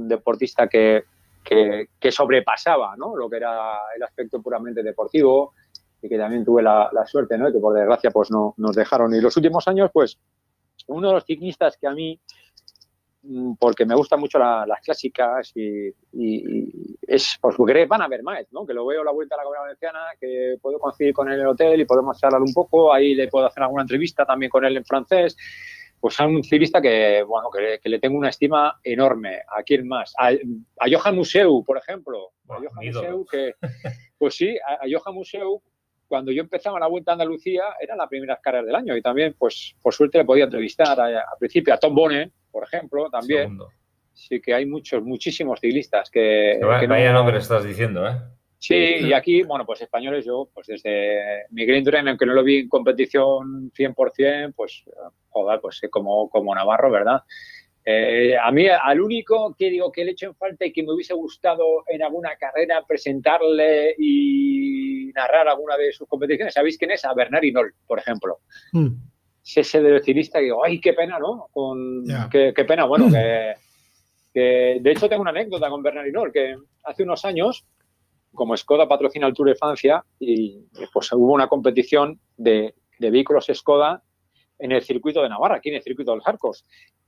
deportista 0.07 0.69
que, 0.69 1.05
que, 1.43 2.13
sobrepasaba, 2.13 2.95
¿no? 2.97 3.17
Lo 3.17 3.31
que 3.31 3.39
era 3.39 3.79
el 3.97 4.03
aspecto 4.03 4.43
puramente 4.43 4.83
deportivo 4.83 5.55
y 6.03 6.09
que 6.09 6.19
también 6.19 6.45
tuve 6.45 6.63
la, 6.63 6.91
suerte, 7.07 7.37
¿no? 7.39 7.53
Que 7.53 7.59
por 7.59 7.75
desgracia, 7.75 8.11
pues, 8.11 8.31
no 8.31 8.55
nos 8.57 8.77
dejaron. 8.77 9.15
Y 9.15 9.21
los 9.21 9.37
últimos 9.37 9.67
años, 9.69 9.91
pues, 9.93 10.19
uno 10.87 11.09
de 11.09 11.15
los 11.15 11.25
ciclistas 11.25 11.77
que 11.77 11.87
a 11.87 11.93
mí 11.93 12.21
Mm, 13.23 13.55
porque 13.59 13.85
me 13.85 13.95
gustan 13.95 14.19
mucho 14.19 14.39
las 14.39 14.81
clásicas 14.83 15.53
y, 15.55 15.93
es 17.03 17.37
pues, 17.41 17.55
porque 17.57 17.85
van 17.85 18.01
a 18.01 18.09
ver 18.09 18.23
más, 18.23 18.47
¿no? 18.51 18.67
Que 18.67 18.73
lo 18.73 18.87
veo 18.87 19.03
a 19.03 19.05
la 19.05 19.11
vuelta 19.11 19.35
a 19.35 19.39
la 19.39 19.45
Comunidad 19.45 19.65
Valenciana, 19.65 20.01
que 20.19 20.57
puedo 20.61 20.79
coincidir 20.79 21.13
con 21.13 21.29
él 21.29 21.35
en 21.35 21.41
el 21.41 21.47
hotel 21.49 21.81
y 21.81 21.85
podemos 21.85 22.19
charlar 22.19 22.41
un 22.41 22.53
poco, 22.55 22.93
ahí 22.93 23.15
le 23.15 23.29
puedo 23.29 23.47
hacer 23.47 23.63
alguna 23.63 23.83
entrevista 23.83 24.25
también 24.25 24.49
con 24.49 24.65
él 24.65 24.77
en 24.77 24.85
francés. 24.85 25.37
Pues 26.01 26.15
es 26.15 26.21
un 26.21 26.43
ciclista 26.43 26.81
que, 26.81 27.23
bueno, 27.23 27.51
que, 27.51 27.87
le 27.87 27.99
tengo 27.99 28.17
una 28.17 28.31
estima 28.31 28.81
enorme. 28.83 29.41
¿A 29.55 29.63
quién 29.63 29.87
más? 29.87 30.15
A, 30.19 30.31
Johan 30.91 31.15
Museu, 31.15 31.63
por 31.63 31.77
ejemplo. 31.77 32.31
A 32.49 32.55
Johan 32.55 32.87
Museu, 32.87 33.27
que, 33.31 33.53
pues 34.19 34.35
sí, 34.35 34.57
a, 34.67 34.75
a 34.77 34.87
Johan 34.91 35.15
Museu, 35.15 35.63
cuando 36.11 36.33
yo 36.33 36.43
empezaba 36.43 36.81
la 36.81 36.89
Vuelta 36.89 37.13
a 37.13 37.15
Andalucía, 37.15 37.63
eran 37.81 37.97
las 37.97 38.09
primeras 38.09 38.41
carreras 38.41 38.67
del 38.67 38.75
año 38.75 38.97
y 38.97 39.01
también, 39.01 39.37
pues, 39.39 39.77
por 39.81 39.95
suerte 39.95 40.19
le 40.19 40.25
podía 40.25 40.45
entrevistar 40.45 41.01
al 41.01 41.23
principio 41.39 41.73
a 41.73 41.79
Tom 41.79 41.95
Bonne, 41.95 42.33
por 42.51 42.65
ejemplo, 42.65 43.09
también. 43.09 43.57
Sí 44.13 44.41
que 44.41 44.53
hay 44.53 44.67
muchos, 44.67 45.05
muchísimos 45.05 45.61
ciclistas 45.61 46.11
que... 46.11 46.59
que, 46.81 46.87
vaya 46.89 47.13
nombre 47.13 47.39
estás 47.39 47.65
diciendo, 47.65 48.09
¿eh? 48.09 48.17
Sí, 48.59 48.75
y 48.75 49.13
aquí, 49.13 49.45
bueno, 49.45 49.65
pues 49.65 49.83
españoles 49.83 50.27
yo, 50.27 50.51
pues 50.53 50.67
desde 50.67 51.47
Miguel 51.51 51.77
Indurain, 51.77 52.09
aunque 52.09 52.27
no 52.27 52.35
lo 52.35 52.43
vi 52.43 52.59
en 52.59 52.69
competición 52.69 53.71
100%, 53.71 54.53
pues, 54.55 54.83
joder, 55.29 55.61
pues 55.61 55.81
como, 55.91 56.29
como 56.29 56.53
Navarro, 56.57 56.91
¿verdad? 56.91 57.23
Eh, 57.85 58.37
a 58.37 58.51
mí, 58.51 58.67
al 58.69 59.01
único 59.01 59.55
que 59.59 59.71
digo 59.71 59.91
que 59.91 60.05
le 60.05 60.13
echo 60.13 60.27
en 60.27 60.35
falta 60.35 60.67
y 60.67 60.73
que 60.73 60.83
me 60.83 60.93
hubiese 60.93 61.15
gustado 61.15 61.85
en 61.87 62.03
alguna 62.03 62.37
carrera 62.37 62.85
presentarle 62.87 63.95
y 63.99 65.11
narrar 65.15 65.49
alguna 65.49 65.77
de 65.77 65.93
sus 65.93 66.07
competiciones, 66.07 66.55
¿sabéis 66.55 66.77
quién 66.77 66.91
es? 66.91 67.05
A 67.05 67.15
Bernard 67.15 67.45
Inol, 67.45 67.75
por 67.87 67.99
ejemplo. 67.99 68.39
Mm 68.73 68.91
ese 69.57 69.83
del 69.83 69.97
estilista 69.97 70.41
y 70.41 70.45
digo, 70.45 70.65
ay, 70.65 70.81
qué 70.81 70.93
pena, 70.93 71.19
¿no? 71.19 71.49
Con, 71.53 72.05
qué, 72.31 72.53
pena, 72.67 72.85
bueno, 72.85 73.09
que, 74.33 74.79
de 74.81 74.91
hecho 74.91 75.09
tengo 75.09 75.23
una 75.23 75.31
anécdota 75.31 75.69
con 75.69 75.83
Bernard 75.83 76.07
Hinault, 76.07 76.33
que 76.33 76.57
hace 76.85 77.03
unos 77.03 77.25
años, 77.25 77.67
como 78.33 78.57
Skoda 78.57 78.89
patrocina 78.89 79.27
el 79.27 79.35
Tour 79.35 79.49
de 79.49 79.57
Francia, 79.57 80.05
y 80.19 80.67
pues 80.93 81.13
hubo 81.13 81.33
una 81.33 81.49
competición 81.49 82.21
de, 82.37 82.75
vehículos 82.99 83.51
Skoda 83.53 84.03
en 84.59 84.73
el 84.73 84.83
circuito 84.83 85.23
de 85.23 85.29
Navarra, 85.29 85.57
aquí 85.57 85.71
en 85.71 85.77
el 85.77 85.83
circuito 85.83 86.13
de 86.13 86.19
los 86.19 86.27
Arcos. 86.27 86.65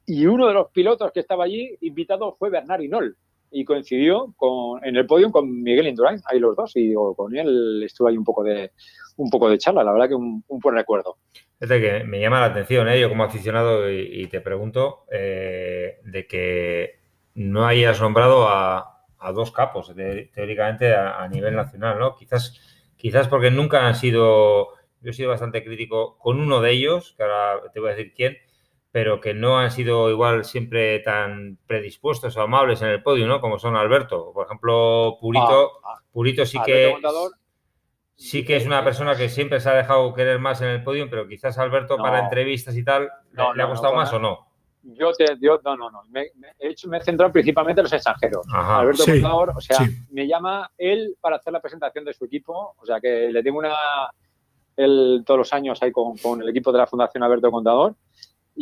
Y 0.06 0.26
uno 0.26 0.48
de 0.48 0.54
los 0.54 0.70
pilotos 0.70 1.12
que 1.12 1.20
estaba 1.20 1.44
allí 1.44 1.76
invitado 1.80 2.34
fue 2.38 2.50
Bernard 2.50 2.82
Hinault 2.82 3.16
y 3.52 3.64
coincidió 3.64 4.32
con, 4.36 4.84
en 4.84 4.96
el 4.96 5.06
podio 5.06 5.30
con 5.30 5.62
Miguel 5.62 5.86
Indurain, 5.86 6.20
ahí 6.24 6.38
los 6.38 6.56
dos, 6.56 6.72
y 6.74 6.94
con 6.94 7.36
él 7.36 7.82
estuve 7.84 8.10
ahí 8.10 8.16
un 8.16 8.24
poco 8.24 8.42
de, 8.42 8.72
un 9.16 9.30
poco 9.30 9.48
de 9.50 9.58
charla, 9.58 9.84
la 9.84 9.92
verdad 9.92 10.08
que 10.08 10.14
un, 10.14 10.42
buen 10.48 10.74
recuerdo. 10.74 11.18
Que 11.60 12.02
me 12.04 12.18
llama 12.18 12.40
la 12.40 12.46
atención, 12.46 12.88
¿eh? 12.88 12.98
yo 12.98 13.08
como 13.08 13.24
aficionado, 13.24 13.90
y, 13.90 14.26
te 14.26 14.40
pregunto, 14.40 15.04
eh, 15.12 16.00
de 16.02 16.26
que 16.26 17.00
no 17.34 17.66
hayas 17.66 18.00
nombrado 18.00 18.48
a, 18.48 18.88
dos 19.34 19.52
capos, 19.52 19.94
teóricamente, 20.34 20.94
a, 20.94 21.28
nivel 21.28 21.54
nacional, 21.54 21.98
¿no? 21.98 22.16
Quizás, 22.16 22.58
quizás 22.96 23.28
porque 23.28 23.50
nunca 23.52 23.86
han 23.86 23.94
sido, 23.94 24.70
yo 25.00 25.10
he 25.10 25.12
sido 25.12 25.28
bastante 25.28 25.62
crítico 25.62 26.18
con 26.18 26.40
uno 26.40 26.60
de 26.60 26.72
ellos, 26.72 27.14
que 27.16 27.22
ahora 27.22 27.70
te 27.72 27.78
voy 27.78 27.90
a 27.90 27.94
decir 27.94 28.12
quién, 28.14 28.38
pero 28.92 29.22
que 29.22 29.32
no 29.32 29.58
han 29.58 29.70
sido 29.70 30.10
igual 30.10 30.44
siempre 30.44 31.00
tan 31.00 31.58
predispuestos 31.66 32.36
o 32.36 32.42
amables 32.42 32.82
en 32.82 32.88
el 32.88 33.02
podio, 33.02 33.26
¿no? 33.26 33.40
Como 33.40 33.58
son 33.58 33.74
Alberto. 33.74 34.32
Por 34.34 34.44
ejemplo, 34.44 35.16
Purito, 35.18 35.80
ah, 35.82 35.94
ah. 35.96 36.02
Purito 36.12 36.44
sí 36.44 36.58
que 36.64 36.94
sí 38.14 38.44
que 38.44 38.56
es 38.56 38.66
una 38.66 38.84
persona 38.84 39.16
que 39.16 39.30
siempre 39.30 39.60
se 39.60 39.70
ha 39.70 39.74
dejado 39.74 40.12
querer 40.12 40.38
más 40.38 40.60
en 40.60 40.68
el 40.68 40.84
podio, 40.84 41.08
pero 41.08 41.26
quizás 41.26 41.56
Alberto 41.56 41.96
para 41.96 42.20
entrevistas 42.20 42.76
y 42.76 42.84
tal, 42.84 43.08
¿le, 43.32 43.62
ha 43.62 43.66
costado 43.66 43.94
más 43.94 44.12
o 44.12 44.18
no? 44.18 44.46
Yo 44.82 45.12
te, 45.12 45.24
yo, 45.40 45.58
no, 45.64 45.76
no, 45.76 45.90
no. 45.90 46.02
Me, 46.10 46.26
hecho, 46.58 46.88
me 46.88 46.98
he 46.98 47.00
centrado 47.00 47.32
principalmente 47.32 47.80
en 47.80 47.84
los 47.84 47.92
extranjeros. 47.92 48.46
Alberto 48.52 49.04
sí, 49.04 49.22
o 49.22 49.60
sea, 49.60 49.78
me 50.10 50.26
llama 50.26 50.70
él 50.76 51.16
para 51.20 51.36
hacer 51.36 51.52
la 51.52 51.60
presentación 51.60 52.04
de 52.04 52.12
su 52.12 52.26
equipo, 52.26 52.74
o 52.78 52.84
sea 52.84 53.00
que 53.00 53.30
le 53.30 53.42
tengo 53.42 53.58
una, 53.58 53.72
él 54.76 55.22
todos 55.24 55.38
los 55.38 55.52
años 55.52 55.82
ahí 55.82 55.92
con, 55.92 56.16
con 56.18 56.42
el 56.42 56.48
equipo 56.48 56.72
de 56.72 56.78
la 56.78 56.86
Fundación 56.86 57.22
Alberto 57.22 57.50
Contador 57.50 57.94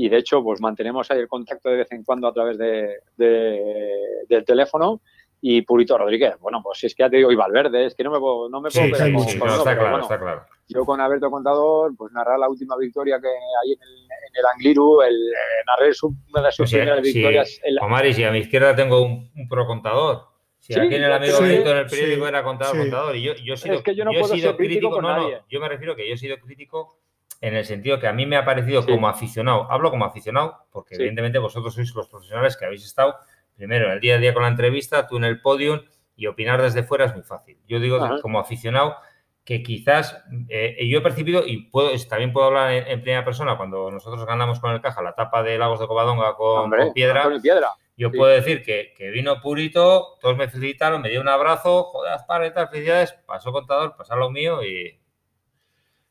y 0.00 0.08
de 0.08 0.16
hecho 0.16 0.42
pues 0.42 0.62
mantenemos 0.62 1.10
ahí 1.10 1.18
el 1.18 1.28
contacto 1.28 1.68
de 1.68 1.76
vez 1.76 1.92
en 1.92 2.02
cuando 2.04 2.26
a 2.26 2.32
través 2.32 2.56
de, 2.56 3.00
del 3.18 4.44
teléfono 4.46 5.02
y 5.42 5.60
Purito 5.60 5.98
Rodríguez. 5.98 6.36
Bueno, 6.40 6.62
pues 6.62 6.78
si 6.78 6.86
es 6.86 6.94
que 6.94 7.02
ya 7.02 7.10
te 7.10 7.18
digo, 7.18 7.30
y 7.30 7.36
Valverde, 7.36 7.84
es 7.84 7.94
que 7.94 8.02
no 8.04 8.10
me 8.10 8.18
puedo, 8.18 8.48
no 8.48 8.62
me 8.62 8.70
puedo 8.70 8.86
sí, 8.86 8.92
sí, 8.94 9.36
está, 9.36 9.76
claro, 9.76 10.00
está 10.00 10.18
claro. 10.18 10.44
Yo 10.68 10.86
con 10.86 11.00
Alberto 11.00 11.30
Contador, 11.30 11.94
pues 11.96 12.12
narrar 12.12 12.38
la 12.38 12.48
última 12.48 12.76
victoria 12.78 13.20
que 13.20 13.28
hay 13.28 13.72
en 13.72 13.82
el, 13.82 13.94
en 14.04 14.36
el 14.36 14.46
Angliru, 14.54 15.02
el, 15.02 15.14
eh, 15.14 15.64
narré 15.66 15.92
su, 15.92 16.14
una 16.32 16.46
de 16.46 16.52
sus 16.52 16.58
pues 16.58 16.72
primeras 16.72 17.02
victorias. 17.02 17.60
El... 17.62 17.78
Omar, 17.80 18.06
y 18.06 18.14
si 18.14 18.24
a 18.24 18.30
mi 18.30 18.38
izquierda 18.38 18.74
tengo 18.74 19.02
un, 19.02 19.30
un 19.34 19.48
pro 19.48 19.66
contador. 19.66 20.28
Si 20.60 20.78
aquí 20.78 20.94
en 20.94 21.04
el 21.04 21.12
amigo 21.12 21.38
sí, 21.38 21.44
en 21.44 21.66
el 21.66 21.86
periódico 21.86 22.26
era 22.26 22.42
contador, 22.42 22.78
contador. 22.78 23.16
Y 23.16 23.22
yo, 23.22 23.34
yo, 23.34 23.54
he 23.54 23.56
sido, 23.56 23.74
es 23.76 23.82
que 23.82 23.94
yo 23.94 24.04
no 24.04 24.12
puedo 24.12 24.28
ser 24.28 24.56
crítico, 24.56 24.90
con 24.90 25.02
no, 25.02 25.08
nadie. 25.08 25.36
No, 25.36 25.44
yo 25.48 25.60
me 25.60 25.68
refiero 25.68 25.96
que 25.96 26.06
yo 26.08 26.14
he 26.14 26.18
sido 26.18 26.38
crítico 26.38 26.98
en 27.40 27.54
el 27.54 27.64
sentido 27.64 27.98
que 27.98 28.06
a 28.06 28.12
mí 28.12 28.26
me 28.26 28.36
ha 28.36 28.44
parecido 28.44 28.84
como 28.84 29.08
aficionado, 29.08 29.70
hablo 29.70 29.90
como 29.90 30.04
aficionado, 30.04 30.66
porque 30.70 30.96
evidentemente 30.96 31.38
vosotros 31.38 31.74
sois 31.74 31.94
los 31.94 32.08
profesionales 32.08 32.56
que 32.56 32.66
habéis 32.66 32.84
estado 32.84 33.16
primero 33.56 33.86
en 33.86 33.92
el 33.92 34.00
día 34.00 34.16
a 34.16 34.18
día 34.18 34.34
con 34.34 34.42
la 34.42 34.48
entrevista, 34.48 35.06
tú 35.06 35.16
en 35.16 35.24
el 35.24 35.40
podium 35.40 35.80
y 36.16 36.26
opinar 36.26 36.60
desde 36.60 36.82
fuera 36.82 37.06
es 37.06 37.14
muy 37.14 37.22
fácil. 37.22 37.58
Yo 37.66 37.80
digo 37.80 37.98
como 38.22 38.38
aficionado 38.38 38.96
que 39.44 39.62
quizás 39.62 40.22
eh, 40.48 40.86
yo 40.88 40.98
he 40.98 41.02
percibido 41.02 41.46
y 41.46 41.68
puedo, 41.70 41.90
también 42.08 42.32
puedo 42.32 42.46
hablar 42.46 42.72
en, 42.72 43.02
primera 43.02 43.24
persona 43.24 43.56
cuando 43.56 43.90
nosotros 43.90 44.24
ganamos 44.26 44.60
con 44.60 44.72
el 44.72 44.80
caja 44.80 45.02
la 45.02 45.14
tapa 45.14 45.42
de 45.42 45.58
Lagos 45.58 45.80
de 45.80 45.86
Covadonga 45.86 46.34
con, 46.36 46.70
piedra, 46.92 47.28
piedra. 47.42 47.72
Yo 47.96 48.10
puedo 48.10 48.30
decir 48.30 48.62
que, 48.62 48.94
vino 49.10 49.40
purito, 49.40 50.18
todos 50.20 50.36
me 50.36 50.48
felicitaron, 50.48 51.02
me 51.02 51.10
dio 51.10 51.20
un 51.20 51.28
abrazo, 51.28 51.84
joder, 51.84 52.18
para 52.26 52.52
tal, 52.52 52.68
felicidades, 52.68 53.12
pasó 53.26 53.52
contador, 53.52 53.94
pasó 53.96 54.16
lo 54.16 54.30
mío 54.30 54.62
y, 54.62 54.99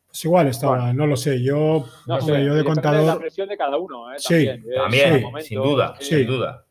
pues 0.10 0.26
igual 0.26 0.48
estaba, 0.48 0.92
no 0.92 1.06
lo 1.06 1.16
sé. 1.16 1.42
Yo, 1.42 1.86
no 2.08 2.22
sé, 2.22 2.44
yo 2.44 2.56
de 2.56 2.64
contador. 2.64 3.06
la 3.06 3.20
presión 3.20 3.48
de 3.48 3.56
cada 3.56 3.78
uno, 3.78 4.12
¿eh? 4.12 4.16
Sí, 4.18 4.48
también, 4.76 5.16
eh, 5.16 5.42
sin 5.42 5.62
duda, 5.62 5.96
sin 6.00 6.26
duda. 6.26 6.66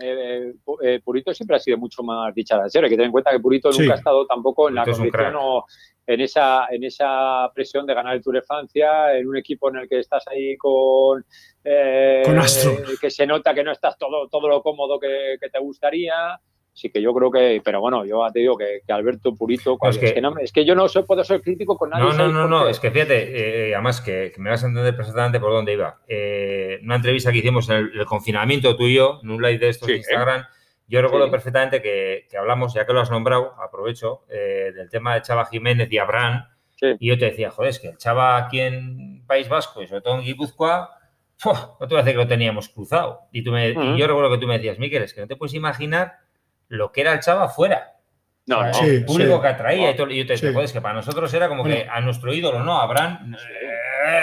Eh, 0.00 0.52
eh, 0.82 1.00
Purito 1.04 1.34
siempre 1.34 1.56
ha 1.56 1.60
sido 1.60 1.76
mucho 1.76 2.04
más 2.04 2.32
dicharachero. 2.32 2.86
Hay 2.86 2.90
que 2.90 2.96
tener 2.96 3.06
en 3.06 3.12
cuenta 3.12 3.32
que 3.32 3.40
Purito 3.40 3.70
nunca 3.72 3.94
ha 3.94 3.96
estado 3.96 4.24
tampoco 4.26 4.68
en 4.68 4.76
la 4.76 4.84
condición 4.84 5.34
o 5.36 5.64
en 6.06 6.20
esa, 6.20 6.66
en 6.70 6.84
esa 6.84 7.50
presión 7.52 7.84
de 7.84 7.94
ganar 7.94 8.14
el 8.14 8.22
Tour 8.22 8.36
de 8.36 8.42
Francia, 8.42 9.16
en 9.16 9.26
un 9.26 9.36
equipo 9.36 9.70
en 9.70 9.76
el 9.76 9.88
que 9.88 9.98
estás 9.98 10.24
ahí 10.28 10.56
con. 10.56 11.24
con 12.24 12.38
Astro. 12.38 12.76
Que 13.00 13.10
se 13.10 13.26
nota 13.26 13.54
que 13.54 13.64
no 13.64 13.72
estás 13.72 13.98
todo, 13.98 14.28
todo 14.28 14.48
lo 14.48 14.62
cómodo 14.62 15.00
que, 15.00 15.36
que 15.40 15.50
te 15.50 15.58
gustaría 15.58 16.38
sí 16.74 16.90
que 16.90 17.00
yo 17.00 17.14
creo 17.14 17.30
que, 17.30 17.62
pero 17.64 17.80
bueno, 17.80 18.04
yo 18.04 18.20
te 18.32 18.40
digo 18.40 18.58
que, 18.58 18.82
Alberto 18.92 19.34
Purito, 19.34 19.78
es, 19.88 19.96
que, 19.96 20.20
es, 20.42 20.52
que 20.52 20.64
yo 20.64 20.74
no 20.74 20.88
soy, 20.88 21.04
puedo 21.04 21.22
ser 21.22 21.40
crítico 21.40 21.78
con 21.78 21.90
nadie. 21.90 22.04
No, 22.04 22.12
no, 22.12 22.28
no, 22.28 22.48
no, 22.48 22.68
es 22.68 22.80
que 22.80 22.90
fíjate, 22.90 23.68
eh, 23.68 23.74
además 23.74 24.00
que, 24.00 24.32
me 24.38 24.50
vas 24.50 24.64
a 24.64 24.66
entender 24.66 24.94
perfectamente 24.96 25.38
por 25.38 25.52
dónde 25.52 25.72
iba. 25.72 26.00
Eh, 26.08 26.80
una 26.82 26.96
entrevista 26.96 27.30
que 27.30 27.38
hicimos 27.38 27.70
en 27.70 27.76
el, 27.76 28.04
confinamiento 28.06 28.76
tú 28.76 28.84
y 28.84 28.94
yo, 28.94 29.20
en 29.22 29.30
un 29.30 29.40
live 29.40 29.58
de 29.58 29.68
estos 29.68 29.86
de 29.86 29.96
Instagram, 29.96 30.44
yo 30.88 31.00
recuerdo 31.00 31.30
perfectamente 31.30 31.80
que, 31.80 32.26
hablamos, 32.36 32.74
ya 32.74 32.84
que 32.84 32.92
lo 32.92 33.00
has 33.00 33.10
nombrado, 33.10 33.54
aprovecho, 33.62 34.24
eh, 34.28 34.72
del 34.74 34.90
tema 34.90 35.14
de 35.14 35.22
Chava 35.22 35.46
Jiménez 35.46 35.90
y 35.90 35.98
Abraham, 35.98 36.44
y 36.98 37.08
yo 37.08 37.16
te 37.16 37.26
decía, 37.26 37.50
joder, 37.50 37.70
es 37.70 37.78
que 37.78 37.88
el 37.88 37.96
Chava 37.96 38.36
aquí 38.36 38.60
en 38.60 39.24
País 39.26 39.48
Vasco 39.48 39.80
y 39.80 39.86
sobre 39.86 40.02
todo 40.02 40.16
en 40.16 40.24
Guipúzcoa, 40.24 40.90
no 41.44 41.76
te 41.78 41.86
voy 41.86 41.96
a 41.96 42.02
decir 42.02 42.14
que 42.14 42.24
lo 42.24 42.26
teníamos 42.26 42.68
cruzado. 42.68 43.20
Y, 43.32 43.42
tú 43.42 43.52
me, 43.52 43.70
y 43.70 43.96
yo 43.96 44.06
recuerdo 44.06 44.30
que 44.30 44.38
tú 44.38 44.46
me 44.46 44.54
decías, 44.54 44.78
Miguel, 44.78 45.04
es 45.04 45.14
que 45.14 45.20
no 45.20 45.26
te 45.26 45.36
puedes 45.36 45.54
imaginar 45.54 46.23
lo 46.68 46.92
que 46.92 47.00
era 47.02 47.12
el 47.12 47.20
Chava 47.20 47.48
fuera. 47.48 47.92
No, 48.46 48.62
no. 48.62 48.80
el 48.80 49.04
público 49.04 49.40
que 49.40 49.48
atraía 49.48 49.90
y, 49.90 49.96
todo, 49.96 50.10
y 50.10 50.18
yo 50.18 50.26
te 50.26 50.34
decía, 50.34 50.50
es 50.60 50.72
que 50.72 50.80
para 50.82 50.94
nosotros 50.94 51.32
era 51.32 51.48
como 51.48 51.64
que 51.64 51.88
a 51.90 52.00
nuestro 52.00 52.32
ídolo, 52.32 52.62
¿no? 52.62 52.78
Abraham. 52.78 53.34
Eh, 53.34 54.20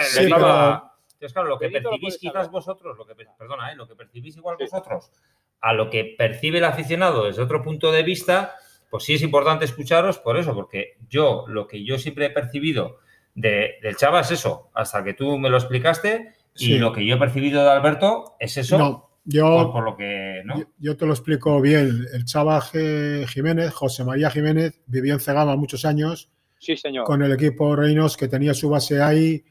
Entonces, 1.22 1.34
claro, 1.34 1.50
lo 1.50 1.60
que 1.60 1.70
percibís 1.70 2.18
quizás 2.18 2.52
vosotros, 2.52 2.98
lo 2.98 3.06
que, 3.06 3.16
perdona, 3.16 3.72
¿eh? 3.72 3.76
lo 3.76 3.88
que 3.88 3.96
percibís 3.96 4.38
igual 4.38 4.58
vosotros, 4.60 5.12
a 5.60 5.74
lo 5.74 5.90
que 5.90 6.16
percibe 6.18 6.60
el 6.60 6.66
aficionado 6.66 7.26
desde 7.26 7.42
otro 7.42 7.62
punto 7.62 7.92
de 7.92 8.04
vista, 8.04 8.56
pues 8.90 9.04
sí 9.04 9.16
es 9.16 9.22
importante 9.22 9.66
escucharos 9.66 10.20
por 10.20 10.38
eso, 10.38 10.54
porque 10.54 10.98
yo, 11.08 11.46
lo 11.48 11.68
que 11.68 11.84
yo 11.84 11.98
siempre 11.98 12.26
he 12.26 12.30
percibido 12.30 12.98
de, 13.36 13.76
del 13.82 13.96
Chava 13.98 14.22
es 14.22 14.32
eso, 14.32 14.70
hasta 14.74 15.04
que 15.04 15.14
tú 15.14 15.38
me 15.38 15.50
lo 15.50 15.58
explicaste, 15.58 16.34
y 16.56 16.78
lo 16.78 16.92
que 16.92 17.06
yo 17.06 17.16
he 17.16 17.20
percibido 17.20 17.64
de 17.64 17.70
Alberto 17.70 18.36
es 18.40 18.58
eso. 18.58 19.11
Yo, 19.24 19.72
por, 19.72 19.84
lo 19.84 19.96
que, 19.96 20.42
yo, 20.80 20.98
te 20.98 21.06
lo 21.06 21.14
explico 21.14 21.62
bien. 21.62 22.08
El 22.14 22.26
Chava 22.26 22.60
Jiménez, 22.62 23.72
José 23.72 24.04
María 24.04 24.32
Jiménez, 24.32 24.82
vivió 24.88 25.14
en 25.14 25.20
Cegama 25.20 25.56
muchos 25.56 25.86
años 25.86 26.32
Sí, 26.62 26.78
señor. 26.78 27.06
Con 27.06 27.24
el 27.24 27.32
equipo 27.32 27.76
Reinos 27.76 28.16
que 28.16 28.28
tenía 28.28 28.54
su 28.54 28.70
base 28.70 29.02
ahí, 29.02 29.44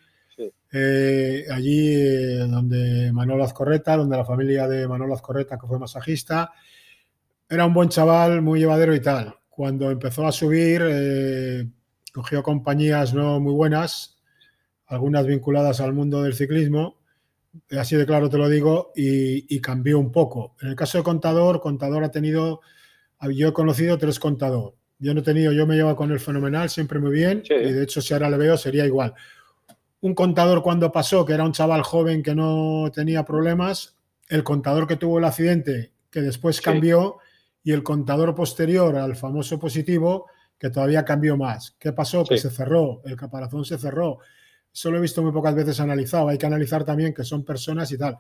eh, 0.73 1.45
allí 1.51 1.93
eh, 1.93 2.47
donde 2.49 3.11
Manuel 3.13 3.43
Azcorreta, 3.43 3.97
donde 3.97 4.17
la 4.17 4.25
familia 4.25 4.69
de 4.69 4.87
Manuel 4.87 5.13
Azcorreta, 5.13 5.59
que 5.59 5.67
fue 5.67 5.81
masajista, 5.81 6.53
era 7.49 7.67
un 7.67 7.75
buen 7.75 7.89
chaval, 7.89 8.43
muy 8.43 8.61
llevadero 8.61 8.95
y 8.95 9.01
tal. 9.01 9.35
Cuando 9.49 9.91
empezó 9.91 10.25
a 10.25 10.31
subir, 10.31 10.83
eh, 10.85 11.67
cogió 12.15 12.45
compañías 12.45 13.13
no 13.13 13.41
muy 13.41 13.55
buenas, 13.55 14.17
algunas 14.87 15.27
vinculadas 15.27 15.81
al 15.81 15.93
mundo 15.93 16.23
del 16.23 16.35
ciclismo, 16.35 17.00
así 17.79 17.97
de 17.97 18.07
claro 18.07 18.29
te 18.29 18.39
lo 18.39 18.49
digo, 18.49 18.93
y, 18.95 19.61
cambió 19.61 19.99
un 19.99 20.13
poco. 20.13 20.57
En 20.61 20.69
el 20.69 20.77
caso 20.77 20.99
de 20.99 21.05
Contador, 21.05 21.61
Contador 21.61 22.05
ha 22.05 22.11
tenido, 22.11 22.61
yo 23.33 23.49
he 23.49 23.53
conocido 23.53 23.99
tres 23.99 24.19
Contador. 24.19 24.75
Yo 24.99 25.15
no 25.15 25.21
he 25.21 25.25
tenido, 25.25 25.53
yo 25.53 25.67
me 25.67 25.77
llevo 25.77 25.97
con 25.97 26.11
él 26.11 26.21
fenomenal, 26.21 26.69
siempre 26.69 26.99
muy 26.99 27.11
bien, 27.11 27.43
y 27.49 27.73
de 27.73 27.83
hecho 27.83 28.03
si 28.03 28.13
ahora 28.13 28.29
le 28.29 28.37
veo 28.37 28.57
sería 28.57 28.85
igual. 28.85 29.15
Un 30.03 30.15
contador 30.15 30.63
cuando 30.63 30.93
pasó, 30.93 31.25
que 31.25 31.33
era 31.33 31.45
un 31.45 31.53
chaval 31.53 31.83
joven 31.83 32.23
que 32.23 32.35
no 32.35 32.91
tenía 32.95 33.25
problemas, 33.25 33.97
el 34.29 34.45
contador 34.45 34.87
que 34.87 34.97
tuvo 34.97 35.19
el 35.19 35.25
accidente, 35.25 35.93
que 36.11 36.21
después 36.21 36.61
cambió, 36.61 37.19
y 37.63 37.73
el 37.73 37.83
contador 37.83 38.35
posterior 38.35 38.97
al 38.97 39.17
famoso 39.17 39.59
positivo, 39.59 40.27
que 40.59 40.71
todavía 40.71 41.05
cambió 41.05 41.37
más. 41.37 41.75
¿Qué 41.79 41.93
pasó? 41.93 42.25
Que 42.25 42.39
se 42.39 42.51
cerró, 42.51 43.01
el 43.05 43.17
caparazón 43.17 43.65
se 43.65 43.79
cerró. 43.79 44.19
Eso 44.73 44.91
lo 44.91 44.99
he 44.99 45.01
visto 45.01 45.23
muy 45.23 45.33
pocas 45.33 45.55
veces 45.55 45.81
analizado. 45.81 46.29
Hay 46.29 46.39
que 46.39 46.47
analizar 46.47 46.85
también 46.85 47.13
que 47.13 47.25
son 47.25 47.45
personas 47.45 47.91
y 47.93 47.99
tal. 47.99 48.17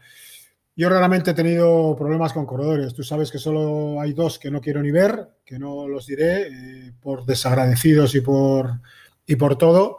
Yo 0.76 0.88
raramente 0.88 1.32
he 1.32 1.34
tenido 1.34 1.94
problemas 1.96 2.32
con 2.32 2.46
corredores. 2.46 2.94
Tú 2.94 3.02
sabes 3.02 3.30
que 3.30 3.38
solo 3.38 4.00
hay 4.00 4.12
dos 4.12 4.38
que 4.38 4.50
no 4.50 4.60
quiero 4.60 4.82
ni 4.82 4.90
ver, 4.90 5.28
que 5.44 5.58
no 5.58 5.86
los 5.86 6.06
diré 6.06 6.48
eh, 6.48 6.92
por 7.00 7.24
desagradecidos 7.24 8.14
y 8.14 8.20
por, 8.20 8.80
y 9.26 9.36
por 9.36 9.58
todo. 9.58 9.98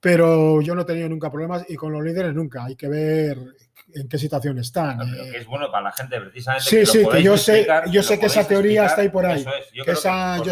Pero 0.00 0.62
yo 0.62 0.74
no 0.74 0.82
he 0.82 0.86
tenido 0.86 1.08
nunca 1.08 1.30
problemas 1.30 1.64
y 1.68 1.76
con 1.76 1.92
los 1.92 2.02
líderes 2.02 2.34
nunca. 2.34 2.64
Hay 2.64 2.76
que 2.76 2.88
ver 2.88 3.38
en 3.94 4.08
qué 4.08 4.18
situación 4.18 4.58
están. 4.58 4.98
que 5.32 5.38
es 5.38 5.46
bueno 5.46 5.70
para 5.70 5.84
la 5.84 5.92
gente 5.92 6.20
precisamente. 6.20 6.64
Sí, 6.64 6.86
sí, 6.86 7.06
que 7.10 7.22
yo 7.22 7.36
sé, 7.36 7.66
yo 7.90 8.02
sé 8.02 8.18
que 8.18 8.26
esa 8.26 8.46
teoría 8.46 8.86
está 8.86 9.02
ahí 9.02 9.08
por 9.08 9.26
ahí. 9.26 9.44
Yo, 9.72 9.84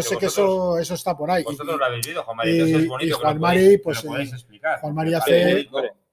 sé 0.03 0.17
que 0.17 0.27
eso, 0.27 0.77
eso 0.77 0.93
está 0.93 1.17
por 1.17 1.31
ahí. 1.31 1.43
Vosotros 1.43 1.77
lo 1.77 1.85
habéis 1.85 2.05
visto, 2.05 2.23
Juan 2.23 2.37
Mari. 2.37 2.59
es 2.59 2.87
bonito 2.87 3.17
Juan 3.17 3.33
que 3.33 3.39
Mari, 3.39 3.77
pues, 3.77 4.03
lo 4.03 4.11
podéis 4.11 4.33
explicar. 4.33 4.79
Juan 4.79 4.95
Mari 4.95 5.13
hace... 5.13 5.69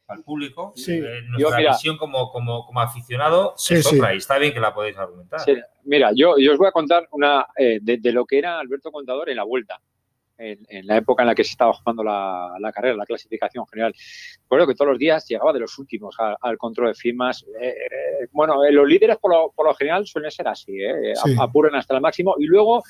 Al 0.08 0.22
público, 0.22 0.72
sí. 0.76 1.00
Eh, 1.04 1.22
nuestra 1.26 1.58
visión 1.58 1.98
como, 1.98 2.30
como, 2.30 2.64
como 2.64 2.80
aficionado 2.80 3.54
sí, 3.56 3.74
es 3.74 3.86
otra 3.92 4.14
y 4.14 4.18
está 4.18 4.38
bien 4.38 4.54
que 4.54 4.60
la 4.60 4.72
podéis 4.72 4.96
argumentar. 4.96 5.40
Mira, 5.82 6.12
yo, 6.14 6.36
yo 6.38 6.52
os 6.52 6.58
voy 6.58 6.68
a 6.68 6.70
contar 6.70 7.08
una 7.10 7.44
eh, 7.56 7.80
de, 7.82 7.98
de, 7.98 8.12
lo 8.12 8.24
que 8.24 8.38
era 8.38 8.60
Alberto 8.60 8.92
Contador 8.92 9.30
en 9.30 9.36
la 9.36 9.42
vuelta 9.42 9.80
en, 10.38 10.86
la 10.86 10.98
época 10.98 11.22
en 11.22 11.28
la 11.28 11.34
que 11.34 11.44
se 11.44 11.50
estaba 11.50 11.72
jugando 11.72 12.02
la, 12.02 12.72
carrera, 12.74 12.96
la 12.96 13.06
clasificación 13.06 13.66
general. 13.66 13.94
Recuerdo 14.42 14.66
que 14.66 14.74
todos 14.74 14.90
los 14.90 14.98
días 14.98 15.26
llegaba 15.28 15.52
de 15.52 15.60
los 15.60 15.78
últimos 15.78 16.16
al, 16.40 16.58
control 16.58 16.88
de 16.88 16.94
firmas. 16.94 17.44
Eh, 17.60 17.68
eh, 17.68 18.28
bueno, 18.32 18.64
eh, 18.64 18.72
los 18.72 18.86
líderes 18.86 19.16
por 19.18 19.32
lo, 19.32 19.74
general 19.74 20.06
suelen 20.06 20.30
ser 20.30 20.48
así, 20.48 20.78
apuran 21.38 21.74
hasta 21.74 21.94
el 21.94 22.00
máximo 22.00 22.34
y 22.38 22.46
luego, 22.46 22.82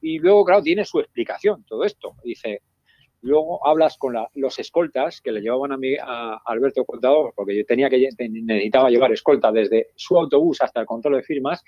y 0.00 0.18
luego, 0.18 0.44
claro, 0.44 0.62
tiene 0.62 0.84
su 0.84 1.00
explicación 1.00 1.64
todo 1.64 1.84
esto. 1.84 2.16
Dice, 2.24 2.62
luego 3.22 3.66
hablas 3.66 3.96
con 3.98 4.14
los 4.34 4.58
escoltas 4.58 5.20
que 5.20 5.32
le 5.32 5.40
llevaban 5.40 5.72
a, 5.72 5.76
mí, 5.76 5.94
a 6.00 6.40
Alberto 6.44 6.84
Contador, 6.84 7.32
porque 7.34 7.56
yo 7.56 7.64
tenía 7.64 7.90
que 7.90 8.08
necesitaba 8.18 8.90
llevar 8.90 9.12
escolta 9.12 9.52
desde 9.52 9.88
su 9.94 10.16
autobús 10.16 10.60
hasta 10.60 10.80
el 10.80 10.86
control 10.86 11.16
de 11.16 11.22
firmas 11.22 11.62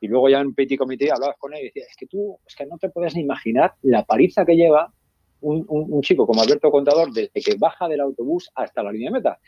y 0.00 0.08
luego 0.08 0.28
ya 0.28 0.40
en 0.40 0.54
Petit 0.54 0.78
Comité 0.78 1.10
hablabas 1.12 1.36
con 1.38 1.54
él 1.54 1.60
y 1.60 1.64
decías, 1.64 1.88
es 1.90 1.96
que 1.96 2.06
tú, 2.06 2.38
es 2.46 2.56
que 2.56 2.66
no 2.66 2.78
te 2.78 2.88
puedes 2.88 3.14
ni 3.14 3.20
imaginar 3.20 3.74
la 3.82 4.04
paliza 4.04 4.44
que 4.44 4.56
lleva 4.56 4.92
un, 5.42 6.02
chico 6.02 6.26
como 6.26 6.42
Alberto 6.42 6.70
Contador 6.70 7.12
desde 7.12 7.40
que 7.40 7.56
baja 7.58 7.88
del 7.88 8.00
autobús 8.00 8.50
hasta 8.54 8.82
la 8.82 8.92
línea 8.92 9.10
de 9.10 9.18
meta, 9.18 9.38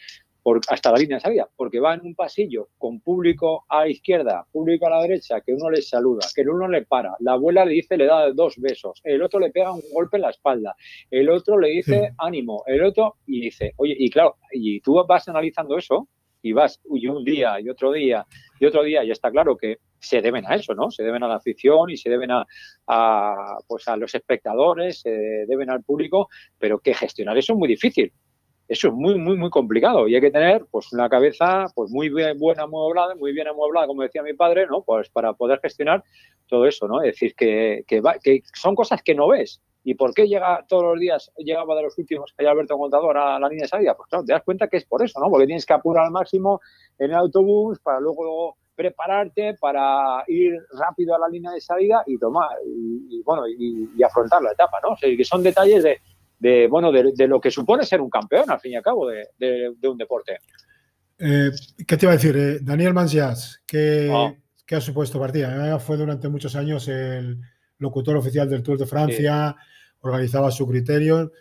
por, 0.43 0.61
hasta 0.69 0.91
la 0.91 0.99
línea 0.99 1.19
de 1.19 1.21
salida, 1.21 1.49
porque 1.57 1.81
va 1.81 1.95
en 1.95 2.01
un 2.03 2.15
pasillo 2.15 2.69
con 2.79 3.01
público 3.01 3.65
a 3.69 3.81
la 3.81 3.89
izquierda, 3.89 4.47
público 4.51 4.87
a 4.87 4.91
la 4.91 5.03
derecha, 5.03 5.41
que 5.41 5.53
uno 5.53 5.71
le 5.71 5.83
saluda, 5.83 6.27
que 6.35 6.43
uno 6.43 6.67
le 6.69 6.83
para, 6.83 7.15
la 7.21 7.33
abuela 7.33 7.65
le 7.65 7.75
dice, 7.75 7.97
le 7.97 8.07
da 8.07 8.33
dos 8.33 8.57
besos, 8.59 9.01
el 9.05 9.23
otro 9.23 9.39
le 9.39 9.51
pega 9.51 9.73
un 9.73 9.83
golpe 9.93 10.17
en 10.17 10.23
la 10.23 10.31
espalda, 10.31 10.75
el 11.11 11.31
otro 11.31 11.59
le 11.59 11.69
dice 11.69 12.13
ánimo, 12.19 12.65
el 12.67 12.83
otro, 12.83 13.17
y 13.27 13.43
dice, 13.43 13.73
oye, 13.77 13.95
y 13.97 14.11
claro, 14.11 14.37
y 14.51 14.81
tú 14.81 15.03
vas 15.07 15.29
analizando 15.29 15.79
eso, 15.79 16.09
y 16.43 16.53
vas 16.53 16.81
y 16.91 17.07
un 17.07 17.25
día 17.25 17.61
y 17.61 17.69
otro 17.69 17.93
día 17.93 18.27
y 18.59 18.67
otro 18.67 18.83
día 18.83 19.05
y 19.05 19.11
está 19.11 19.31
claro 19.31 19.57
que 19.57 19.79
se 19.99 20.21
deben 20.21 20.45
a 20.47 20.57
eso, 20.57 20.75
¿no? 20.75 20.91
Se 20.91 21.05
deben 21.05 21.23
a 21.23 21.29
la 21.29 21.37
afición 21.37 21.89
y 21.91 21.97
se 21.97 22.11
deben 22.11 22.31
a, 22.33 22.45
pues 23.69 23.87
a 23.87 23.97
los 23.97 24.15
espectadores, 24.15 25.01
se 25.01 25.11
deben 25.47 25.71
al 25.71 25.83
público, 25.85 26.29
pero 26.59 26.81
que 26.81 26.93
gestionar 26.93 27.39
eso 27.39 27.53
es 27.53 27.59
muy 27.59 27.69
difícil. 27.69 28.13
Eso 28.69 28.89
es 28.89 28.95
muy, 28.95 29.17
muy, 29.17 29.37
muy 29.37 29.51
complicado 29.51 30.09
y 30.09 30.15
hay 30.15 30.21
que 30.21 30.31
tener 30.31 30.65
pues 30.71 30.93
una 30.93 31.09
cabeza 31.09 31.67
pues 31.75 31.91
muy 31.91 32.09
bien, 32.09 32.39
buena 32.39 32.63
amueblada, 32.63 33.15
muy 33.15 33.33
bien 33.33 33.47
amueblada, 33.47 33.87
como 33.87 34.03
decía 34.03 34.23
mi 34.23 34.35
padre, 34.35 34.67
¿no? 34.67 34.83
Pues 34.83 35.09
para 35.11 35.35
poder 35.35 35.61
gestionar 35.61 36.03
todo 36.47 36.67
eso, 36.67 36.89
¿no? 36.89 37.03
Es 37.03 37.13
decir, 37.13 37.35
que, 37.35 37.85
que, 37.87 38.01
que 38.23 38.43
son 38.55 38.75
cosas 38.75 39.03
que 39.03 39.15
no 39.15 39.29
ves, 39.29 39.61
¿Y 39.85 39.95
por 39.95 40.15
qué 40.15 40.27
llega 40.29 40.65
todos 40.69 40.85
los 40.85 41.01
días, 41.01 41.33
llegaba 41.39 41.75
de 41.75 41.83
los 41.83 41.99
últimos 41.99 42.33
que 42.37 42.45
hay 42.45 42.51
Alberto 42.51 42.79
Contador 42.79 43.19
a 43.19 43.39
la 43.39 43.49
línea 43.49 43.65
de 43.65 43.69
salida? 43.69 43.97
Pues 43.97 44.09
claro, 44.09 44.25
te 44.25 44.33
das 44.33 44.43
cuenta 44.45 44.69
que 44.69 44.77
es 44.77 44.85
por 44.85 45.05
eso, 45.05 45.19
¿no? 45.19 45.29
Porque 45.29 45.47
tienes 45.47 45.67
que 45.67 45.73
apurar 45.73 46.05
al 46.05 46.13
máximo 46.13 46.61
en 46.99 47.11
el 47.11 47.17
autobús 47.17 47.81
para 47.81 47.99
luego 47.99 48.57
prepararte 48.75 49.55
para 49.61 50.25
ir 50.29 50.55
rápido 50.73 51.15
a 51.15 51.19
la 51.19 51.29
línea 51.29 51.51
de 51.51 51.61
salida 51.61 52.03
y 52.07 52.19
tomar, 52.19 52.51
y, 52.65 53.23
bueno, 53.23 53.43
y, 53.47 54.03
afrontar 54.03 54.43
la 54.43 54.53
etapa, 54.53 54.79
¿no? 54.83 54.91
O 54.91 54.97
sea, 54.97 55.15
que 55.15 55.25
son 55.25 55.43
detalles 55.43 55.85
de, 56.39 56.69
bueno, 56.69 56.91
de, 56.93 57.29
lo 57.29 57.41
que 57.41 57.51
supone 57.51 57.85
ser 57.85 58.01
un 58.01 58.11
campeón, 58.11 58.51
al 58.51 58.61
fin 58.61 58.73
y 58.73 58.77
al 58.77 58.83
cabo, 58.83 59.09
de, 59.09 59.75
un 59.83 59.99
deporte. 59.99 60.39
Eh, 61.19 61.51
¿Qué 61.87 61.97
te 61.97 62.07
iba 62.07 62.13
a 62.13 62.17
decir? 62.17 62.37
Eh, 62.37 62.59
Daniel 62.63 62.95
Mansias, 62.95 63.63
¿qué, 63.67 64.11
ah. 64.13 64.35
¿qué, 64.67 64.77
ha 64.77 64.81
supuesto 64.81 65.21
partida? 65.21 65.79
Fue 65.79 65.97
durante 65.97 66.29
muchos 66.29 66.57
años 66.57 66.89
el 66.89 67.39
locutor 67.83 68.17
oficial 68.17 68.49
del 68.49 68.63
Tour 68.63 68.79
de 68.79 68.87
Francia, 68.87 69.55
organizaba 70.01 70.51
su 70.51 70.67
criterio. 70.67 71.33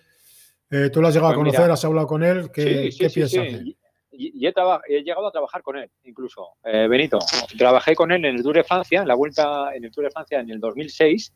Eh, 0.69 0.89
¿Tú 0.91 1.01
lo 1.01 1.07
has 1.07 1.13
llegado 1.13 1.31
a 1.31 1.35
pues 1.35 1.45
conocer? 1.45 1.71
¿Has 1.71 1.85
hablado 1.85 2.07
con 2.07 2.23
él? 2.23 2.49
¿Qué, 2.51 2.89
¿qué 2.97 3.09
piensas? 3.09 3.45
Y, 4.13 4.45
he, 4.45 4.53
he, 4.89 5.03
llegado 5.03 5.27
a 5.27 5.31
trabajar 5.31 5.61
con 5.61 5.77
él, 5.77 5.89
incluso, 6.03 6.49
eh, 6.63 6.87
Benito. 6.87 7.19
Trabajé 7.57 7.95
con 7.95 8.11
él 8.11 8.25
en 8.25 8.35
el 8.35 8.43
Tour 8.43 8.55
de 8.55 8.63
Francia, 8.63 9.01
en 9.01 9.07
la 9.07 9.15
vuelta 9.15 9.73
en 9.73 9.85
el 9.85 9.91
Tour 9.91 10.05
de 10.05 10.11
Francia 10.11 10.39
en 10.39 10.49
el 10.49 10.59
2006, 10.59 11.33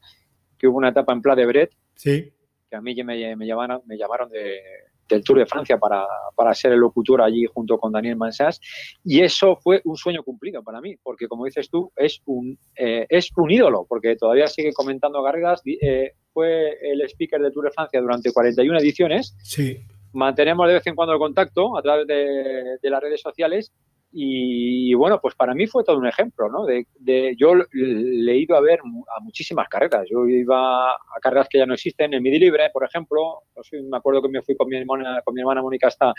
que 0.57 0.67
hubo 0.67 0.77
una 0.77 0.89
etapa 0.89 1.13
en 1.13 1.21
Pla 1.21 1.35
de 1.35 1.45
Bret, 1.45 1.71
sí. 1.95 2.31
que 2.69 2.75
a 2.75 2.81
mí 2.81 2.93
me, 3.03 3.35
me, 3.35 3.47
llamaron, 3.47 3.81
me 3.85 3.97
llamaron 3.97 4.29
de, 4.29 4.59
del 5.07 5.23
Tour 5.23 5.39
de 5.39 5.45
Francia 5.45 5.77
para, 5.77 6.05
para, 6.35 6.53
ser 6.53 6.71
el 6.71 6.79
locutor 6.79 7.21
allí 7.21 7.45
junto 7.45 7.77
con 7.77 7.91
Daniel 7.91 8.15
Mansas. 8.15 8.59
Y 9.03 9.21
eso 9.21 9.55
fue 9.55 9.81
un 9.85 9.95
sueño 9.95 10.23
cumplido 10.23 10.63
para 10.63 10.81
mí, 10.81 10.95
porque 11.01 11.27
como 11.27 11.45
dices 11.45 11.69
tú, 11.69 11.91
es 11.95 12.21
un, 12.25 12.57
eh, 12.75 13.05
es 13.09 13.29
un 13.35 13.51
ídolo, 13.51 13.85
porque 13.87 14.15
todavía 14.15 14.47
sigue 14.47 14.73
comentando 14.73 15.23
carreras. 15.23 15.61
Eh, 15.65 16.13
fue 16.33 16.77
el 16.81 17.01
speaker 17.01 17.41
del 17.41 17.53
Tour 17.53 17.65
de 17.65 17.71
Francia 17.71 18.01
durante 18.01 18.31
41 18.31 18.79
ediciones. 18.79 19.35
Sí. 19.41 19.79
Mantenemos 20.13 20.67
de 20.67 20.75
vez 20.75 20.87
en 20.87 20.95
cuando 20.95 21.13
el 21.13 21.19
contacto 21.19 21.77
a 21.77 21.81
través 21.81 22.07
de, 22.07 22.77
de 22.81 22.89
las 22.89 23.01
redes 23.01 23.21
sociales 23.21 23.71
y 24.17 24.93
bueno, 24.93 25.19
pues 25.19 25.35
para 25.35 25.53
mí 25.53 25.67
fue 25.67 25.83
todo 25.83 25.97
un 25.97 26.07
ejemplo, 26.07 26.47
¿no? 26.47 26.63
De, 26.65 27.35
yo 27.37 27.53
le 27.53 28.31
he 28.31 28.37
ido 28.37 28.55
a 28.55 28.61
ver 28.61 28.79
a 28.79 29.19
muchísimas 29.19 29.67
carreras. 29.67 30.07
Yo 30.09 30.25
iba 30.25 30.89
a 30.89 31.19
carreras 31.21 31.49
que 31.49 31.57
ya 31.57 31.65
no 31.65 31.73
existen, 31.73 32.13
en 32.13 32.23
Midi 32.23 32.39
Libre, 32.39 32.69
por 32.71 32.85
ejemplo. 32.85 33.43
me 33.73 33.97
acuerdo 33.97 34.21
que 34.21 34.29
me 34.29 34.41
fui 34.41 34.55
con 34.55 34.69
mi 34.69 34.77
hermana, 34.77 35.21
con 35.25 35.33
mi 35.33 35.41
hermana 35.41 35.61
Mónica 35.61 35.87
hasta, 35.87 36.13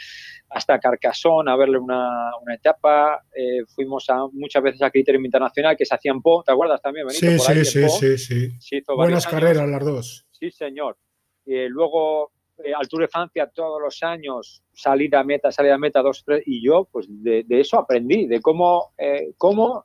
hasta 0.51 0.79
Carcasón 0.79 1.49
a 1.49 1.57
verle 1.57 1.79
una, 1.79 2.33
etapa. 2.55 3.25
Eh, 3.35 3.65
fuimos 3.75 4.05
a, 4.11 4.27
muchas 4.31 4.63
veces 4.63 4.83
a 4.83 4.91
Criterium 4.91 5.25
Internacional, 5.25 5.75
que 5.75 5.87
se 5.87 5.95
hacían 5.95 6.21
Po, 6.21 6.43
¿te 6.45 6.53
acuerdas 6.53 6.83
también, 6.83 7.07
Benito? 7.07 7.43
Sí, 7.43 7.65
sí, 7.65 7.89
sí, 7.89 8.19
sí, 8.19 8.51
sí, 8.61 8.83
Buenas 8.95 9.27
carreras 9.27 9.67
las 9.67 9.83
dos. 9.83 10.27
Sí, 10.33 10.51
señor. 10.51 10.99
Eh, 11.47 11.67
luego 11.71 12.33
eh, 12.65 12.73
al 12.75 12.89
Tour 12.89 13.03
de 13.03 13.09
Francia 13.09 13.51
todos 13.55 13.81
los 13.81 14.03
años, 14.03 14.63
salida 14.73 15.23
meta, 15.23 15.53
salida 15.53 15.77
meta, 15.77 16.01
dos, 16.01 16.25
tres, 16.25 16.43
y 16.47 16.65
yo 16.65 16.89
pues 16.91 17.07
de, 17.09 17.45
eso 17.51 17.79
aprendí, 17.79 18.27
de 18.27 18.41
cómo, 18.41 18.93
eh, 18.97 19.35
cómo 19.37 19.85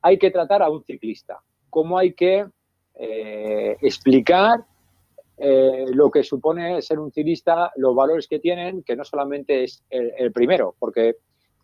hay 0.00 0.18
que 0.18 0.30
tratar 0.30 0.62
a 0.62 0.70
un 0.70 0.82
ciclista, 0.84 1.38
cómo 1.68 1.98
hay 1.98 2.14
que 2.14 2.46
eh, 2.94 3.76
explicar 3.82 4.64
lo 5.40 6.10
que 6.10 6.24
supone 6.24 6.82
ser 6.82 6.98
un 6.98 7.12
ciclista, 7.12 7.70
los 7.76 7.94
valores 7.94 8.26
que 8.26 8.40
tienen, 8.40 8.82
que 8.82 8.96
no 8.96 9.04
solamente 9.04 9.62
es 9.62 9.84
el, 9.88 10.32
primero, 10.32 10.74
porque 10.80 11.14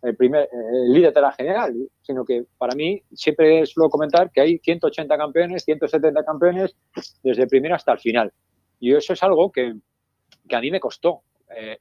el, 0.01 0.15
primer, 0.15 0.47
líder 0.87 1.13
de 1.13 1.19
la 1.19 1.33
general, 1.33 1.75
sino 2.01 2.23
que 2.23 2.45
para 2.57 2.73
mí 2.73 3.01
siempre 3.11 3.65
suelo 3.65 3.89
comentar 3.89 4.31
que 4.31 4.39
hay 4.39 4.59
180 4.59 5.17
campeones, 5.17 5.65
170 5.65 6.23
campeones, 6.23 6.73
desde 7.21 7.43
el 7.43 7.49
primero 7.49 7.75
hasta 7.75 7.91
el 7.91 7.99
final. 7.99 8.31
Y 8.79 8.95
eso 8.95 9.11
es 9.11 9.21
algo 9.21 9.51
que, 9.51 9.73
que 10.47 10.55
a 10.55 10.61
mí 10.61 10.71
me 10.71 10.79
costó. 10.79 11.21
Eh, 11.55 11.77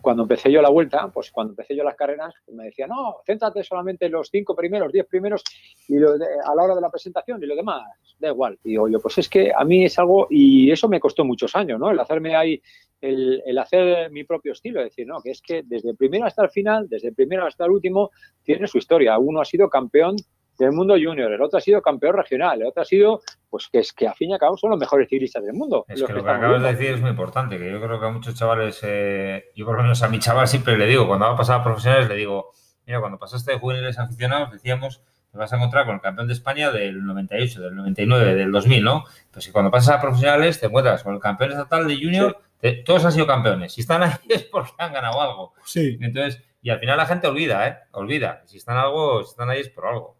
cuando 0.00 0.22
empecé 0.22 0.50
yo 0.50 0.62
la 0.62 0.70
vuelta, 0.70 1.08
pues 1.08 1.32
cuando 1.32 1.52
empecé 1.52 1.74
yo 1.74 1.82
las 1.82 1.96
carreras, 1.96 2.32
me 2.52 2.66
decía, 2.66 2.86
no, 2.86 3.16
céntrate 3.26 3.64
solamente 3.64 4.06
en 4.06 4.12
los 4.12 4.28
cinco 4.30 4.54
primeros, 4.54 4.92
diez 4.92 5.06
primeros 5.06 5.42
y 5.88 5.96
a 5.96 6.54
la 6.54 6.62
hora 6.62 6.74
de 6.74 6.80
la 6.80 6.90
presentación 6.90 7.42
y 7.42 7.46
lo 7.46 7.56
demás, 7.56 7.82
da 8.18 8.28
igual. 8.28 8.58
Y 8.62 8.70
digo 8.70 8.88
yo, 8.88 9.00
pues 9.00 9.18
es 9.18 9.28
que 9.28 9.52
a 9.52 9.64
mí 9.64 9.84
es 9.84 9.98
algo, 9.98 10.28
y 10.30 10.70
eso 10.70 10.88
me 10.88 11.00
costó 11.00 11.24
muchos 11.24 11.56
años, 11.56 11.80
¿no? 11.80 11.90
El 11.90 11.98
hacerme 11.98 12.36
ahí, 12.36 12.62
el, 13.00 13.42
el 13.44 13.58
hacer 13.58 14.10
mi 14.12 14.22
propio 14.22 14.52
estilo, 14.52 14.80
es 14.80 14.90
decir, 14.90 15.06
no, 15.06 15.20
que 15.20 15.30
es 15.30 15.42
que 15.42 15.62
desde 15.64 15.90
el 15.90 15.96
primero 15.96 16.26
hasta 16.26 16.44
el 16.44 16.50
final, 16.50 16.88
desde 16.88 17.08
el 17.08 17.14
primero 17.14 17.44
hasta 17.44 17.64
el 17.64 17.72
último, 17.72 18.10
tiene 18.44 18.68
su 18.68 18.78
historia. 18.78 19.18
Uno 19.18 19.40
ha 19.40 19.44
sido 19.44 19.68
campeón 19.68 20.14
del 20.58 20.72
mundo 20.72 20.94
junior, 20.94 21.30
el 21.32 21.42
otro 21.42 21.58
ha 21.58 21.60
sido 21.60 21.82
campeón 21.82 22.16
regional, 22.16 22.62
el 22.62 22.68
otro 22.68 22.82
ha 22.82 22.86
sido, 22.86 23.20
pues 23.48 23.68
que 23.70 23.78
es 23.78 23.92
que 23.92 24.08
a 24.08 24.14
fin 24.14 24.30
y 24.30 24.34
a 24.34 24.38
cabo 24.38 24.56
son 24.56 24.70
los 24.70 24.78
mejores 24.78 25.08
ciclistas 25.08 25.44
del 25.44 25.54
mundo. 25.54 25.84
Es 25.88 26.02
que, 26.02 26.12
lo 26.12 26.24
que 26.24 26.30
acabas 26.30 26.62
de 26.62 26.72
decir 26.72 26.94
es 26.94 27.00
muy 27.00 27.10
importante, 27.10 27.58
que 27.58 27.70
yo 27.70 27.80
creo 27.80 28.00
que 28.00 28.06
a 28.06 28.10
muchos 28.10 28.34
chavales, 28.34 28.80
eh, 28.82 29.46
yo 29.54 29.64
por 29.64 29.76
lo 29.76 29.82
menos 29.82 30.02
a 30.02 30.08
mi 30.08 30.18
chaval 30.18 30.48
siempre 30.48 30.76
le 30.76 30.86
digo, 30.86 31.06
cuando 31.06 31.26
va 31.26 31.34
a 31.34 31.36
pasar 31.36 31.60
a 31.60 31.64
profesionales, 31.64 32.08
le 32.08 32.16
digo, 32.16 32.52
mira, 32.86 33.00
cuando 33.00 33.18
pasaste 33.18 33.52
de 33.52 33.58
juveniles 33.58 33.98
aficionados, 33.98 34.52
decíamos, 34.52 35.02
te 35.30 35.38
vas 35.38 35.52
a 35.52 35.56
encontrar 35.56 35.86
con 35.86 35.96
el 35.96 36.00
campeón 36.00 36.26
de 36.26 36.34
España 36.34 36.70
del 36.70 37.04
98, 37.04 37.60
del 37.60 37.76
99, 37.76 38.34
del 38.34 38.52
2000, 38.52 38.84
¿no? 38.84 39.04
Pues 39.30 39.44
si 39.44 39.52
cuando 39.52 39.70
pasas 39.70 39.96
a 39.96 40.00
profesionales 40.00 40.60
te 40.60 40.66
encuentras 40.66 41.02
con 41.02 41.14
el 41.14 41.20
campeón 41.20 41.52
estatal 41.52 41.86
de 41.86 41.96
junior, 41.96 42.40
todos 42.84 43.04
han 43.04 43.12
sido 43.12 43.26
campeones. 43.26 43.72
Si 43.72 43.82
están 43.82 44.02
ahí 44.02 44.12
es 44.28 44.44
porque 44.44 44.72
han 44.78 44.92
ganado 44.92 45.20
algo. 45.20 45.54
Sí. 45.64 45.98
Entonces, 46.00 46.42
y 46.62 46.70
al 46.70 46.80
final 46.80 46.96
la 46.96 47.06
gente 47.06 47.26
olvida, 47.26 47.68
¿eh? 47.68 47.76
Olvida. 47.92 48.42
Si 48.46 48.56
están 48.56 48.76
algo, 48.76 49.22
si 49.22 49.30
están 49.30 49.50
ahí 49.50 49.60
es 49.60 49.68
por 49.68 49.86
algo. 49.86 50.16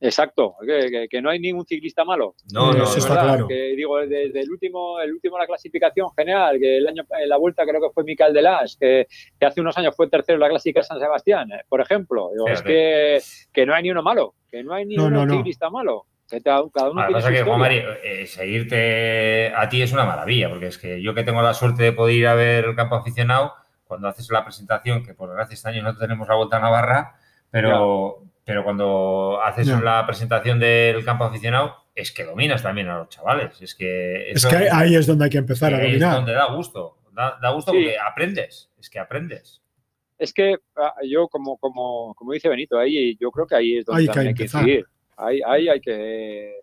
Exacto, 0.00 0.54
que, 1.10 1.20
no 1.20 1.30
hay 1.30 1.40
ningún 1.40 1.66
ciclista 1.66 2.04
malo. 2.04 2.34
No, 2.52 2.72
no, 2.72 2.84
eso 2.84 2.98
está 2.98 3.20
claro. 3.20 3.48
Que 3.48 3.74
digo, 3.76 3.98
desde 3.98 4.40
el 4.40 4.50
último, 4.50 5.00
el 5.00 5.12
último 5.12 5.38
la 5.38 5.46
clasificación 5.46 6.08
general, 6.16 6.58
que 6.60 6.78
el 6.78 6.86
año 6.86 7.04
en 7.20 7.28
la 7.28 7.36
vuelta 7.36 7.64
creo 7.64 7.80
que 7.80 7.92
fue 7.92 8.04
Mical 8.04 8.32
de 8.32 8.42
Las, 8.42 8.76
que, 8.76 9.08
hace 9.40 9.60
unos 9.60 9.76
años 9.76 9.96
fue 9.96 10.08
tercero 10.08 10.36
en 10.36 10.40
la 10.40 10.48
clásica 10.50 10.80
de 10.80 10.84
San 10.84 11.00
Sebastián, 11.00 11.50
eh, 11.50 11.62
por 11.68 11.80
ejemplo. 11.80 12.30
es 12.46 12.62
que, 12.62 13.20
que, 13.52 13.66
no 13.66 13.74
hay 13.74 13.82
ni 13.82 13.90
uno 13.90 14.02
malo, 14.02 14.34
que 14.48 14.62
no 14.62 14.72
hay 14.72 14.86
ni 14.86 14.96
un 14.96 15.30
ciclista 15.30 15.68
malo. 15.68 16.06
Que 16.30 16.42
cada 16.42 16.60
uno 16.60 16.70
tiene 16.92 17.12
pasa 17.12 17.32
que, 17.32 17.42
Juan 17.42 17.58
Mari, 17.58 17.82
eh, 18.04 18.26
seguirte 18.26 19.50
a 19.56 19.66
ti 19.70 19.80
es 19.80 19.92
una 19.92 20.04
maravilla, 20.04 20.50
porque 20.50 20.66
es 20.66 20.76
que 20.76 21.00
yo 21.02 21.14
que 21.14 21.24
tengo 21.24 21.40
la 21.40 21.54
suerte 21.54 21.82
de 21.84 21.92
poder 21.92 22.14
ir 22.14 22.26
a 22.26 22.34
ver 22.34 22.66
el 22.66 22.76
campo 22.76 22.96
aficionado, 22.96 23.54
cuando 23.84 24.08
haces 24.08 24.30
la 24.30 24.44
presentación, 24.44 25.04
que 25.04 25.14
por 25.14 25.32
gracia 25.32 25.54
este 25.54 25.70
año 25.70 25.82
no 25.82 25.96
tenemos 25.96 26.28
la 26.28 26.34
Vuelta 26.34 26.58
a 26.58 26.60
Navarra, 26.60 27.16
pero, 27.50 28.27
pero 28.48 28.64
cuando 28.64 29.42
haces 29.44 29.66
la 29.66 30.06
presentación 30.06 30.58
del 30.58 31.04
campo 31.04 31.24
aficionado, 31.24 31.84
es 31.94 32.10
que 32.10 32.24
dominas 32.24 32.62
también 32.62 32.88
a 32.88 32.96
los 32.96 33.10
chavales. 33.10 33.60
Es 33.60 33.74
que, 33.74 34.30
es 34.30 34.46
que 34.46 34.70
ahí 34.72 34.96
es 34.96 35.06
donde 35.06 35.26
hay 35.26 35.30
que 35.30 35.36
empezar 35.36 35.74
a 35.74 35.76
dominar. 35.76 36.12
Es 36.12 36.16
donde 36.16 36.32
da 36.32 36.50
gusto. 36.54 36.96
Da, 37.12 37.50
gusto 37.50 37.72
porque 37.72 37.98
aprendes. 37.98 38.70
Es 38.80 38.88
que 38.88 38.98
aprendes. 38.98 39.60
Es 40.18 40.32
que 40.32 40.56
ah, 40.76 40.94
yo, 41.06 41.28
como, 41.28 41.58
como, 41.58 42.14
como 42.14 42.32
dice 42.32 42.48
Benito, 42.48 42.78
ahí 42.78 43.18
yo 43.20 43.30
creo 43.30 43.46
que 43.46 43.54
ahí 43.54 43.76
es 43.76 43.84
donde 43.84 44.04
hay, 44.04 44.08
que, 44.08 44.18
hay 44.20 44.34
que 44.34 44.48
seguir. 44.48 44.86
Ahí, 45.18 45.40
ahí 45.46 45.68
hay 45.68 45.80
que. 45.82 46.60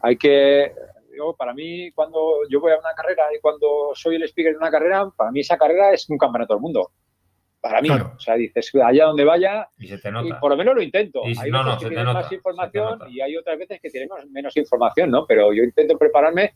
Hay 0.00 0.16
que 0.16 0.72
yo, 1.14 1.34
para 1.36 1.52
mí, 1.52 1.92
cuando 1.92 2.38
yo 2.48 2.58
voy 2.58 2.72
a 2.72 2.78
una 2.78 2.94
carrera 2.96 3.24
y 3.36 3.40
cuando 3.40 3.90
soy 3.92 4.16
el 4.16 4.22
speaker 4.22 4.52
de 4.52 4.58
una 4.58 4.70
carrera, 4.70 5.10
para 5.14 5.30
mí 5.30 5.40
esa 5.40 5.58
carrera 5.58 5.92
es 5.92 6.08
un 6.08 6.16
campeonato 6.16 6.54
del 6.54 6.62
mundo 6.62 6.90
para 7.60 7.80
mí. 7.80 7.90
O 7.90 8.18
sea, 8.18 8.34
dices, 8.34 8.70
allá 8.84 9.06
donde 9.06 9.24
vaya, 9.24 9.68
y, 9.78 9.88
se 9.88 9.98
te 9.98 10.10
nota. 10.10 10.28
y 10.28 10.32
por 10.40 10.50
lo 10.50 10.56
menos 10.56 10.74
lo 10.74 10.82
intento. 10.82 11.22
hay 11.24 11.50
no, 11.50 11.64
veces 11.64 11.82
que 11.82 11.88
tienes 11.88 12.14
más 12.14 12.32
información 12.32 12.98
y 13.10 13.20
hay 13.20 13.36
otras 13.36 13.58
veces 13.58 13.80
que 13.80 13.90
tienes 13.90 14.10
menos 14.30 14.56
información, 14.56 15.10
¿no? 15.10 15.26
Pero 15.26 15.52
yo 15.52 15.62
intento 15.62 15.98
prepararme. 15.98 16.54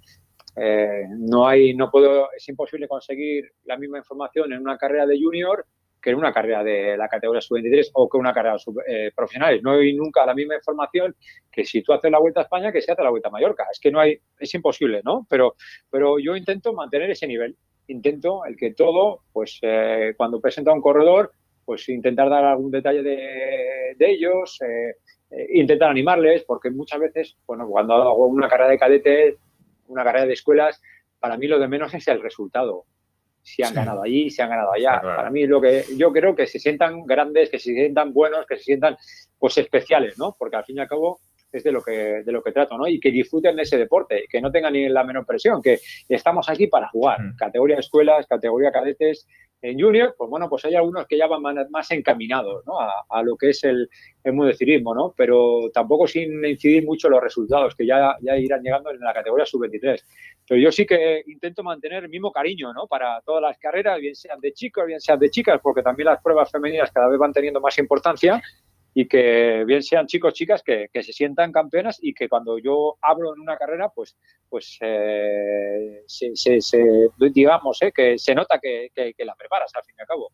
Eh, 0.54 1.04
no 1.08 1.48
hay, 1.48 1.74
no 1.74 1.90
puedo, 1.90 2.28
es 2.36 2.46
imposible 2.48 2.86
conseguir 2.86 3.52
la 3.64 3.78
misma 3.78 3.98
información 3.98 4.52
en 4.52 4.60
una 4.60 4.76
carrera 4.76 5.06
de 5.06 5.18
junior 5.18 5.64
que 6.02 6.10
en 6.10 6.16
una 6.16 6.32
carrera 6.32 6.64
de 6.64 6.96
la 6.96 7.08
categoría 7.08 7.40
sub-23 7.40 7.90
o 7.94 8.08
que 8.08 8.18
una 8.18 8.34
carrera 8.34 8.58
sub, 8.58 8.76
eh, 8.86 9.12
profesional. 9.14 9.60
No 9.62 9.72
hay 9.72 9.94
nunca 9.94 10.26
la 10.26 10.34
misma 10.34 10.56
información 10.56 11.14
que 11.50 11.64
si 11.64 11.80
tú 11.82 11.92
haces 11.92 12.10
la 12.10 12.18
Vuelta 12.18 12.40
a 12.40 12.42
España 12.42 12.72
que 12.72 12.82
si 12.82 12.90
haces 12.90 13.04
la 13.04 13.10
Vuelta 13.10 13.28
a 13.28 13.30
Mallorca. 13.30 13.66
Es 13.70 13.78
que 13.78 13.90
no 13.90 14.00
hay, 14.00 14.18
es 14.38 14.52
imposible, 14.54 15.00
¿no? 15.04 15.26
Pero, 15.30 15.54
pero 15.88 16.18
yo 16.18 16.36
intento 16.36 16.72
mantener 16.74 17.10
ese 17.10 17.26
nivel 17.26 17.56
intento 17.88 18.44
el 18.44 18.56
que 18.56 18.72
todo, 18.72 19.20
pues 19.32 19.58
eh, 19.62 20.14
cuando 20.16 20.40
presenta 20.40 20.72
un 20.72 20.80
corredor, 20.80 21.32
pues 21.64 21.88
intentar 21.88 22.28
dar 22.28 22.44
algún 22.44 22.70
detalle 22.70 23.02
de, 23.02 23.96
ellos, 23.98 24.60
eh, 24.62 24.96
eh, 25.30 25.46
intentar 25.54 25.90
animarles, 25.90 26.44
porque 26.44 26.70
muchas 26.70 27.00
veces, 27.00 27.36
bueno, 27.46 27.68
cuando 27.68 27.94
hago 27.94 28.26
una 28.26 28.48
carrera 28.48 28.70
de 28.70 28.78
cadetes, 28.78 29.36
una 29.88 30.04
carrera 30.04 30.26
de 30.26 30.32
escuelas, 30.32 30.80
para 31.20 31.36
mí 31.36 31.46
lo 31.46 31.58
de 31.58 31.68
menos 31.68 31.94
es 31.94 32.06
el 32.08 32.20
resultado. 32.20 32.84
Si 33.42 33.62
han 33.62 33.74
ganado 33.74 34.02
allí, 34.02 34.30
si 34.30 34.40
han 34.40 34.50
ganado 34.50 34.72
allá. 34.72 35.00
Para 35.00 35.30
mí 35.30 35.46
lo 35.46 35.60
que 35.60 35.84
yo 35.96 36.12
creo 36.12 36.34
que 36.34 36.46
se 36.46 36.60
sientan 36.60 37.04
grandes, 37.04 37.50
que 37.50 37.58
se 37.58 37.74
sientan 37.74 38.12
buenos, 38.12 38.46
que 38.46 38.56
se 38.56 38.62
sientan 38.62 38.96
pues 39.38 39.58
especiales, 39.58 40.16
¿no? 40.16 40.36
Porque 40.38 40.56
al 40.56 40.64
fin 40.64 40.76
y 40.76 40.80
al 40.80 40.88
cabo 40.88 41.20
es 41.52 41.64
de 41.64 41.72
lo 41.72 41.82
que, 41.82 42.22
de 42.24 42.32
lo 42.32 42.42
que 42.42 42.52
trato, 42.52 42.76
¿no? 42.76 42.86
Y 42.86 42.98
que 42.98 43.10
disfruten 43.10 43.56
de 43.56 43.62
ese 43.62 43.78
deporte, 43.78 44.24
que 44.28 44.40
no 44.40 44.50
tengan 44.50 44.72
ni 44.72 44.88
la 44.88 45.04
menor 45.04 45.26
presión, 45.26 45.60
que 45.62 45.78
estamos 46.08 46.48
aquí 46.48 46.66
para 46.66 46.88
jugar. 46.88 47.20
Mm. 47.20 47.36
Categoría 47.36 47.78
escuelas, 47.78 48.26
categoría 48.26 48.72
cadetes. 48.72 49.26
En 49.64 49.80
junior, 49.80 50.16
pues 50.18 50.28
bueno, 50.28 50.48
pues 50.48 50.64
hay 50.64 50.74
algunos 50.74 51.06
que 51.06 51.16
ya 51.16 51.28
van 51.28 51.42
más 51.70 51.88
encaminados 51.92 52.66
¿no? 52.66 52.80
a, 52.80 53.22
lo 53.22 53.36
que 53.36 53.50
es 53.50 53.62
el, 53.62 53.88
el 54.24 54.54
ciclismo, 54.56 54.92
¿no? 54.92 55.14
Pero 55.16 55.70
tampoco 55.72 56.08
sin 56.08 56.44
incidir 56.44 56.84
mucho 56.84 57.06
en 57.06 57.12
los 57.12 57.22
resultados, 57.22 57.76
que 57.76 57.86
ya, 57.86 58.16
ya 58.22 58.36
irán 58.36 58.60
llegando 58.60 58.90
en 58.90 58.98
la 58.98 59.14
categoría 59.14 59.46
sub-23. 59.46 60.02
Pero 60.48 60.60
yo 60.60 60.72
sí 60.72 60.84
que 60.84 61.22
intento 61.28 61.62
mantener 61.62 62.02
el 62.02 62.10
mismo 62.10 62.32
cariño, 62.32 62.72
¿no? 62.72 62.88
Para 62.88 63.20
todas 63.20 63.40
las 63.40 63.56
carreras, 63.56 64.00
bien 64.00 64.16
sean 64.16 64.40
de 64.40 64.52
chicos, 64.52 64.84
bien 64.84 65.00
sean 65.00 65.20
de 65.20 65.30
chicas, 65.30 65.60
porque 65.62 65.82
también 65.82 66.06
las 66.06 66.20
pruebas 66.20 66.50
femeninas 66.50 66.90
cada 66.90 67.08
vez 67.08 67.20
van 67.20 67.32
teniendo 67.32 67.60
más 67.60 67.78
importancia 67.78 68.42
y 68.94 69.08
que 69.08 69.64
bien 69.66 69.82
sean 69.82 70.06
chicos, 70.06 70.34
chicas, 70.34 70.62
que, 70.62 70.88
se 70.92 71.12
sientan 71.12 71.52
campeonas 71.52 71.98
y 72.00 72.12
que 72.12 72.28
cuando 72.28 72.58
yo 72.58 72.96
hablo 73.00 73.34
en 73.34 73.40
una 73.40 73.56
carrera, 73.56 73.88
pues, 73.88 74.16
pues 74.48 74.78
eh, 74.80 76.02
se, 76.06 76.32
digamos, 77.32 77.80
eh, 77.82 77.92
que 77.94 78.18
se 78.18 78.34
nota 78.34 78.58
que, 78.60 78.90
la 79.18 79.34
preparas 79.34 79.70
al 79.74 79.84
fin 79.84 79.94
y 79.98 80.02
al 80.02 80.06
cabo. 80.06 80.30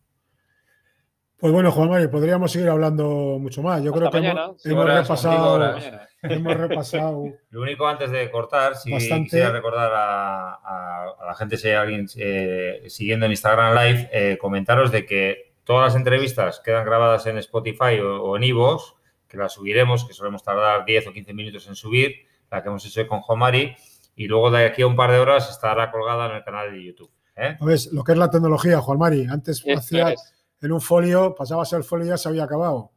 Pues 1.37 1.53
bueno, 1.53 1.71
Juan 1.71 1.89
Mario, 1.89 2.11
podríamos 2.11 2.51
seguir 2.51 2.67
hablando 2.67 3.37
mucho 3.39 3.61
más. 3.61 3.81
Yo 3.81 3.93
creo 3.93 4.11
que 4.11 4.17
hemos, 4.65 4.85
repasado, 4.85 5.77
hemos, 6.21 6.57
repasado, 6.57 7.23
Lo 7.51 7.61
único 7.61 7.87
antes 7.87 8.11
de 8.11 8.29
cortar, 8.29 8.75
si 8.75 8.91
quisiera 8.91 9.51
recordar 9.51 9.89
a, 9.95 11.15
la 11.25 11.35
gente, 11.35 11.55
si 11.55 11.69
hay 11.69 11.75
alguien 11.75 12.07
eh, 12.17 12.83
siguiendo 12.87 13.25
en 13.25 13.31
Instagram 13.31 13.73
Live, 13.73 14.37
comentaros 14.37 14.91
de 14.91 15.05
que 15.05 15.48
Todas 15.69 15.93
las 15.93 15.95
entrevistas 15.95 16.59
quedan 16.65 16.83
grabadas 16.83 17.27
en 17.27 17.37
Spotify 17.37 17.99
o, 17.99 18.35
en 18.35 18.43
Ivos, 18.43 18.95
que 19.27 19.37
las 19.37 19.53
subiremos, 19.53 20.03
que 20.03 20.13
solemos 20.13 20.41
tardar 20.41 20.83
10 20.83 21.09
o 21.09 21.13
15 21.13 21.31
minutos 21.35 21.67
en 21.67 21.75
subir, 21.75 22.25
la 22.49 22.63
que 22.63 22.69
hemos 22.69 22.83
hecho 22.87 23.07
con 23.07 23.21
Jomari, 23.21 23.75
y 24.15 24.25
luego 24.25 24.49
de 24.49 24.65
aquí 24.65 24.81
a 24.81 24.87
un 24.87 24.95
par 24.95 25.11
de 25.11 25.19
horas 25.19 25.47
estará 25.47 25.91
colgada 25.91 26.25
en 26.25 26.37
el 26.37 26.43
canal 26.43 26.71
de 26.71 26.83
YouTube. 26.83 27.11
¿eh? 27.35 27.55
Lo 27.91 28.03
que 28.03 28.13
es 28.13 28.17
la 28.17 28.31
tecnología, 28.31 28.81
Juan 28.81 28.97
Mari. 28.97 29.27
Antes 29.29 29.63
hacía 29.77 30.15
en 30.59 30.71
un 30.71 30.81
folio, 30.81 31.35
pasabas 31.35 31.71
el 31.73 31.83
folio 31.83 32.07
y 32.07 32.09
ya 32.09 32.17
se 32.17 32.29
había 32.29 32.45
acabado. 32.45 32.91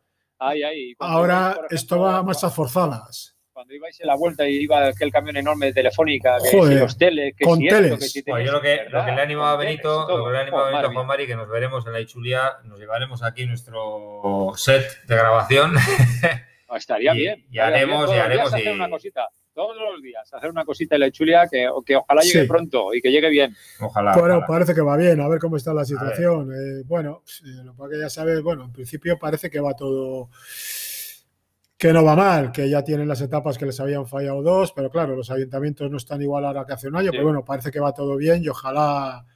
Ahora 0.99 1.67
esto 1.69 2.01
va 2.01 2.17
a 2.17 2.23
marchas 2.23 2.55
forzadas 2.55 3.32
cuando 3.63 3.75
ibais 3.75 4.01
en 4.01 4.07
la 4.09 4.17
vuelta 4.17 4.49
y 4.49 4.57
iba 4.57 4.87
aquel 4.89 5.13
camión 5.13 5.37
enorme 5.37 5.67
de 5.67 5.73
Telefónica, 5.73 6.39
que 6.43 6.51
si 6.51 6.75
los 6.75 6.99
teles, 6.99 7.33
que 7.37 7.45
con 7.45 7.59
si 7.61 7.69
teles. 7.69 7.97
que 7.97 8.07
si 8.09 8.25
yo 8.27 8.53
lo 8.53 8.61
que, 8.61 8.87
lo 8.91 9.05
que 9.05 9.13
le 9.13 9.23
animo 9.23 9.45
a 9.45 9.57
Benito, 9.57 10.09
lo 10.09 10.27
que 10.27 10.33
le 10.33 10.39
animo 10.39 10.59
a 10.59 10.65
Benito 10.67 10.87
a 10.89 10.93
Juan 10.93 11.07
Mari, 11.07 11.27
que 11.29 11.37
nos 11.37 11.49
veremos 11.49 11.87
en 11.87 11.93
la 11.93 12.01
Ichulia, 12.01 12.57
nos 12.65 12.81
llevaremos 12.81 13.23
aquí 13.23 13.47
nuestro 13.47 14.53
set 14.57 15.05
de 15.07 15.17
grabación. 15.17 15.75
Ah, 16.75 16.79
estaría 16.79 17.13
bien. 17.13 17.45
Y 17.51 17.59
haremos, 17.59 18.09
y 18.09 18.15
haremos. 18.15 18.55
Hacer 18.55 18.73
una 18.73 18.89
cosita 18.89 19.29
todos 19.53 19.77
los 19.77 20.01
días, 20.01 20.33
hacer 20.33 20.49
una 20.49 20.65
cosita 20.65 20.95
en 20.95 21.03
la 21.03 21.09
Ichulia 21.09 21.47
que, 21.47 21.69
que 21.85 21.97
ojalá 21.97 22.23
llegue 22.23 22.47
pronto 22.47 22.95
y 22.95 23.03
que 23.03 23.11
llegue 23.11 23.29
bien. 23.29 23.55
Ojalá. 23.79 24.17
Bueno, 24.17 24.43
parece 24.49 24.75
que 24.75 24.81
va 24.81 24.97
bien, 24.97 25.21
a 25.21 25.29
ver 25.29 25.39
cómo 25.39 25.59
está 25.59 25.75
la 25.75 25.85
situación. 25.85 26.51
Eh, 26.51 26.83
bueno, 26.87 27.25
eh, 27.45 27.63
lo 27.63 27.75
que 27.91 27.99
ya 27.99 28.09
sabes, 28.09 28.41
bueno, 28.41 28.65
en 28.65 28.73
principio 28.73 29.19
parece 29.19 29.51
que 29.51 29.61
va 29.61 29.75
todo 29.75 30.31
que 31.83 31.93
no 31.93 32.05
va 32.05 32.15
mal, 32.15 32.53
que 32.53 32.71
ya 32.71 32.85
tienen 32.85 33.09
las 33.09 33.21
etapas 33.23 33.59
que 33.59 33.67
les 33.67 33.81
habían 33.81 34.07
fallado 34.07 34.41
dos, 34.41 34.71
pero 34.73 34.89
claro, 34.89 35.17
los 35.17 35.33
ayuntamientos 35.33 35.91
no 35.91 35.97
están 35.97 36.23
igual 36.23 36.45
ahora 36.45 36.65
que 36.65 36.75
hace 36.75 36.87
un 36.87 36.95
año, 36.95 37.11
pero 37.11 37.25
bueno, 37.25 37.45
parece 37.45 37.73
que 37.73 37.81
va 37.81 37.93
todo 37.93 38.17
bien 38.17 38.41
y 38.45 38.49
ojalá, 38.49 39.27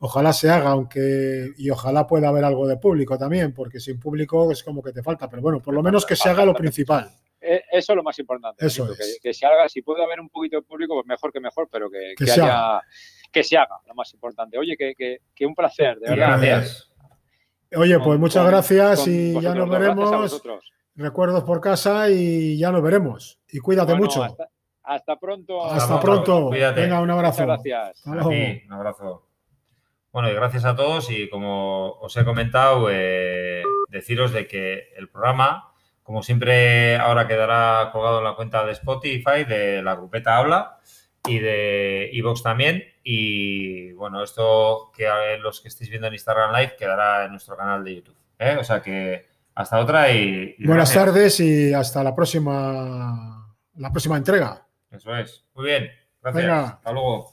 ojalá 0.00 0.32
se 0.32 0.50
haga, 0.50 0.70
aunque 0.70 1.52
y 1.56 1.70
ojalá 1.70 2.04
pueda 2.04 2.26
haber 2.26 2.42
algo 2.42 2.66
de 2.66 2.76
público 2.76 3.16
también, 3.16 3.54
porque 3.54 3.78
sin 3.78 4.00
público 4.00 4.50
es 4.50 4.64
como 4.64 4.82
que 4.82 4.90
te 4.90 5.00
falta, 5.00 5.30
pero 5.30 5.42
bueno, 5.42 5.62
por 5.62 5.74
lo 5.74 5.80
menos 5.80 6.04
que 6.04 6.16
se 6.16 6.28
haga 6.28 6.44
lo 6.44 6.54
principal. 6.54 7.08
Eh, 7.40 7.62
eso 7.70 7.92
es 7.92 7.96
lo 7.96 8.02
más 8.02 8.18
importante. 8.18 8.66
Eso 8.66 8.88
que, 9.22 9.32
se 9.32 9.46
haga, 9.46 9.68
si 9.68 9.82
puede 9.82 10.02
haber 10.02 10.18
un 10.18 10.28
poquito 10.28 10.56
de 10.56 10.62
público, 10.62 10.94
pues 10.94 11.06
mejor 11.06 11.32
que 11.32 11.38
mejor, 11.38 11.68
pero 11.70 11.88
que, 11.88 12.26
se 12.26 12.32
haya, 12.32 12.70
haga. 12.72 12.82
que 13.30 13.44
se 13.44 13.56
haga, 13.56 13.78
lo 13.86 13.94
más 13.94 14.12
importante. 14.12 14.58
Oye, 14.58 14.76
que, 14.76 15.46
un 15.46 15.54
placer, 15.54 16.00
de 16.00 16.10
verdad. 16.10 16.40
Gracias. 16.40 16.90
Oye, 17.76 17.96
pues 18.00 18.18
muchas 18.18 18.44
gracias 18.44 19.06
y 19.06 19.40
ya 19.40 19.54
nos 19.54 19.70
veremos 19.70 20.42
recuerdos 20.94 21.44
por 21.44 21.60
casa 21.60 22.10
y 22.10 22.58
ya 22.58 22.70
nos 22.70 22.82
veremos. 22.82 23.38
Y 23.50 23.58
cuídate 23.58 23.94
mucho. 23.94 24.22
Hasta, 24.84 25.16
pronto. 25.16 25.64
Hasta, 25.64 26.00
pronto. 26.00 26.48
Cuídate. 26.48 26.82
Venga, 26.82 27.00
un 27.00 27.10
abrazo. 27.10 27.44
gracias. 27.44 28.04
un 28.04 28.72
abrazo. 28.72 29.26
Bueno, 30.12 30.30
y 30.30 30.34
gracias 30.34 30.66
a 30.66 30.76
todos 30.76 31.10
y 31.10 31.30
como 31.30 31.92
os 31.92 32.14
he 32.18 32.24
comentado, 32.24 32.88
eh, 32.90 33.62
deciros 33.88 34.32
de 34.32 34.46
que 34.46 34.90
el 34.96 35.08
programa, 35.08 35.72
como 36.02 36.22
siempre, 36.22 36.96
ahora 36.96 37.26
quedará 37.26 37.88
colgado 37.92 38.18
en 38.18 38.24
la 38.24 38.34
cuenta 38.34 38.62
de 38.66 38.72
Spotify 38.72 39.44
de 39.48 39.82
la 39.82 39.94
grupeta 39.94 40.36
Habla 40.36 40.80
y 41.26 41.38
de 41.38 42.10
Evox 42.12 42.42
también. 42.42 42.84
Y 43.02 43.92
bueno, 43.92 44.22
esto 44.22 44.90
que 44.94 45.08
los 45.40 45.62
que 45.62 45.68
estéis 45.68 45.88
viendo 45.88 46.08
en 46.08 46.12
Instagram 46.12 46.54
Live 46.54 46.76
quedará 46.78 47.24
en 47.24 47.30
nuestro 47.30 47.56
canal 47.56 47.82
de 47.82 47.94
YouTube. 47.96 48.16
¿eh? 48.38 48.56
O 48.60 48.64
sea 48.64 48.82
que 48.82 49.31
hasta 49.54 49.78
otra 49.78 50.12
y... 50.12 50.54
Buenas 50.64 50.92
tardes 50.92 51.40
y 51.40 51.72
hasta 51.72 52.02
la 52.02 52.14
próxima, 52.14 53.54
la 53.76 53.90
próxima 53.90 54.16
entrega. 54.16 54.66
Eso 54.90 55.14
es. 55.16 55.44
Muy 55.54 55.66
bien. 55.66 55.90
Gracias. 56.22 56.72
Hasta 56.74 56.92
luego. 56.92 57.30